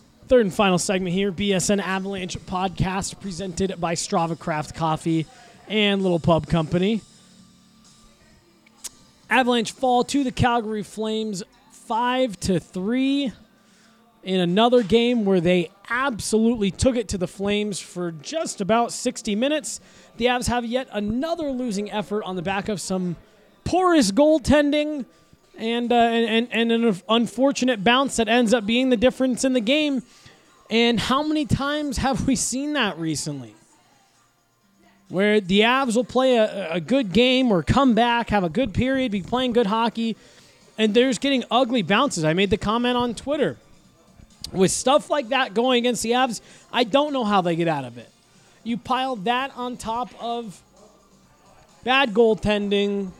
Third 0.31 0.45
and 0.45 0.53
final 0.53 0.79
segment 0.79 1.13
here 1.13 1.29
BSN 1.29 1.81
Avalanche 1.83 2.39
podcast 2.45 3.19
presented 3.19 3.75
by 3.81 3.95
Strava 3.95 4.39
Craft 4.39 4.73
Coffee 4.73 5.25
and 5.67 6.01
Little 6.01 6.21
Pub 6.21 6.47
Company. 6.47 7.01
Avalanche 9.29 9.73
fall 9.73 10.05
to 10.05 10.23
the 10.23 10.31
Calgary 10.31 10.83
Flames 10.83 11.43
5 11.71 12.39
to 12.39 12.61
3 12.61 13.33
in 14.23 14.39
another 14.39 14.83
game 14.83 15.25
where 15.25 15.41
they 15.41 15.69
absolutely 15.89 16.71
took 16.71 16.95
it 16.95 17.09
to 17.09 17.17
the 17.17 17.27
Flames 17.27 17.81
for 17.81 18.13
just 18.13 18.61
about 18.61 18.93
60 18.93 19.35
minutes. 19.35 19.81
The 20.15 20.27
Avs 20.27 20.47
have 20.47 20.63
yet 20.63 20.87
another 20.93 21.51
losing 21.51 21.91
effort 21.91 22.23
on 22.23 22.37
the 22.37 22.41
back 22.41 22.69
of 22.69 22.79
some 22.79 23.17
porous 23.65 24.13
goaltending 24.13 25.03
and, 25.57 25.91
uh, 25.91 25.95
and, 25.95 26.47
and 26.51 26.71
an 26.71 27.01
unfortunate 27.09 27.83
bounce 27.83 28.15
that 28.15 28.29
ends 28.29 28.53
up 28.53 28.65
being 28.65 28.89
the 28.89 28.97
difference 28.97 29.43
in 29.43 29.51
the 29.51 29.59
game. 29.59 30.03
And 30.71 30.99
how 30.99 31.21
many 31.21 31.45
times 31.45 31.97
have 31.97 32.25
we 32.25 32.35
seen 32.35 32.73
that 32.73 32.97
recently? 32.97 33.53
where 35.11 35.41
the 35.41 35.59
Avs 35.59 35.95
will 35.95 36.05
play 36.05 36.37
a, 36.37 36.73
a 36.73 36.79
good 36.79 37.11
game 37.11 37.51
or 37.51 37.61
come 37.63 37.93
back, 37.93 38.29
have 38.29 38.45
a 38.45 38.49
good 38.49 38.73
period, 38.73 39.11
be 39.11 39.21
playing 39.21 39.51
good 39.51 39.67
hockey, 39.67 40.15
and 40.77 40.93
there's 40.93 41.17
getting 41.17 41.43
ugly 41.51 41.81
bounces. 41.81 42.23
I 42.23 42.33
made 42.33 42.49
the 42.49 42.57
comment 42.57 42.97
on 42.97 43.13
Twitter. 43.13 43.57
With 44.53 44.71
stuff 44.71 45.09
like 45.09 45.29
that 45.29 45.53
going 45.53 45.79
against 45.79 46.01
the 46.01 46.11
Avs, 46.11 46.41
I 46.71 46.85
don't 46.85 47.13
know 47.13 47.25
how 47.25 47.41
they 47.41 47.55
get 47.55 47.67
out 47.67 47.83
of 47.83 47.97
it. 47.97 48.09
You 48.63 48.77
pile 48.77 49.17
that 49.17 49.51
on 49.55 49.75
top 49.75 50.09
of 50.19 50.61
bad 51.83 52.13
goaltending, 52.13 53.11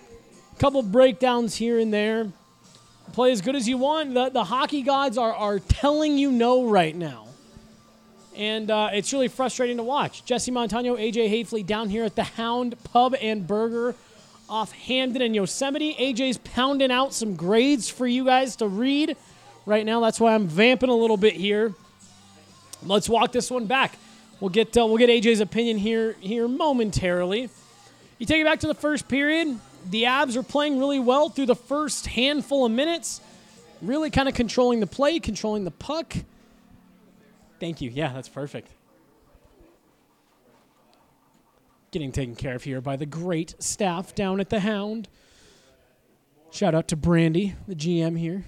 a 0.55 0.59
couple 0.59 0.81
breakdowns 0.83 1.55
here 1.55 1.77
and 1.77 1.93
there. 1.93 2.31
Play 3.13 3.33
as 3.33 3.41
good 3.41 3.57
as 3.57 3.67
you 3.67 3.77
want. 3.77 4.13
The, 4.13 4.29
the 4.29 4.45
hockey 4.45 4.81
gods 4.81 5.17
are, 5.17 5.33
are 5.33 5.59
telling 5.59 6.17
you 6.17 6.31
no 6.31 6.69
right 6.69 6.95
now. 6.95 7.27
And 8.35 8.71
uh, 8.71 8.89
it's 8.93 9.11
really 9.11 9.27
frustrating 9.27 9.77
to 9.77 9.83
watch. 9.83 10.23
Jesse 10.23 10.51
Montano, 10.51 10.95
AJ 10.95 11.29
Haefele 11.29 11.65
down 11.65 11.89
here 11.89 12.05
at 12.05 12.15
the 12.15 12.23
Hound 12.23 12.81
Pub 12.83 13.15
and 13.21 13.45
Burger 13.45 13.95
off 14.49 14.71
Hampden 14.71 15.21
and 15.21 15.35
Yosemite. 15.35 15.95
AJ's 15.95 16.37
pounding 16.37 16.91
out 16.91 17.13
some 17.13 17.35
grades 17.35 17.89
for 17.89 18.05
you 18.07 18.25
guys 18.25 18.57
to 18.57 18.67
read 18.67 19.15
right 19.65 19.85
now. 19.85 19.99
That's 19.99 20.19
why 20.19 20.35
I'm 20.35 20.47
vamping 20.47 20.89
a 20.89 20.95
little 20.95 21.17
bit 21.17 21.33
here. 21.33 21.73
Let's 22.83 23.07
walk 23.07 23.31
this 23.31 23.51
one 23.51 23.65
back. 23.65 23.97
We'll 24.39 24.49
get 24.49 24.75
uh, 24.75 24.85
we'll 24.85 24.97
get 24.97 25.09
AJ's 25.09 25.39
opinion 25.39 25.77
here 25.77 26.15
here 26.19 26.47
momentarily. 26.47 27.49
You 28.17 28.25
take 28.25 28.41
it 28.41 28.45
back 28.45 28.59
to 28.61 28.67
the 28.67 28.73
first 28.73 29.07
period. 29.07 29.57
The 29.89 30.03
Avs 30.03 30.35
are 30.35 30.43
playing 30.43 30.79
really 30.79 30.99
well 30.99 31.29
through 31.29 31.45
the 31.47 31.55
first 31.55 32.07
handful 32.07 32.65
of 32.65 32.71
minutes, 32.71 33.21
really 33.81 34.09
kind 34.09 34.27
of 34.27 34.35
controlling 34.35 34.79
the 34.79 34.87
play, 34.87 35.19
controlling 35.19 35.63
the 35.63 35.71
puck. 35.71 36.15
Thank 37.61 37.79
you. 37.79 37.91
Yeah, 37.91 38.11
that's 38.11 38.27
perfect. 38.27 38.71
Getting 41.91 42.11
taken 42.11 42.35
care 42.35 42.55
of 42.55 42.63
here 42.63 42.81
by 42.81 42.95
the 42.95 43.05
great 43.05 43.53
staff 43.59 44.15
down 44.15 44.39
at 44.39 44.49
the 44.49 44.61
Hound. 44.61 45.07
Shout 46.49 46.73
out 46.73 46.87
to 46.87 46.95
Brandy, 46.95 47.53
the 47.67 47.75
GM 47.75 48.17
here, 48.17 48.43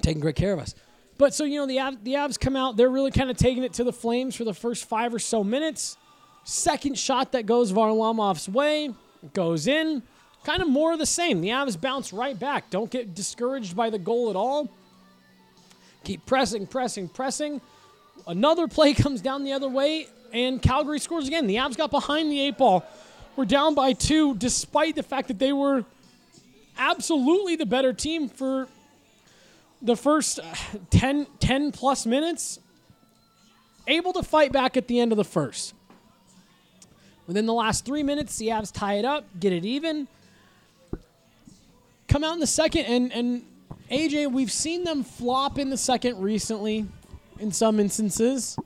taking 0.00 0.22
great 0.22 0.34
care 0.34 0.54
of 0.54 0.60
us. 0.60 0.74
But 1.18 1.34
so 1.34 1.44
you 1.44 1.58
know 1.58 1.66
the 1.66 1.98
the 2.02 2.14
Avs 2.14 2.40
come 2.40 2.56
out, 2.56 2.78
they're 2.78 2.88
really 2.88 3.10
kind 3.10 3.30
of 3.30 3.36
taking 3.36 3.62
it 3.62 3.74
to 3.74 3.84
the 3.84 3.92
Flames 3.92 4.34
for 4.34 4.44
the 4.44 4.54
first 4.54 4.86
five 4.86 5.12
or 5.12 5.18
so 5.18 5.44
minutes. 5.44 5.98
Second 6.44 6.98
shot 6.98 7.32
that 7.32 7.44
goes 7.44 7.70
Varlamov's 7.70 8.48
way 8.48 8.94
goes 9.34 9.66
in. 9.66 10.02
Kind 10.42 10.62
of 10.62 10.68
more 10.68 10.94
of 10.94 10.98
the 10.98 11.06
same. 11.06 11.42
The 11.42 11.50
Avs 11.50 11.78
bounce 11.78 12.14
right 12.14 12.38
back. 12.38 12.70
Don't 12.70 12.90
get 12.90 13.14
discouraged 13.14 13.76
by 13.76 13.90
the 13.90 13.98
goal 13.98 14.30
at 14.30 14.36
all. 14.36 14.70
Keep 16.04 16.26
pressing, 16.26 16.66
pressing, 16.66 17.08
pressing. 17.08 17.60
Another 18.26 18.68
play 18.68 18.94
comes 18.94 19.20
down 19.20 19.44
the 19.44 19.52
other 19.52 19.68
way, 19.68 20.06
and 20.32 20.60
Calgary 20.60 20.98
scores 20.98 21.26
again. 21.26 21.46
The 21.46 21.56
Avs 21.56 21.76
got 21.76 21.90
behind 21.90 22.30
the 22.30 22.40
eight 22.40 22.58
ball. 22.58 22.84
We're 23.36 23.46
down 23.46 23.74
by 23.74 23.94
two, 23.94 24.36
despite 24.36 24.94
the 24.94 25.02
fact 25.02 25.28
that 25.28 25.38
they 25.38 25.52
were 25.52 25.84
absolutely 26.78 27.56
the 27.56 27.66
better 27.66 27.92
team 27.92 28.28
for 28.28 28.68
the 29.82 29.96
first 29.96 30.38
uh, 30.38 30.54
10, 30.90 31.26
10 31.40 31.72
plus 31.72 32.06
minutes. 32.06 32.60
Able 33.86 34.12
to 34.14 34.22
fight 34.22 34.52
back 34.52 34.76
at 34.76 34.88
the 34.88 35.00
end 35.00 35.12
of 35.12 35.16
the 35.16 35.24
first. 35.24 35.74
Within 37.26 37.46
the 37.46 37.52
last 37.52 37.84
three 37.84 38.02
minutes, 38.02 38.36
the 38.38 38.48
Avs 38.48 38.72
tie 38.72 38.94
it 38.94 39.04
up, 39.04 39.24
get 39.40 39.52
it 39.52 39.64
even. 39.64 40.08
Come 42.08 42.22
out 42.22 42.34
in 42.34 42.40
the 42.40 42.46
second, 42.46 42.84
and, 42.84 43.12
and 43.12 43.44
AJ, 43.90 44.32
we've 44.32 44.52
seen 44.52 44.84
them 44.84 45.04
flop 45.04 45.58
in 45.58 45.70
the 45.70 45.76
second 45.76 46.20
recently 46.20 46.86
in 47.38 47.52
some 47.52 47.78
instances. 47.78 48.56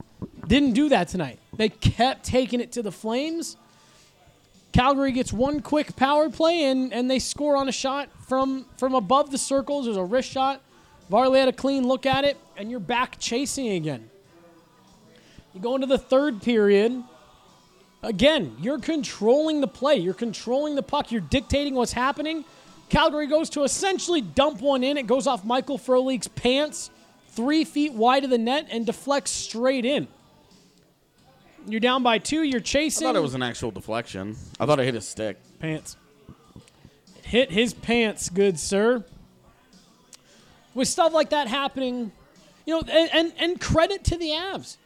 Didn't 0.46 0.72
do 0.72 0.88
that 0.90 1.08
tonight. 1.08 1.38
They 1.56 1.68
kept 1.68 2.24
taking 2.24 2.60
it 2.60 2.72
to 2.72 2.82
the 2.82 2.92
Flames. 2.92 3.56
Calgary 4.72 5.12
gets 5.12 5.32
one 5.32 5.60
quick 5.60 5.96
power 5.96 6.30
play, 6.30 6.64
and, 6.64 6.92
and 6.92 7.10
they 7.10 7.18
score 7.18 7.56
on 7.56 7.68
a 7.68 7.72
shot 7.72 8.08
from, 8.28 8.66
from 8.76 8.94
above 8.94 9.30
the 9.30 9.38
circles. 9.38 9.86
There's 9.86 9.96
a 9.96 10.04
wrist 10.04 10.30
shot. 10.30 10.62
Varley 11.10 11.40
had 11.40 11.48
a 11.48 11.52
clean 11.52 11.88
look 11.88 12.06
at 12.06 12.24
it, 12.24 12.36
and 12.56 12.70
you're 12.70 12.80
back 12.80 13.18
chasing 13.18 13.70
again. 13.70 14.08
You 15.52 15.60
go 15.60 15.74
into 15.74 15.86
the 15.86 15.98
third 15.98 16.42
period. 16.42 17.02
Again, 18.02 18.56
you're 18.60 18.78
controlling 18.78 19.60
the 19.60 19.66
play. 19.66 19.96
You're 19.96 20.14
controlling 20.14 20.76
the 20.76 20.82
puck. 20.82 21.10
You're 21.10 21.22
dictating 21.22 21.74
what's 21.74 21.92
happening. 21.92 22.44
Calgary 22.88 23.26
goes 23.26 23.50
to 23.50 23.64
essentially 23.64 24.20
dump 24.20 24.60
one 24.60 24.82
in. 24.82 24.96
It 24.96 25.06
goes 25.06 25.26
off 25.26 25.44
Michael 25.44 25.78
Frolik's 25.78 26.28
pants, 26.28 26.90
three 27.28 27.64
feet 27.64 27.92
wide 27.92 28.24
of 28.24 28.30
the 28.30 28.38
net, 28.38 28.68
and 28.70 28.86
deflects 28.86 29.30
straight 29.30 29.84
in. 29.84 30.08
You're 31.66 31.80
down 31.80 32.02
by 32.02 32.18
two. 32.18 32.42
You're 32.42 32.60
chasing. 32.60 33.06
I 33.06 33.10
thought 33.10 33.18
it 33.18 33.22
was 33.22 33.34
an 33.34 33.42
actual 33.42 33.70
deflection. 33.70 34.36
I 34.58 34.64
thought 34.64 34.80
it 34.80 34.84
hit 34.84 34.94
his 34.94 35.06
stick. 35.06 35.36
pants. 35.58 35.96
It 37.18 37.24
hit 37.26 37.50
his 37.50 37.74
pants, 37.74 38.30
good 38.30 38.58
sir. 38.58 39.04
With 40.74 40.88
stuff 40.88 41.12
like 41.12 41.30
that 41.30 41.48
happening, 41.48 42.12
you 42.64 42.74
know, 42.74 42.80
and, 42.80 43.10
and, 43.12 43.32
and 43.38 43.60
credit 43.60 44.04
to 44.04 44.16
the 44.16 44.28
Avs. 44.28 44.76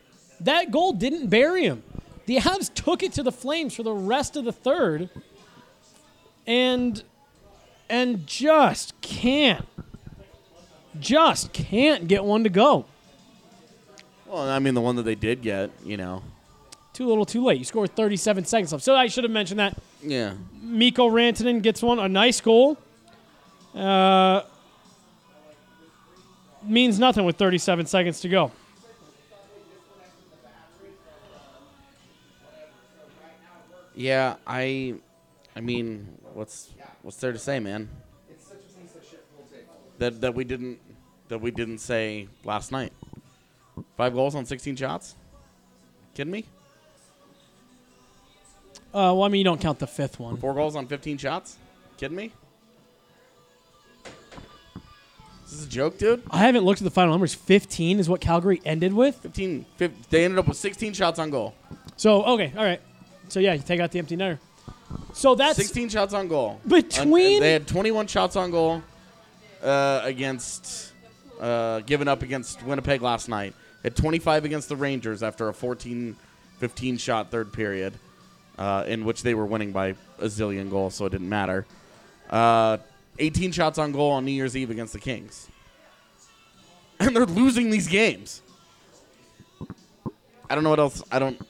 That 0.40 0.72
goal 0.72 0.92
didn't 0.92 1.28
bury 1.28 1.64
him. 1.64 1.84
The 2.26 2.38
Avs 2.38 2.72
took 2.74 3.02
it 3.02 3.12
to 3.12 3.22
the 3.22 3.30
Flames 3.30 3.74
for 3.74 3.84
the 3.84 3.92
rest 3.92 4.36
of 4.36 4.44
the 4.44 4.52
third 4.52 5.08
and 6.46 7.02
and 7.92 8.26
just 8.26 8.98
can't 9.02 9.68
just 10.98 11.52
can't 11.52 12.08
get 12.08 12.24
one 12.24 12.42
to 12.44 12.50
go. 12.50 12.86
Well, 14.26 14.48
I 14.48 14.58
mean, 14.58 14.74
the 14.74 14.80
one 14.80 14.96
that 14.96 15.02
they 15.02 15.14
did 15.14 15.42
get, 15.42 15.70
you 15.84 15.96
know. 15.96 16.22
Too 16.94 17.06
little, 17.06 17.24
too 17.26 17.44
late. 17.44 17.58
You 17.58 17.64
scored 17.64 17.94
37 17.94 18.44
seconds 18.46 18.72
left. 18.72 18.84
So 18.84 18.94
I 18.94 19.06
should 19.06 19.24
have 19.24 19.30
mentioned 19.30 19.60
that. 19.60 19.76
Yeah. 20.02 20.34
Mikko 20.62 21.10
Rantanen 21.10 21.62
gets 21.62 21.82
one, 21.82 21.98
a 21.98 22.08
nice 22.08 22.40
goal. 22.40 22.78
Uh, 23.74 24.42
means 26.62 26.98
nothing 26.98 27.24
with 27.24 27.36
37 27.36 27.86
seconds 27.86 28.20
to 28.20 28.28
go. 28.28 28.52
Yeah, 33.94 34.36
I 34.46 34.94
I 35.54 35.60
mean, 35.60 36.08
what's 36.34 36.70
what's 37.02 37.18
there 37.18 37.32
to 37.32 37.38
say, 37.38 37.60
man? 37.60 37.88
That 39.98 40.20
that 40.20 40.34
we 40.34 40.44
didn't 40.44 40.80
that 41.28 41.38
we 41.38 41.50
didn't 41.50 41.78
say 41.78 42.28
last 42.44 42.72
night. 42.72 42.92
Five 43.96 44.14
goals 44.14 44.34
on 44.34 44.44
16 44.44 44.76
shots? 44.76 45.14
Kidding 46.14 46.32
me? 46.32 46.44
Uh, 48.92 49.16
well, 49.16 49.22
I 49.22 49.28
mean, 49.28 49.38
you 49.38 49.44
don't 49.44 49.60
count 49.60 49.78
the 49.78 49.86
fifth 49.86 50.20
one. 50.20 50.36
Four 50.36 50.52
goals 50.54 50.76
on 50.76 50.86
15 50.86 51.16
shots? 51.16 51.56
Kidding 51.96 52.16
me? 52.16 52.32
This 55.44 55.52
is 55.52 55.60
this 55.60 55.66
a 55.66 55.70
joke, 55.70 55.96
dude? 55.96 56.22
I 56.30 56.38
haven't 56.38 56.64
looked 56.64 56.80
at 56.82 56.84
the 56.84 56.90
final 56.90 57.12
numbers. 57.12 57.34
15 57.34 57.98
is 57.98 58.08
what 58.10 58.20
Calgary 58.20 58.60
ended 58.66 58.92
with. 58.92 59.16
15, 59.16 59.64
fif- 59.76 60.10
they 60.10 60.24
ended 60.24 60.38
up 60.38 60.48
with 60.48 60.58
16 60.58 60.92
shots 60.92 61.18
on 61.18 61.30
goal. 61.30 61.54
So, 61.96 62.22
okay, 62.24 62.52
all 62.56 62.64
right. 62.64 62.80
So, 63.28 63.40
yeah, 63.40 63.54
you 63.54 63.62
take 63.62 63.80
out 63.80 63.90
the 63.92 63.98
empty 63.98 64.16
netter. 64.16 64.38
So 65.12 65.34
that's 65.34 65.56
16 65.56 65.88
shots 65.90 66.14
on 66.14 66.28
goal. 66.28 66.60
Between- 66.66 67.40
they 67.40 67.52
had 67.52 67.66
21 67.66 68.06
shots 68.06 68.36
on 68.36 68.50
goal 68.50 68.82
uh, 69.62 70.00
against 70.04 70.92
uh, 71.40 71.80
given 71.80 72.08
up 72.08 72.22
against 72.22 72.62
Winnipeg 72.62 73.02
last 73.02 73.28
night. 73.28 73.54
Had 73.82 73.96
25 73.96 74.44
against 74.44 74.68
the 74.68 74.76
Rangers 74.76 75.22
after 75.22 75.48
a 75.48 75.54
14 75.54 76.16
15 76.58 76.96
shot 76.96 77.30
third 77.32 77.52
period 77.52 77.92
uh, 78.56 78.84
in 78.86 79.04
which 79.04 79.22
they 79.24 79.34
were 79.34 79.46
winning 79.46 79.72
by 79.72 79.88
a 80.20 80.26
zillion 80.26 80.70
goals, 80.70 80.94
so 80.94 81.06
it 81.06 81.10
didn't 81.10 81.28
matter. 81.28 81.66
Uh, 82.30 82.78
18 83.18 83.50
shots 83.52 83.78
on 83.78 83.90
goal 83.92 84.12
on 84.12 84.24
New 84.24 84.32
Year's 84.32 84.56
Eve 84.56 84.70
against 84.70 84.92
the 84.92 85.00
Kings. 85.00 85.48
And 87.00 87.16
they're 87.16 87.26
losing 87.26 87.70
these 87.70 87.88
games. 87.88 88.42
I 90.48 90.54
don't 90.54 90.62
know 90.62 90.70
what 90.70 90.78
else. 90.78 91.02
I 91.10 91.18
don't. 91.18 91.40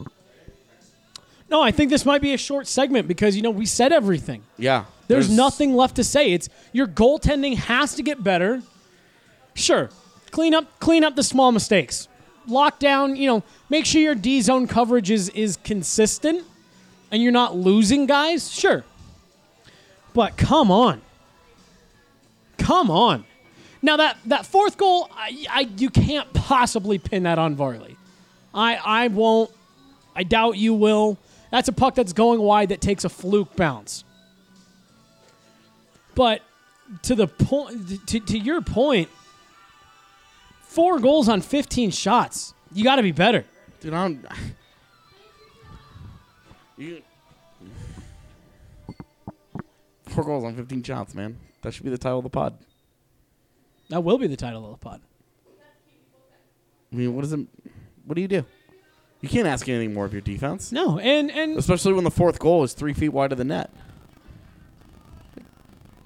No. 1.53 1.62
I 1.62 1.70
think 1.70 1.90
this 1.90 2.05
might 2.05 2.22
be 2.22 2.34
a 2.34 2.38
short 2.38 2.66
segment 2.66 3.07
because 3.07 3.36
you 3.36 3.42
know 3.42 3.50
we 3.50 3.66
said 3.66 3.92
everything. 3.92 4.42
Yeah. 4.59 4.86
There's, 5.09 5.30
nothing 5.30 5.74
left 5.74 5.96
to 5.96 6.05
say. 6.05 6.32
It's 6.32 6.48
your 6.72 6.86
goaltending 6.86 7.57
has 7.57 7.94
to 7.96 8.03
get 8.03 8.24
better. 8.24 8.62
Sure, 9.55 9.90
clean 10.30 10.55
up 10.55 10.80
clean 10.80 11.05
up 11.05 11.16
the 11.16 11.22
small 11.22 11.53
mistakes. 11.53 12.09
Lock 12.46 12.78
down, 12.78 13.14
you 13.14 13.26
know, 13.26 13.42
make 13.68 13.84
sure 13.84 14.00
your 14.00 14.14
D 14.14 14.40
zone 14.40 14.66
coverage 14.66 15.11
is 15.11 15.28
is 15.30 15.59
consistent 15.59 16.44
and 17.11 17.22
you're 17.22 17.30
not 17.30 17.55
losing 17.55 18.07
guys. 18.07 18.50
Sure. 18.50 18.84
But 20.14 20.36
come 20.36 20.70
on. 20.70 21.03
Come 22.59 22.90
on. 22.90 23.24
Now 23.82 23.96
that 23.98 24.16
that 24.26 24.46
fourth 24.46 24.76
goal, 24.76 25.11
I, 25.14 25.44
I 25.50 25.61
you 25.76 25.90
can't 25.90 26.32
possibly 26.32 26.98
pin 26.98 27.24
that 27.24 27.38
on 27.38 27.55
Varley. 27.55 27.96
I 28.55 28.76
I 28.76 29.09
won't. 29.09 29.50
I 30.14 30.22
doubt 30.22 30.57
you 30.57 30.74
will. 30.74 31.18
That's 31.53 31.68
a 31.68 31.72
puck 31.72 31.94
that's 31.94 32.14
going 32.14 32.40
wide 32.40 32.70
that 32.70 32.80
takes 32.80 33.05
a 33.05 33.11
fluke 33.11 33.55
bounce. 33.55 34.05
But 36.14 36.40
to 37.03 37.14
the 37.14 37.28
point, 37.28 38.09
to, 38.09 38.20
to 38.20 38.38
your 38.38 38.62
point, 38.62 39.11
four 40.62 40.98
goals 40.98 41.28
on 41.28 41.42
15 41.42 41.90
shots. 41.90 42.55
You 42.72 42.84
got 42.84 42.96
to 42.96 43.03
be 43.03 43.12
better. 43.12 43.44
Dude, 43.80 43.92
I 43.92 44.09
don't. 44.09 44.26
You 46.78 47.03
four 50.07 50.24
goals 50.24 50.42
on 50.42 50.57
15 50.57 50.82
shots, 50.82 51.14
man. 51.14 51.38
That 51.61 51.74
should 51.74 51.84
be 51.84 51.90
the 51.90 51.98
title 51.98 52.18
of 52.18 52.24
the 52.24 52.30
pod. 52.30 52.57
That 53.90 54.03
will 54.03 54.16
be 54.16 54.26
the 54.26 54.36
title 54.36 54.64
of 54.64 54.80
the 54.80 54.84
pod. 54.84 55.03
I 56.90 56.96
mean, 56.96 57.14
what 57.14 57.26
is 57.26 57.32
it? 57.34 57.40
What 58.07 58.14
do 58.14 58.22
you 58.22 58.28
do? 58.28 58.44
You 59.22 59.28
can't 59.28 59.46
ask 59.46 59.68
anything 59.68 59.94
more 59.94 60.04
of 60.04 60.12
your 60.12 60.20
defense, 60.20 60.72
No, 60.72 60.98
and 60.98 61.30
and 61.30 61.56
especially 61.56 61.92
when 61.94 62.02
the 62.04 62.10
fourth 62.10 62.38
goal 62.40 62.64
is 62.64 62.72
three 62.74 62.92
feet 62.92 63.10
wide 63.10 63.32
of 63.32 63.38
the 63.38 63.44
net. 63.44 63.70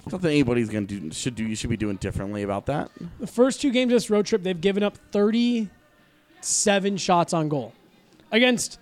Something 0.09 0.29
anybody's 0.31 0.69
gonna 0.69 0.85
do 0.85 1.11
should 1.11 1.35
do. 1.35 1.43
You 1.43 1.55
should 1.55 1.69
be 1.71 1.77
doing 1.77 1.97
differently 1.97 2.43
about 2.43 2.67
that. 2.67 2.91
the 3.19 3.27
first 3.27 3.59
two 3.59 3.71
games 3.71 3.91
of 3.91 3.95
this 3.95 4.09
road 4.09 4.25
trip, 4.27 4.43
they've 4.43 4.61
given 4.61 4.83
up 4.83 4.97
37 5.11 6.97
shots 6.97 7.33
on 7.33 7.49
goal 7.49 7.73
against 8.31 8.79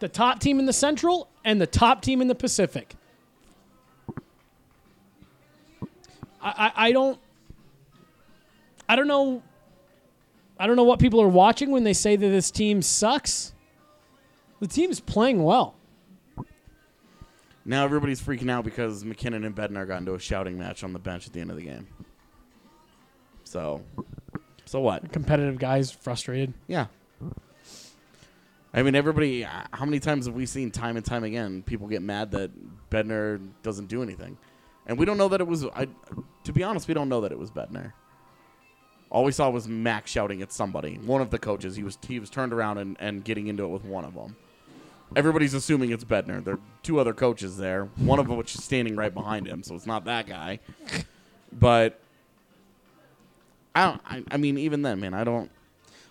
the 0.00 0.08
top 0.08 0.40
team 0.40 0.58
in 0.58 0.66
the 0.66 0.72
Central 0.72 1.28
and 1.44 1.60
the 1.60 1.66
top 1.66 2.02
team 2.02 2.20
in 2.20 2.26
the 2.28 2.34
Pacific. 2.34 2.94
I, 6.42 6.72
I, 6.76 6.88
I 6.88 6.92
don't 6.92 7.18
I 8.88 8.96
don't 8.96 9.08
know 9.08 9.42
I 10.58 10.66
don't 10.66 10.76
know 10.76 10.84
what 10.84 10.98
people 10.98 11.20
are 11.22 11.28
watching 11.28 11.70
when 11.70 11.84
they 11.84 11.92
say 11.92 12.16
that 12.16 12.28
this 12.28 12.50
team 12.50 12.82
sucks. 12.82 13.52
The 14.60 14.66
team's 14.66 15.00
playing 15.00 15.42
well. 15.42 15.74
Now 17.64 17.84
everybody's 17.84 18.22
freaking 18.22 18.50
out 18.50 18.64
because 18.64 19.04
MacKinnon 19.04 19.44
and 19.44 19.54
Bednar 19.54 19.86
got 19.86 19.98
into 19.98 20.14
a 20.14 20.18
shouting 20.20 20.58
match 20.58 20.84
on 20.84 20.92
the 20.92 20.98
bench 20.98 21.26
at 21.26 21.32
the 21.32 21.40
end 21.40 21.50
of 21.50 21.56
the 21.56 21.64
game. 21.64 21.86
So, 23.44 23.82
so 24.64 24.80
what? 24.80 25.12
Competitive 25.12 25.58
guys 25.58 25.90
frustrated. 25.90 26.54
Yeah. 26.68 26.86
I 28.72 28.82
mean, 28.82 28.94
everybody. 28.94 29.44
uh, 29.44 29.50
How 29.72 29.84
many 29.84 29.98
times 30.00 30.26
have 30.26 30.34
we 30.34 30.46
seen 30.46 30.70
time 30.70 30.96
and 30.96 31.04
time 31.04 31.24
again 31.24 31.62
people 31.62 31.88
get 31.88 32.02
mad 32.02 32.30
that 32.32 32.50
Bednar 32.90 33.40
doesn't 33.62 33.86
do 33.88 34.02
anything, 34.02 34.36
and 34.86 34.98
we 34.98 35.04
don't 35.06 35.16
know 35.18 35.28
that 35.28 35.40
it 35.40 35.46
was. 35.46 35.64
I, 35.64 35.88
to 36.44 36.52
be 36.52 36.62
honest, 36.62 36.86
we 36.86 36.94
don't 36.94 37.08
know 37.08 37.22
that 37.22 37.32
it 37.32 37.38
was 37.38 37.50
Bednar. 37.50 37.92
All 39.10 39.24
we 39.24 39.32
saw 39.32 39.48
was 39.48 39.66
Mac 39.66 40.06
shouting 40.06 40.42
at 40.42 40.52
somebody, 40.52 40.96
one 40.96 41.22
of 41.22 41.30
the 41.30 41.38
coaches. 41.38 41.74
He 41.74 41.82
was 41.82 41.96
he 42.06 42.18
was 42.20 42.28
turned 42.28 42.52
around 42.52 42.78
and, 42.78 42.96
and 43.00 43.24
getting 43.24 43.46
into 43.46 43.64
it 43.64 43.68
with 43.68 43.84
one 43.84 44.04
of 44.04 44.14
them. 44.14 44.36
Everybody's 45.14 45.54
assuming 45.54 45.92
it's 45.92 46.04
Bednar. 46.04 46.44
There 46.44 46.54
are 46.54 46.60
two 46.82 46.98
other 46.98 47.14
coaches 47.14 47.56
there, 47.56 47.84
one 47.96 48.18
of 48.18 48.28
which 48.28 48.54
is 48.54 48.64
standing 48.64 48.96
right 48.96 49.12
behind 49.14 49.46
him, 49.46 49.62
so 49.62 49.74
it's 49.74 49.86
not 49.86 50.04
that 50.06 50.26
guy. 50.26 50.58
But 51.52 52.00
I 53.74 53.84
don't. 53.86 54.00
I, 54.04 54.24
I 54.32 54.36
mean, 54.36 54.58
even 54.58 54.82
then, 54.82 55.00
man, 55.00 55.14
I 55.14 55.24
don't. 55.24 55.50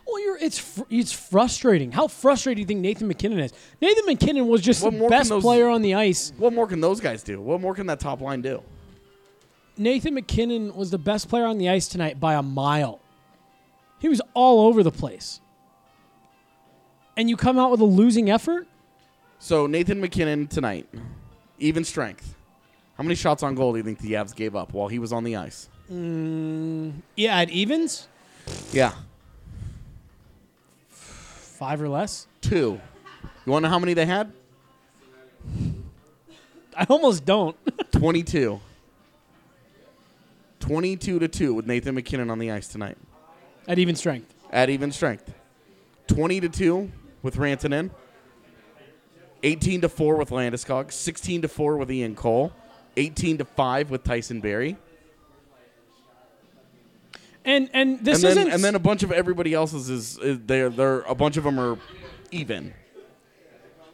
Well, 0.07 0.21
you're 0.23 0.37
it's 0.37 0.57
fr- 0.59 0.83
it's 0.89 1.11
frustrating. 1.11 1.91
How 1.91 2.07
frustrated 2.07 2.57
do 2.57 2.61
you 2.61 2.67
think 2.67 2.79
Nathan 2.79 3.07
MacKinnon 3.07 3.39
is? 3.39 3.53
Nathan 3.81 4.05
MacKinnon 4.05 4.47
was 4.47 4.61
just 4.61 4.83
What 4.83 4.91
the 4.93 4.97
more 4.99 5.09
can 5.09 5.19
best 5.19 5.29
those- 5.29 5.43
player 5.43 5.67
on 5.67 5.81
the 5.81 5.95
ice. 5.95 6.31
What 6.37 6.53
more 6.53 6.67
can 6.67 6.79
those 6.79 6.99
guys 7.01 7.21
do? 7.23 7.41
What 7.41 7.59
more 7.59 7.75
can 7.75 7.87
that 7.87 7.99
top 7.99 8.21
line 8.21 8.41
do? 8.41 8.63
Nathan 9.77 10.13
MacKinnon 10.13 10.73
was 10.75 10.89
the 10.91 10.97
best 10.97 11.27
player 11.27 11.45
on 11.45 11.57
the 11.57 11.69
ice 11.69 11.87
tonight 11.87 12.19
by 12.19 12.35
a 12.35 12.41
mile. 12.41 13.01
He 13.99 14.07
was 14.07 14.21
all 14.33 14.67
over 14.67 14.83
the 14.83 14.91
place. 14.91 15.41
And 17.17 17.29
you 17.29 17.35
come 17.35 17.57
out 17.59 17.71
with 17.71 17.81
a 17.81 17.85
losing 17.85 18.29
effort? 18.29 18.67
So 19.39 19.67
Nathan 19.67 20.01
MacKinnon 20.01 20.47
tonight, 20.47 20.87
even 21.59 21.83
strength. 21.83 22.35
How 22.97 23.03
many 23.03 23.15
shots 23.15 23.43
on 23.43 23.55
goal 23.55 23.73
do 23.73 23.77
you 23.77 23.83
think 23.83 23.99
the 23.99 24.13
Avs 24.13 24.33
gave 24.35 24.55
up 24.55 24.73
while 24.73 24.87
he 24.87 24.99
was 24.99 25.11
on 25.11 25.23
the 25.23 25.35
ice? 25.35 25.69
Mm, 25.91 26.93
yeah, 27.15 27.37
at 27.39 27.49
evens, 27.49 28.07
Yeah, 28.71 28.93
five 30.89 31.81
or 31.81 31.89
less. 31.89 32.27
two. 32.41 32.79
You 33.45 33.51
want 33.51 33.63
to 33.63 33.67
know 33.69 33.73
how 33.73 33.79
many 33.79 33.93
they 33.93 34.05
had? 34.07 34.31
I 36.75 36.85
almost 36.89 37.23
don't. 37.25 37.55
Twenty-two. 37.91 38.59
Twenty-two 40.59 41.19
to 41.19 41.27
two 41.27 41.53
with 41.53 41.67
Nathan 41.67 41.93
MacKinnon 41.93 42.31
on 42.31 42.39
the 42.39 42.49
ice 42.51 42.67
tonight 42.67 42.97
at 43.67 43.77
even 43.77 43.95
strength. 43.95 44.33
at 44.49 44.69
even 44.69 44.91
strength. 44.91 45.31
Twenty 46.07 46.39
to 46.41 46.49
two 46.49 46.91
with 47.21 47.35
Rantanen. 47.35 47.91
Eighteen 49.45 49.81
to 49.81 49.89
four 49.89 50.17
with 50.17 50.31
Landeskog. 50.31 50.91
Sixteen 50.91 51.41
to 51.43 51.47
four 51.47 51.77
with 51.77 51.91
Ian 51.91 52.15
Cole. 52.15 52.51
Eighteen 52.97 53.37
to 53.37 53.45
five 53.45 53.91
with 53.91 54.03
Tyson 54.03 54.41
Barrie. 54.41 54.75
And 57.45 57.69
and 57.73 58.03
this 58.03 58.23
and 58.23 58.23
then 58.23 58.37
isn't 58.39 58.53
and 58.53 58.63
then 58.63 58.73
a 58.73 58.79
bunch 58.79 59.03
of 59.03 59.11
everybody 59.11 59.53
else's 59.53 59.87
is, 59.89 60.17
is 60.17 60.39
they're 60.45 60.69
they're 60.69 61.01
a 61.01 61.13
bunch 61.13 61.37
of 61.37 61.43
them 61.43 61.59
are 61.59 61.77
even. 62.31 62.73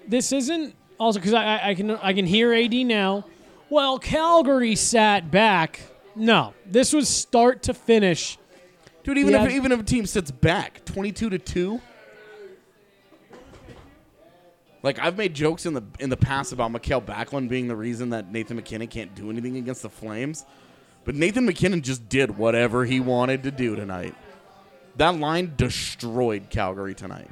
this 0.08 0.32
isn't 0.32 0.74
also 0.97 1.20
because 1.20 1.34
I, 1.34 1.43
I 1.43 1.70
I 1.70 1.76
can 1.76 1.91
I 1.91 2.14
can 2.14 2.26
hear 2.26 2.54
AD 2.54 2.74
now. 2.74 3.26
Well, 3.70 3.99
Calgary 3.99 4.76
sat 4.76 5.32
back. 5.32 5.82
No, 6.16 6.54
this 6.66 6.93
was 6.93 7.10
start 7.10 7.64
to 7.64 7.74
finish. 7.74 8.38
Dude, 9.04 9.18
even 9.18 9.34
Yeah. 9.34 9.45
if 9.45 9.52
even 9.52 9.74
if 9.74 9.82
a 9.82 9.84
team 9.84 10.06
sits 10.06 10.32
back, 10.32 10.86
twenty 10.86 11.12
two 11.12 11.30
to 11.30 11.38
two. 11.38 11.82
Like 14.84 14.99
I've 14.99 15.17
made 15.17 15.34
jokes 15.34 15.65
in 15.65 15.73
the 15.73 15.84
in 15.99 16.09
the 16.09 16.17
past 16.17 16.53
about 16.53 16.71
Mikael 16.71 17.01
Backlund 17.01 17.49
being 17.49 17.67
the 17.67 17.75
reason 17.75 18.09
that 18.09 18.32
Nathan 18.32 18.55
MacKinnon 18.55 18.88
can't 18.88 19.13
do 19.13 19.29
anything 19.29 19.57
against 19.57 19.84
the 19.84 19.89
Flames, 19.89 20.45
but 21.05 21.15
Nathan 21.15 21.45
MacKinnon 21.45 21.82
just 21.82 22.09
did 22.09 22.38
whatever 22.38 22.86
he 22.86 22.99
wanted 22.99 23.43
to 23.43 23.51
do 23.51 23.75
tonight. 23.75 24.15
That 24.95 25.15
line 25.17 25.53
destroyed 25.55 26.49
Calgary 26.49 26.95
tonight, 26.95 27.29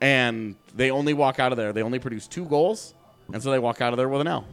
and 0.00 0.56
they 0.74 0.90
only 0.90 1.14
walk 1.14 1.40
out 1.40 1.52
of 1.52 1.56
there. 1.56 1.72
They 1.72 1.82
only 1.82 1.98
produce 1.98 2.28
two 2.28 2.44
goals, 2.44 2.94
and 3.32 3.42
so 3.42 3.50
they 3.50 3.58
walk 3.58 3.80
out 3.80 3.92
of 3.92 3.96
there 3.96 4.08
with 4.08 4.20
an 4.20 4.28
L. 4.28 4.44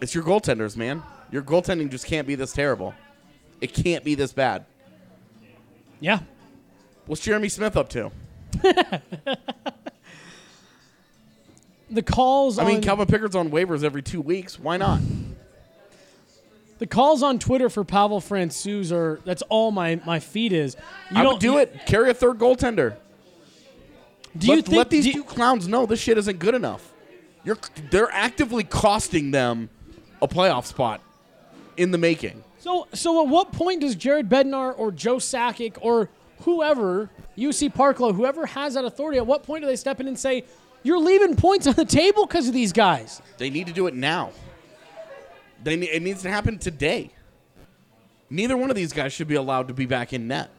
It's 0.00 0.14
your 0.14 0.24
goaltenders, 0.24 0.76
man. 0.76 1.02
Your 1.30 1.42
goaltending 1.42 1.88
just 1.88 2.06
can't 2.06 2.26
be 2.26 2.34
this 2.34 2.52
terrible. 2.52 2.94
It 3.60 3.72
can't 3.72 4.04
be 4.04 4.14
this 4.14 4.32
bad. 4.32 4.66
Yeah, 6.00 6.18
What's 7.06 7.22
Jeremy 7.22 7.48
Smith 7.48 7.76
up 7.76 7.88
to? 7.90 8.10
the 11.90 12.02
calls. 12.02 12.58
I 12.58 12.64
mean, 12.64 12.76
on, 12.76 12.82
Calvin 12.82 13.06
Pickard's 13.06 13.36
on 13.36 13.50
waivers 13.50 13.84
every 13.84 14.02
two 14.02 14.20
weeks. 14.20 14.58
Why 14.58 14.76
not? 14.76 15.00
the 16.78 16.86
calls 16.86 17.22
on 17.22 17.38
Twitter 17.38 17.68
for 17.70 17.84
Pavel 17.84 18.20
Francouz 18.20 18.92
are. 18.92 19.20
That's 19.24 19.42
all 19.42 19.70
my 19.70 20.00
my 20.04 20.20
feed 20.20 20.52
is. 20.52 20.76
You 21.10 21.18
I 21.18 21.22
don't 21.22 21.34
would 21.34 21.40
do 21.40 21.58
it. 21.58 21.86
Carry 21.86 22.10
a 22.10 22.14
third 22.14 22.38
goaltender. 22.38 22.96
Do 24.36 24.48
let, 24.48 24.56
you 24.56 24.62
think 24.62 24.76
let 24.76 24.90
these 24.90 25.04
do- 25.04 25.12
two 25.12 25.24
clowns 25.24 25.68
know 25.68 25.86
this 25.86 26.00
shit 26.00 26.18
isn't 26.18 26.38
good 26.38 26.54
enough. 26.54 26.92
You're 27.44 27.58
they're 27.90 28.10
actively 28.10 28.64
costing 28.64 29.30
them 29.30 29.70
a 30.20 30.28
playoff 30.28 30.66
spot 30.66 31.00
in 31.76 31.90
the 31.90 31.98
making. 31.98 32.42
So, 32.58 32.88
so 32.94 33.22
at 33.22 33.28
what 33.28 33.52
point 33.52 33.82
does 33.82 33.94
Jared 33.94 34.28
Bednar 34.28 34.74
or 34.78 34.90
Joe 34.90 35.16
Sakic 35.16 35.76
or 35.82 36.08
whoever, 36.40 37.10
UC 37.36 37.74
Parklow, 37.74 38.14
whoever 38.14 38.46
has 38.46 38.74
that 38.74 38.84
authority, 38.84 39.18
at 39.18 39.26
what 39.26 39.42
point 39.42 39.62
do 39.62 39.66
they 39.66 39.76
step 39.76 40.00
in 40.00 40.08
and 40.08 40.18
say, 40.18 40.44
you're 40.82 40.98
leaving 40.98 41.36
points 41.36 41.66
on 41.66 41.74
the 41.74 41.84
table 41.84 42.26
because 42.26 42.46
of 42.48 42.54
these 42.54 42.72
guys? 42.72 43.22
They 43.38 43.50
need 43.50 43.66
to 43.66 43.72
do 43.72 43.86
it 43.86 43.94
now. 43.94 44.32
They 45.62 45.74
it 45.74 46.02
needs 46.02 46.22
to 46.22 46.30
happen 46.30 46.58
today. 46.58 47.10
Neither 48.28 48.56
one 48.56 48.68
of 48.68 48.76
these 48.76 48.92
guys 48.92 49.12
should 49.12 49.28
be 49.28 49.36
allowed 49.36 49.68
to 49.68 49.74
be 49.74 49.86
back 49.86 50.12
in 50.12 50.28
net 50.28 50.50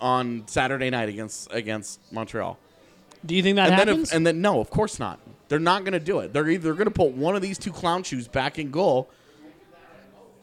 on 0.00 0.46
Saturday 0.46 0.90
night 0.90 1.08
against 1.08 1.50
against 1.52 2.00
Montreal. 2.12 2.58
Do 3.24 3.34
you 3.34 3.42
think 3.42 3.56
that 3.56 3.70
and 3.70 3.78
then 3.78 3.88
happens? 3.88 4.10
if, 4.10 4.16
and 4.16 4.26
then 4.26 4.42
no, 4.42 4.60
of 4.60 4.68
course 4.68 4.98
not. 4.98 5.20
They're 5.48 5.58
not 5.58 5.84
going 5.84 5.92
to 5.92 6.00
do 6.00 6.18
it. 6.20 6.32
They're 6.32 6.48
either 6.48 6.72
going 6.74 6.86
to 6.86 6.90
put 6.90 7.12
one 7.12 7.36
of 7.36 7.42
these 7.42 7.58
two 7.58 7.72
clown 7.72 8.02
shoes 8.02 8.26
back 8.26 8.58
in 8.58 8.70
goal 8.70 9.08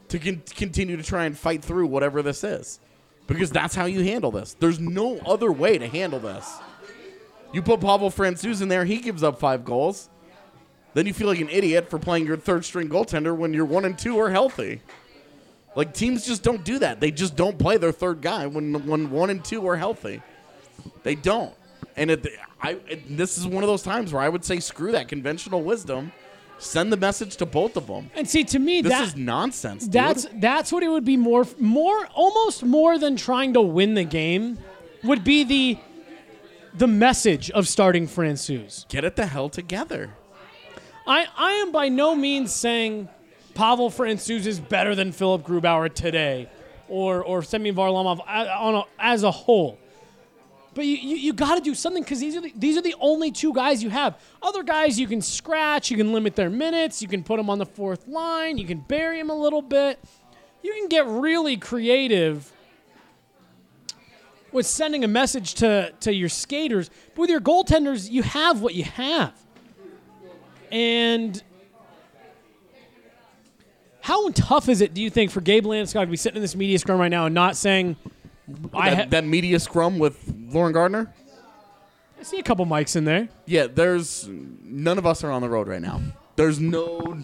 to 0.08 0.18
con- 0.18 0.42
continue 0.54 0.96
to 0.96 1.02
try 1.02 1.24
and 1.24 1.36
fight 1.36 1.62
through 1.64 1.86
whatever 1.86 2.22
this 2.22 2.42
is, 2.42 2.80
because 3.30 3.50
that's 3.50 3.74
how 3.74 3.84
you 3.84 4.02
handle 4.02 4.30
this. 4.30 4.54
There's 4.58 4.80
no 4.80 5.18
other 5.18 5.52
way 5.52 5.78
to 5.78 5.86
handle 5.86 6.18
this. 6.18 6.58
You 7.52 7.62
put 7.62 7.80
Pavel 7.80 8.10
Francouz 8.10 8.60
in 8.60 8.68
there, 8.68 8.84
he 8.84 8.98
gives 8.98 9.22
up 9.22 9.38
five 9.38 9.64
goals. 9.64 10.10
Then 10.94 11.06
you 11.06 11.12
feel 11.12 11.28
like 11.28 11.40
an 11.40 11.48
idiot 11.48 11.88
for 11.88 11.98
playing 11.98 12.26
your 12.26 12.36
third 12.36 12.64
string 12.64 12.88
goaltender 12.88 13.36
when 13.36 13.54
your 13.54 13.64
one 13.64 13.84
and 13.84 13.96
two 13.96 14.18
are 14.18 14.30
healthy. 14.30 14.82
Like 15.76 15.94
teams 15.94 16.26
just 16.26 16.42
don't 16.42 16.64
do 16.64 16.80
that. 16.80 16.98
They 16.98 17.12
just 17.12 17.36
don't 17.36 17.56
play 17.56 17.76
their 17.76 17.92
third 17.92 18.20
guy 18.20 18.48
when 18.48 18.86
when 18.86 19.10
one 19.10 19.30
and 19.30 19.44
two 19.44 19.66
are 19.68 19.76
healthy. 19.76 20.20
They 21.04 21.14
don't. 21.14 21.54
And 21.96 22.10
it, 22.10 22.26
I, 22.60 22.78
it, 22.88 23.16
this 23.16 23.38
is 23.38 23.46
one 23.46 23.62
of 23.62 23.68
those 23.68 23.82
times 23.82 24.12
where 24.12 24.22
I 24.22 24.28
would 24.28 24.44
say, 24.44 24.58
screw 24.58 24.92
that 24.92 25.08
conventional 25.08 25.62
wisdom. 25.62 26.12
Send 26.60 26.92
the 26.92 26.96
message 26.96 27.36
to 27.38 27.46
both 27.46 27.76
of 27.76 27.86
them. 27.86 28.10
and 28.14 28.28
see, 28.28 28.44
to 28.44 28.58
me, 28.58 28.82
This 28.82 28.92
that, 28.92 29.06
is 29.08 29.16
nonsense. 29.16 29.84
Dude. 29.84 29.92
that's 29.92 30.26
that's 30.34 30.70
what 30.70 30.82
it 30.82 30.88
would 30.88 31.04
be 31.04 31.16
more, 31.16 31.46
more, 31.58 32.06
almost 32.14 32.62
more 32.62 32.98
than 32.98 33.16
trying 33.16 33.54
to 33.54 33.60
win 33.62 33.94
the 33.94 34.04
game, 34.04 34.58
would 35.02 35.24
be 35.24 35.42
the 35.44 35.78
the 36.74 36.86
message 36.86 37.50
of 37.50 37.66
starting 37.66 38.06
Francouz. 38.06 38.86
get 38.88 39.04
it 39.04 39.16
the 39.16 39.26
hell 39.26 39.48
together. 39.48 40.14
I, 41.06 41.26
I 41.36 41.52
am 41.54 41.72
by 41.72 41.88
no 41.88 42.14
means 42.14 42.52
saying 42.52 43.08
Pavel 43.54 43.90
Francouz 43.90 44.46
is 44.46 44.60
better 44.60 44.94
than 44.94 45.10
Philipp 45.12 45.42
Grubauer 45.42 45.92
today 45.92 46.48
or, 46.88 47.24
or 47.24 47.42
Semyon 47.42 47.74
Varlamov 47.74 48.20
uh, 48.20 48.46
on 48.58 48.84
as 48.98 49.22
a 49.24 49.30
whole. 49.30 49.78
But 50.80 50.86
you, 50.86 50.96
you, 50.96 51.16
you 51.16 51.32
got 51.34 51.56
to 51.56 51.60
do 51.60 51.74
something 51.74 52.02
because 52.02 52.20
these 52.20 52.34
are 52.36 52.40
the, 52.40 52.54
these 52.56 52.78
are 52.78 52.80
the 52.80 52.94
only 53.00 53.30
two 53.30 53.52
guys 53.52 53.82
you 53.82 53.90
have. 53.90 54.18
Other 54.42 54.62
guys 54.62 54.98
you 54.98 55.06
can 55.06 55.20
scratch, 55.20 55.90
you 55.90 55.98
can 55.98 56.14
limit 56.14 56.36
their 56.36 56.48
minutes, 56.48 57.02
you 57.02 57.08
can 57.08 57.22
put 57.22 57.36
them 57.36 57.50
on 57.50 57.58
the 57.58 57.66
fourth 57.66 58.08
line, 58.08 58.56
you 58.56 58.66
can 58.66 58.78
bury 58.78 59.18
them 59.18 59.28
a 59.28 59.34
little 59.34 59.60
bit. 59.60 59.98
You 60.62 60.72
can 60.72 60.88
get 60.88 61.06
really 61.06 61.58
creative 61.58 62.50
with 64.52 64.64
sending 64.64 65.04
a 65.04 65.08
message 65.08 65.52
to, 65.56 65.92
to 66.00 66.14
your 66.14 66.30
skaters. 66.30 66.88
But 67.08 67.18
with 67.18 67.30
your 67.30 67.42
goaltenders, 67.42 68.10
you 68.10 68.22
have 68.22 68.62
what 68.62 68.74
you 68.74 68.84
have. 68.84 69.34
And 70.72 71.42
how 74.00 74.30
tough 74.30 74.70
is 74.70 74.80
it, 74.80 74.94
do 74.94 75.02
you 75.02 75.10
think, 75.10 75.30
for 75.30 75.42
Gabe 75.42 75.66
Landeskog 75.66 76.04
to 76.04 76.06
be 76.06 76.16
sitting 76.16 76.36
in 76.36 76.42
this 76.42 76.56
media 76.56 76.78
scrum 76.78 76.98
right 76.98 77.10
now 77.10 77.26
and 77.26 77.34
not 77.34 77.54
saying, 77.54 77.96
I, 78.74 78.90
that, 78.90 78.96
ha- 78.96 79.06
that 79.10 79.24
media 79.24 79.58
scrum 79.60 79.98
with 79.98 80.32
Lauren 80.48 80.72
Gardner. 80.72 81.12
I 82.18 82.22
see 82.22 82.38
a 82.38 82.42
couple 82.42 82.66
mics 82.66 82.96
in 82.96 83.04
there. 83.04 83.28
Yeah, 83.46 83.66
there's 83.66 84.28
none 84.28 84.98
of 84.98 85.06
us 85.06 85.24
are 85.24 85.30
on 85.30 85.40
the 85.42 85.48
road 85.48 85.68
right 85.68 85.80
now. 85.80 86.02
There's 86.36 86.60
no 86.60 86.98
All 87.00 87.14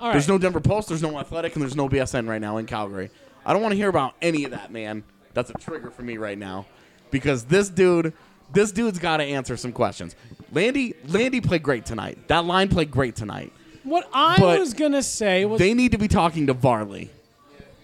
right. 0.00 0.12
there's 0.12 0.28
no 0.28 0.38
Denver 0.38 0.60
Post, 0.60 0.88
there's 0.88 1.02
no 1.02 1.18
Athletic, 1.18 1.54
and 1.54 1.62
there's 1.62 1.76
no 1.76 1.88
BSN 1.88 2.28
right 2.28 2.40
now 2.40 2.56
in 2.58 2.66
Calgary. 2.66 3.10
I 3.44 3.52
don't 3.52 3.62
want 3.62 3.72
to 3.72 3.76
hear 3.76 3.88
about 3.88 4.14
any 4.22 4.44
of 4.44 4.52
that, 4.52 4.70
man. 4.70 5.02
That's 5.34 5.50
a 5.50 5.54
trigger 5.54 5.90
for 5.90 6.02
me 6.02 6.18
right 6.18 6.38
now 6.38 6.66
because 7.10 7.44
this 7.44 7.68
dude, 7.68 8.12
this 8.52 8.70
dude's 8.70 8.98
got 9.00 9.16
to 9.16 9.24
answer 9.24 9.56
some 9.56 9.72
questions. 9.72 10.14
Landy, 10.52 10.94
Landy 11.08 11.40
played 11.40 11.62
great 11.62 11.84
tonight. 11.84 12.28
That 12.28 12.44
line 12.44 12.68
played 12.68 12.90
great 12.90 13.16
tonight. 13.16 13.52
what 13.82 14.08
I 14.12 14.38
but 14.38 14.60
was 14.60 14.74
going 14.74 14.92
to 14.92 15.02
say 15.02 15.44
was. 15.44 15.58
They 15.58 15.74
need 15.74 15.92
to 15.92 15.98
be 15.98 16.06
talking 16.08 16.46
to 16.46 16.52
Varley, 16.52 17.10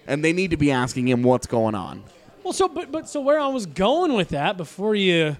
and 0.06 0.24
they 0.24 0.32
need 0.32 0.50
to 0.52 0.56
be 0.56 0.70
asking 0.70 1.08
him 1.08 1.22
what's 1.24 1.46
going 1.48 1.74
on. 1.74 2.04
Well, 2.48 2.54
so, 2.54 2.66
but, 2.66 2.90
but, 2.90 3.06
so 3.06 3.20
where 3.20 3.38
I 3.38 3.48
was 3.48 3.66
going 3.66 4.14
with 4.14 4.30
that 4.30 4.56
before 4.56 4.94
you 4.94 5.36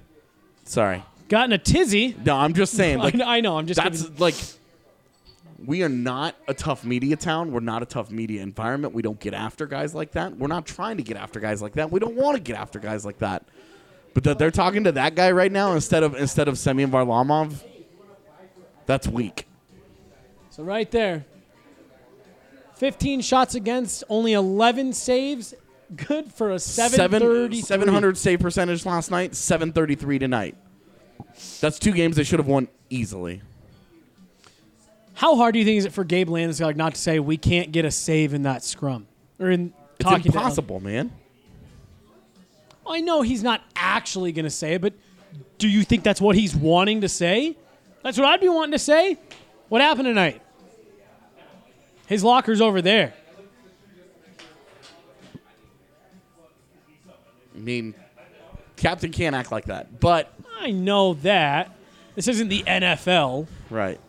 Sorry, 0.65 1.03
got 1.31 1.47
in 1.47 1.53
a 1.53 1.59
tizzy. 1.59 2.15
no, 2.23 2.37
I'm 2.37 2.53
just 2.53 2.75
saying. 2.75 2.99
Like, 3.03 3.15
I, 3.15 3.17
know, 3.17 3.25
I 3.27 3.41
know. 3.41 3.57
I'm 3.57 3.67
just 3.67 3.83
that's 3.83 4.03
giving- 4.03 4.19
like 4.19 4.35
we 5.65 5.83
are 5.83 5.89
not 5.89 6.37
a 6.47 6.53
tough 6.53 6.85
media 6.85 7.17
town. 7.17 7.51
We're 7.51 7.61
not 7.61 7.83
a 7.83 7.87
tough 7.87 8.11
media 8.11 8.43
environment. 8.43 8.93
We 8.93 9.01
don't 9.01 9.19
get 9.19 9.33
after 9.33 9.67
guys 9.67 9.95
like 9.95 10.13
that. 10.13 10.37
We're 10.37 10.49
not 10.49 10.67
trying 10.67 10.99
to 10.99 11.03
get 11.03 11.17
after 11.17 11.41
guys 11.41 11.63
like 11.63 11.73
that. 11.73 11.91
We 11.91 11.99
don't 11.99 12.15
want 12.15 12.37
to 12.37 12.43
get 12.43 12.57
after 12.59 12.79
guys 12.79 13.07
like 13.07 13.19
that. 13.21 13.45
But 14.13 14.25
that 14.25 14.39
they're 14.39 14.51
talking 14.51 14.85
to 14.85 14.93
that 14.93 15.15
guy 15.15 15.31
right 15.31 15.51
now 15.51 15.73
instead 15.73 16.03
of 16.03 16.15
instead 16.15 16.47
of 16.47 16.59
Semyon 16.59 16.91
Varlamov. 16.91 17.63
That's 18.85 19.09
weak. 19.09 19.47
So 20.51 20.63
right 20.63 20.91
there. 20.91 21.25
15 22.77 23.23
shots 23.23 23.55
against, 23.55 24.05
only 24.11 24.35
11 24.35 24.93
saves. 24.93 25.55
Good 25.97 26.33
for 26.33 26.51
a 26.51 26.59
730. 26.59 27.63
700 27.63 28.19
save 28.19 28.41
percentage 28.41 28.85
last 28.85 29.11
night, 29.11 29.35
733 29.35 30.19
tonight. 30.19 30.57
That's 31.61 31.79
two 31.79 31.93
games 31.93 32.17
they 32.17 32.25
should 32.25 32.39
have 32.39 32.47
won 32.47 32.69
easily. 32.91 33.43
How 35.15 35.35
hard 35.37 35.55
do 35.55 35.59
you 35.59 35.65
think 35.65 35.79
is 35.79 35.85
it 35.85 35.93
for 35.93 36.05
Gabe 36.05 36.29
Landeskog 36.29 36.77
not 36.77 36.95
to 36.95 37.01
say 37.01 37.19
we 37.19 37.37
can't 37.37 37.73
get 37.73 37.85
a 37.85 37.91
save 37.91 38.35
in 38.35 38.43
that 38.43 38.63
scrum? 38.63 39.07
Or 39.41 39.51
in 39.51 39.73
It's 39.99 40.05
talking 40.09 40.31
to- 40.31 40.39
impossible, 40.39 40.81
man. 40.81 41.11
I 42.87 43.01
know 43.01 43.23
he's 43.23 43.43
not 43.43 43.63
actually 43.77 44.33
going 44.33 44.45
to 44.45 44.51
say 44.51 44.75
it, 44.75 44.81
but 44.81 44.95
do 45.59 45.69
you 45.69 45.83
think 45.85 46.05
that's 46.05 46.21
what 46.21 46.37
he's 46.37 46.55
wanting 46.55 47.01
to 47.03 47.09
say? 47.09 47.57
That's 48.03 48.17
what 48.17 48.27
I'd 48.27 48.41
be 48.41 48.49
wanting 48.49 48.73
to 48.73 48.79
say. 48.79 49.19
What 49.69 49.81
happened 49.81 50.07
tonight? 50.07 50.41
His 52.07 52.25
locker's 52.25 52.61
over 52.61 52.81
there. 52.81 53.13
I 57.59 57.61
mean, 57.61 57.95
captain 58.77 59.11
can't 59.11 59.35
act 59.35 59.51
like 59.51 59.65
that. 59.67 60.01
But 60.01 60.33
I 60.61 60.71
know 60.71 61.15
that. 61.15 61.75
This 62.15 62.29
isn't 62.29 62.49
the 62.49 62.63
NFL. 62.63 63.47
right. 63.71 64.01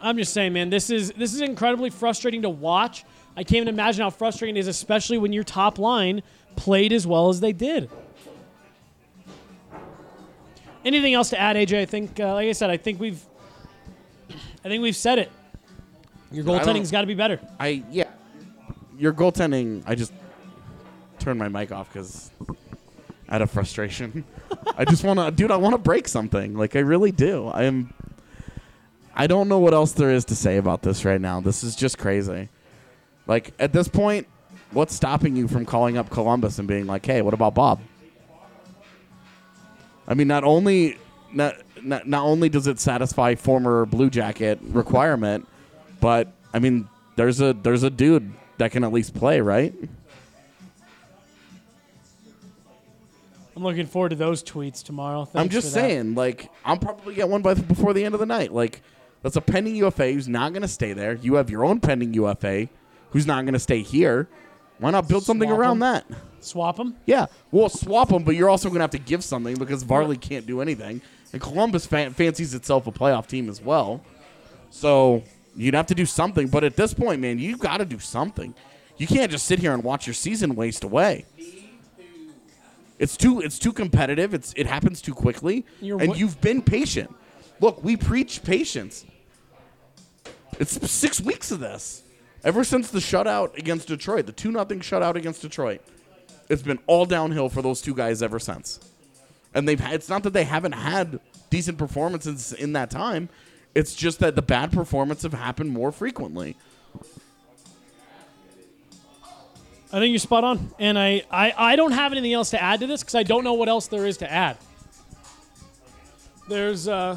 I'm 0.00 0.18
just 0.18 0.34
saying, 0.34 0.52
man, 0.52 0.68
this 0.68 0.90
is 0.90 1.12
this 1.12 1.32
is 1.32 1.40
incredibly 1.40 1.88
frustrating 1.88 2.42
to 2.42 2.50
watch. 2.50 3.04
I 3.36 3.42
can't 3.42 3.62
even 3.62 3.68
imagine 3.68 4.02
how 4.02 4.10
frustrating 4.10 4.56
it 4.56 4.60
is, 4.60 4.68
especially 4.68 5.16
when 5.16 5.32
your 5.32 5.44
top 5.44 5.78
line 5.78 6.22
played 6.56 6.92
as 6.92 7.06
well 7.06 7.30
as 7.30 7.40
they 7.40 7.52
did. 7.52 7.88
Anything 10.84 11.14
else 11.14 11.30
to 11.30 11.40
add, 11.40 11.56
AJ? 11.56 11.80
I 11.80 11.86
think, 11.86 12.20
uh, 12.20 12.34
like 12.34 12.48
I 12.48 12.52
said, 12.52 12.68
I 12.68 12.76
think 12.76 13.00
we've, 13.00 13.24
I 14.62 14.68
think 14.68 14.82
we've 14.82 14.94
said 14.94 15.18
it. 15.18 15.32
Your 16.30 16.44
goaltending's 16.44 16.90
got 16.90 17.00
to 17.00 17.06
be 17.06 17.14
better. 17.14 17.40
I 17.58 17.82
yeah, 17.90 18.10
your 18.98 19.12
goaltending. 19.12 19.84
I 19.86 19.94
just 19.94 20.12
turned 21.24 21.38
my 21.38 21.48
mic 21.48 21.72
off 21.72 21.92
because 21.92 22.30
out 23.28 23.42
of 23.42 23.50
frustration. 23.50 24.24
I 24.76 24.84
just 24.84 25.02
want 25.02 25.18
to, 25.18 25.30
dude. 25.30 25.50
I 25.50 25.56
want 25.56 25.74
to 25.74 25.78
break 25.78 26.06
something. 26.06 26.54
Like 26.54 26.76
I 26.76 26.80
really 26.80 27.10
do. 27.10 27.48
I 27.48 27.64
am. 27.64 27.92
I 29.14 29.26
don't 29.26 29.48
know 29.48 29.58
what 29.58 29.74
else 29.74 29.92
there 29.92 30.10
is 30.10 30.24
to 30.26 30.36
say 30.36 30.56
about 30.56 30.82
this 30.82 31.04
right 31.04 31.20
now. 31.20 31.40
This 31.40 31.64
is 31.64 31.74
just 31.74 31.98
crazy. 31.98 32.48
Like 33.26 33.54
at 33.58 33.72
this 33.72 33.88
point, 33.88 34.26
what's 34.72 34.94
stopping 34.94 35.36
you 35.36 35.48
from 35.48 35.64
calling 35.64 35.96
up 35.96 36.10
Columbus 36.10 36.58
and 36.58 36.68
being 36.68 36.86
like, 36.86 37.06
"Hey, 37.06 37.22
what 37.22 37.32
about 37.34 37.54
Bob?" 37.54 37.80
I 40.06 40.14
mean, 40.14 40.28
not 40.28 40.44
only 40.44 40.98
not 41.32 41.56
not, 41.82 42.06
not 42.06 42.24
only 42.24 42.48
does 42.48 42.66
it 42.66 42.78
satisfy 42.78 43.34
former 43.34 43.86
Blue 43.86 44.10
Jacket 44.10 44.58
requirement, 44.62 45.48
but 46.00 46.28
I 46.52 46.58
mean, 46.58 46.88
there's 47.16 47.40
a 47.40 47.54
there's 47.54 47.82
a 47.82 47.90
dude 47.90 48.32
that 48.58 48.72
can 48.72 48.84
at 48.84 48.92
least 48.92 49.14
play, 49.14 49.40
right? 49.40 49.74
I'm 53.56 53.62
looking 53.62 53.86
forward 53.86 54.10
to 54.10 54.16
those 54.16 54.42
tweets 54.42 54.82
tomorrow. 54.82 55.28
I'm 55.34 55.48
just 55.48 55.68
for 55.68 55.74
that. 55.74 55.80
saying, 55.88 56.14
like, 56.14 56.50
I'm 56.64 56.78
probably 56.78 57.14
get 57.14 57.28
one 57.28 57.42
by 57.42 57.54
before 57.54 57.92
the 57.92 58.04
end 58.04 58.14
of 58.14 58.20
the 58.20 58.26
night. 58.26 58.52
Like, 58.52 58.82
that's 59.22 59.36
a 59.36 59.40
pending 59.40 59.76
UFA 59.76 60.12
who's 60.12 60.28
not 60.28 60.52
going 60.52 60.62
to 60.62 60.68
stay 60.68 60.92
there. 60.92 61.14
You 61.14 61.34
have 61.34 61.50
your 61.50 61.64
own 61.64 61.80
pending 61.80 62.12
UFA 62.14 62.68
who's 63.10 63.26
not 63.26 63.44
going 63.44 63.54
to 63.54 63.60
stay 63.60 63.80
here. 63.82 64.28
Why 64.78 64.90
not 64.90 65.08
build 65.08 65.22
something 65.24 65.48
Swap 65.48 65.58
around 65.58 65.76
'em. 65.76 65.78
that? 65.80 66.04
Swap 66.40 66.76
them. 66.76 66.96
Yeah, 67.06 67.26
well, 67.52 67.68
swap 67.68 68.08
them, 68.08 68.24
but 68.24 68.34
you're 68.34 68.50
also 68.50 68.68
going 68.68 68.80
to 68.80 68.82
have 68.82 68.90
to 68.90 68.98
give 68.98 69.22
something 69.24 69.54
because 69.56 69.82
Varley 69.84 70.16
can't 70.16 70.46
do 70.46 70.60
anything, 70.60 71.00
and 71.32 71.40
Columbus 71.40 71.86
fan- 71.86 72.12
fancies 72.12 72.54
itself 72.54 72.86
a 72.86 72.92
playoff 72.92 73.26
team 73.28 73.48
as 73.48 73.62
well. 73.62 74.02
So 74.70 75.22
you'd 75.56 75.74
have 75.74 75.86
to 75.86 75.94
do 75.94 76.04
something. 76.04 76.48
But 76.48 76.64
at 76.64 76.76
this 76.76 76.92
point, 76.92 77.20
man, 77.20 77.38
you 77.38 77.56
got 77.56 77.78
to 77.78 77.84
do 77.84 77.98
something. 78.00 78.52
You 78.98 79.06
can't 79.06 79.30
just 79.30 79.46
sit 79.46 79.58
here 79.60 79.72
and 79.72 79.82
watch 79.84 80.06
your 80.06 80.14
season 80.14 80.54
waste 80.56 80.84
away. 80.84 81.24
It's 83.04 83.18
too 83.18 83.40
it's 83.42 83.58
too 83.58 83.74
competitive. 83.74 84.32
It's 84.32 84.54
it 84.56 84.66
happens 84.66 85.02
too 85.02 85.12
quickly, 85.12 85.66
You're 85.82 86.00
and 86.00 86.08
what- 86.08 86.18
you've 86.18 86.40
been 86.40 86.62
patient. 86.62 87.14
Look, 87.60 87.84
we 87.84 87.98
preach 87.98 88.42
patience. 88.42 89.04
It's 90.58 90.90
six 90.90 91.20
weeks 91.20 91.50
of 91.50 91.60
this. 91.60 92.02
Ever 92.42 92.64
since 92.64 92.90
the 92.90 93.00
shutout 93.00 93.58
against 93.58 93.88
Detroit, 93.88 94.24
the 94.24 94.32
two 94.32 94.50
nothing 94.50 94.80
shutout 94.80 95.16
against 95.16 95.42
Detroit, 95.42 95.82
it's 96.48 96.62
been 96.62 96.78
all 96.86 97.04
downhill 97.04 97.50
for 97.50 97.60
those 97.60 97.82
two 97.82 97.94
guys 97.94 98.22
ever 98.22 98.38
since. 98.38 98.80
And 99.52 99.68
they've 99.68 99.78
had, 99.78 99.92
it's 99.92 100.08
not 100.08 100.22
that 100.22 100.32
they 100.32 100.44
haven't 100.44 100.72
had 100.72 101.20
decent 101.50 101.76
performances 101.76 102.54
in 102.54 102.72
that 102.72 102.88
time. 102.90 103.28
It's 103.74 103.94
just 103.94 104.18
that 104.20 104.34
the 104.34 104.42
bad 104.42 104.72
performances 104.72 105.24
have 105.24 105.34
happened 105.34 105.72
more 105.72 105.92
frequently. 105.92 106.56
I 109.94 110.00
think 110.00 110.10
you're 110.10 110.18
spot 110.18 110.42
on, 110.42 110.74
and 110.80 110.98
I, 110.98 111.22
I, 111.30 111.54
I 111.56 111.76
don't 111.76 111.92
have 111.92 112.10
anything 112.10 112.32
else 112.32 112.50
to 112.50 112.60
add 112.60 112.80
to 112.80 112.88
this 112.88 113.02
because 113.02 113.14
I 113.14 113.22
don't 113.22 113.44
know 113.44 113.52
what 113.52 113.68
else 113.68 113.86
there 113.86 114.06
is 114.06 114.16
to 114.16 114.30
add. 114.30 114.56
There's 116.48 116.88
uh, 116.88 117.16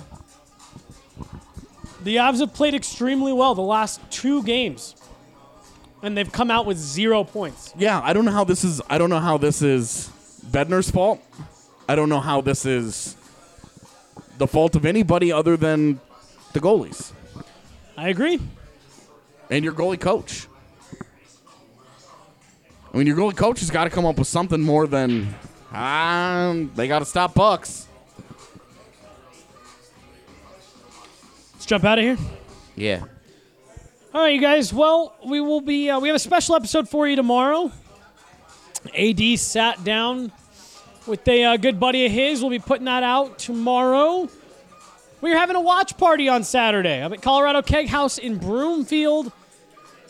the 2.04 2.18
Avs 2.18 2.40
have 2.40 2.54
played 2.54 2.76
extremely 2.76 3.34
well 3.34 3.56
the 3.56 3.64
last 3.64 4.00
two 4.12 4.44
games, 4.44 4.96
and 6.04 6.16
they've 6.16 6.32
come 6.32 6.52
out 6.52 6.68
with 6.68 6.78
zero 6.78 7.24
points. 7.24 7.74
Yeah, 7.76 8.00
I 8.00 8.14
don't 8.14 8.26
know 8.26 8.32
how 8.32 8.44
this 8.44 8.64
is. 8.64 8.80
I 8.88 9.00
don't 9.00 9.10
know 9.10 9.22
how 9.22 9.40
this 9.40 9.64
is 9.64 10.12
Bednar's 10.46 10.92
fault. 10.92 11.20
I 11.90 11.96
don't 11.96 12.10
know 12.10 12.20
how 12.20 12.42
this 12.42 12.64
is 12.64 13.18
the 14.38 14.46
fault 14.46 14.76
of 14.76 14.86
anybody 14.86 15.32
other 15.32 15.58
than 15.58 16.00
the 16.54 16.60
goalies 16.60 17.12
I 17.98 18.10
agree. 18.10 18.40
and 19.50 19.66
your 19.66 19.74
goalie 19.74 20.00
coach. 20.00 20.48
I 22.94 22.98
mean, 22.98 23.08
your 23.08 23.18
goalie 23.18 23.36
coach 23.36 23.60
has 23.60 23.70
got 23.70 23.84
to 23.84 23.90
come 23.90 24.06
up 24.06 24.18
with 24.18 24.28
something 24.28 24.62
more 24.62 24.88
than 24.88 25.34
um, 25.72 26.72
they 26.76 26.88
got 26.88 27.00
to 27.00 27.06
stop 27.06 27.36
pucks. 27.36 27.88
Let's 31.54 31.66
jump 31.66 31.84
out 31.84 32.00
of 32.00 32.04
here. 32.04 32.18
Yeah. 32.76 33.04
All 34.14 34.22
right, 34.22 34.34
you 34.34 34.42
guys. 34.42 34.74
Well, 34.74 35.16
we 35.26 35.42
will 35.42 35.62
be. 35.62 35.90
Uh, 35.90 36.00
we 36.00 36.08
have 36.08 36.16
a 36.16 36.20
special 36.20 36.56
episode 36.56 36.88
for 36.88 37.08
you 37.08 37.16
tomorrow. 37.16 37.72
AD 38.98 39.40
sat 39.40 39.84
down 39.84 40.32
with 41.06 41.28
a 41.28 41.44
uh, 41.44 41.58
good 41.58 41.80
buddy 41.80 42.06
of 42.06 42.12
his. 42.12 42.42
We'll 42.42 42.50
be 42.50 42.60
putting 42.60 42.86
that 42.86 43.04
out 43.04 43.38
tomorrow. 43.38 44.30
We're 45.20 45.38
having 45.38 45.56
a 45.56 45.62
watch 45.62 45.98
party 45.98 46.30
on 46.30 46.44
Saturday. 46.44 47.04
I'm 47.04 47.12
at 47.12 47.22
Colorado 47.22 47.62
Keg 47.62 47.88
House 47.88 48.18
in 48.18 48.38
Broomfield. 48.38 49.32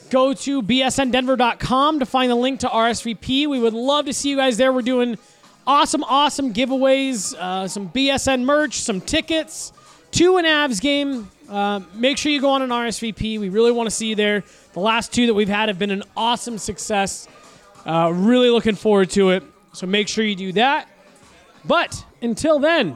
Go 0.09 0.33
to 0.33 0.61
bsndenver.com 0.61 1.99
to 1.99 2.05
find 2.05 2.31
the 2.31 2.35
link 2.35 2.61
to 2.61 2.67
RSVP. 2.67 3.47
We 3.47 3.59
would 3.59 3.73
love 3.73 4.05
to 4.05 4.13
see 4.13 4.29
you 4.29 4.37
guys 4.37 4.55
there. 4.55 4.71
We're 4.71 4.81
doing 4.81 5.17
awesome, 5.65 6.03
awesome 6.05 6.53
giveaways, 6.53 7.35
uh, 7.35 7.67
some 7.67 7.89
BSN 7.89 8.43
merch, 8.43 8.75
some 8.79 9.01
tickets 9.01 9.73
to 10.11 10.37
an 10.37 10.45
Avs 10.45 10.79
game. 10.81 11.29
Uh, 11.49 11.81
make 11.93 12.17
sure 12.17 12.31
you 12.31 12.39
go 12.39 12.49
on 12.49 12.61
an 12.61 12.69
RSVP. 12.69 13.39
We 13.39 13.49
really 13.49 13.71
want 13.71 13.87
to 13.87 13.95
see 13.95 14.07
you 14.07 14.15
there. 14.15 14.43
The 14.73 14.79
last 14.79 15.13
two 15.13 15.27
that 15.27 15.33
we've 15.33 15.49
had 15.49 15.67
have 15.67 15.77
been 15.77 15.91
an 15.91 16.03
awesome 16.15 16.57
success. 16.57 17.27
Uh, 17.85 18.11
really 18.13 18.49
looking 18.49 18.75
forward 18.75 19.09
to 19.11 19.31
it. 19.31 19.43
So 19.73 19.87
make 19.87 20.07
sure 20.07 20.23
you 20.23 20.35
do 20.35 20.53
that. 20.53 20.87
But 21.65 22.03
until 22.21 22.59
then, 22.59 22.95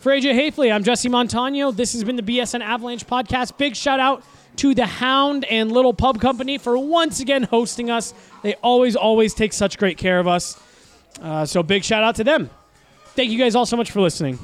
for 0.00 0.12
AJ 0.12 0.34
Haefele, 0.34 0.72
I'm 0.72 0.84
Jesse 0.84 1.08
Montano. 1.08 1.72
This 1.72 1.94
has 1.94 2.04
been 2.04 2.16
the 2.16 2.22
BSN 2.22 2.60
Avalanche 2.60 3.06
podcast. 3.06 3.56
Big 3.56 3.74
shout 3.74 3.98
out 3.98 4.22
to 4.58 4.74
the 4.74 4.86
Hound 4.86 5.44
and 5.44 5.72
Little 5.72 5.94
Pub 5.94 6.20
Company 6.20 6.58
for 6.58 6.76
once 6.76 7.20
again 7.20 7.44
hosting 7.44 7.90
us. 7.90 8.12
They 8.42 8.54
always, 8.54 8.96
always 8.96 9.34
take 9.34 9.52
such 9.52 9.78
great 9.78 9.98
care 9.98 10.18
of 10.18 10.26
us. 10.26 10.60
Uh, 11.20 11.46
so 11.46 11.62
big 11.62 11.84
shout 11.84 12.02
out 12.02 12.16
to 12.16 12.24
them. 12.24 12.50
Thank 13.14 13.30
you 13.30 13.38
guys 13.38 13.54
all 13.54 13.66
so 13.66 13.76
much 13.76 13.90
for 13.90 14.00
listening. 14.00 14.38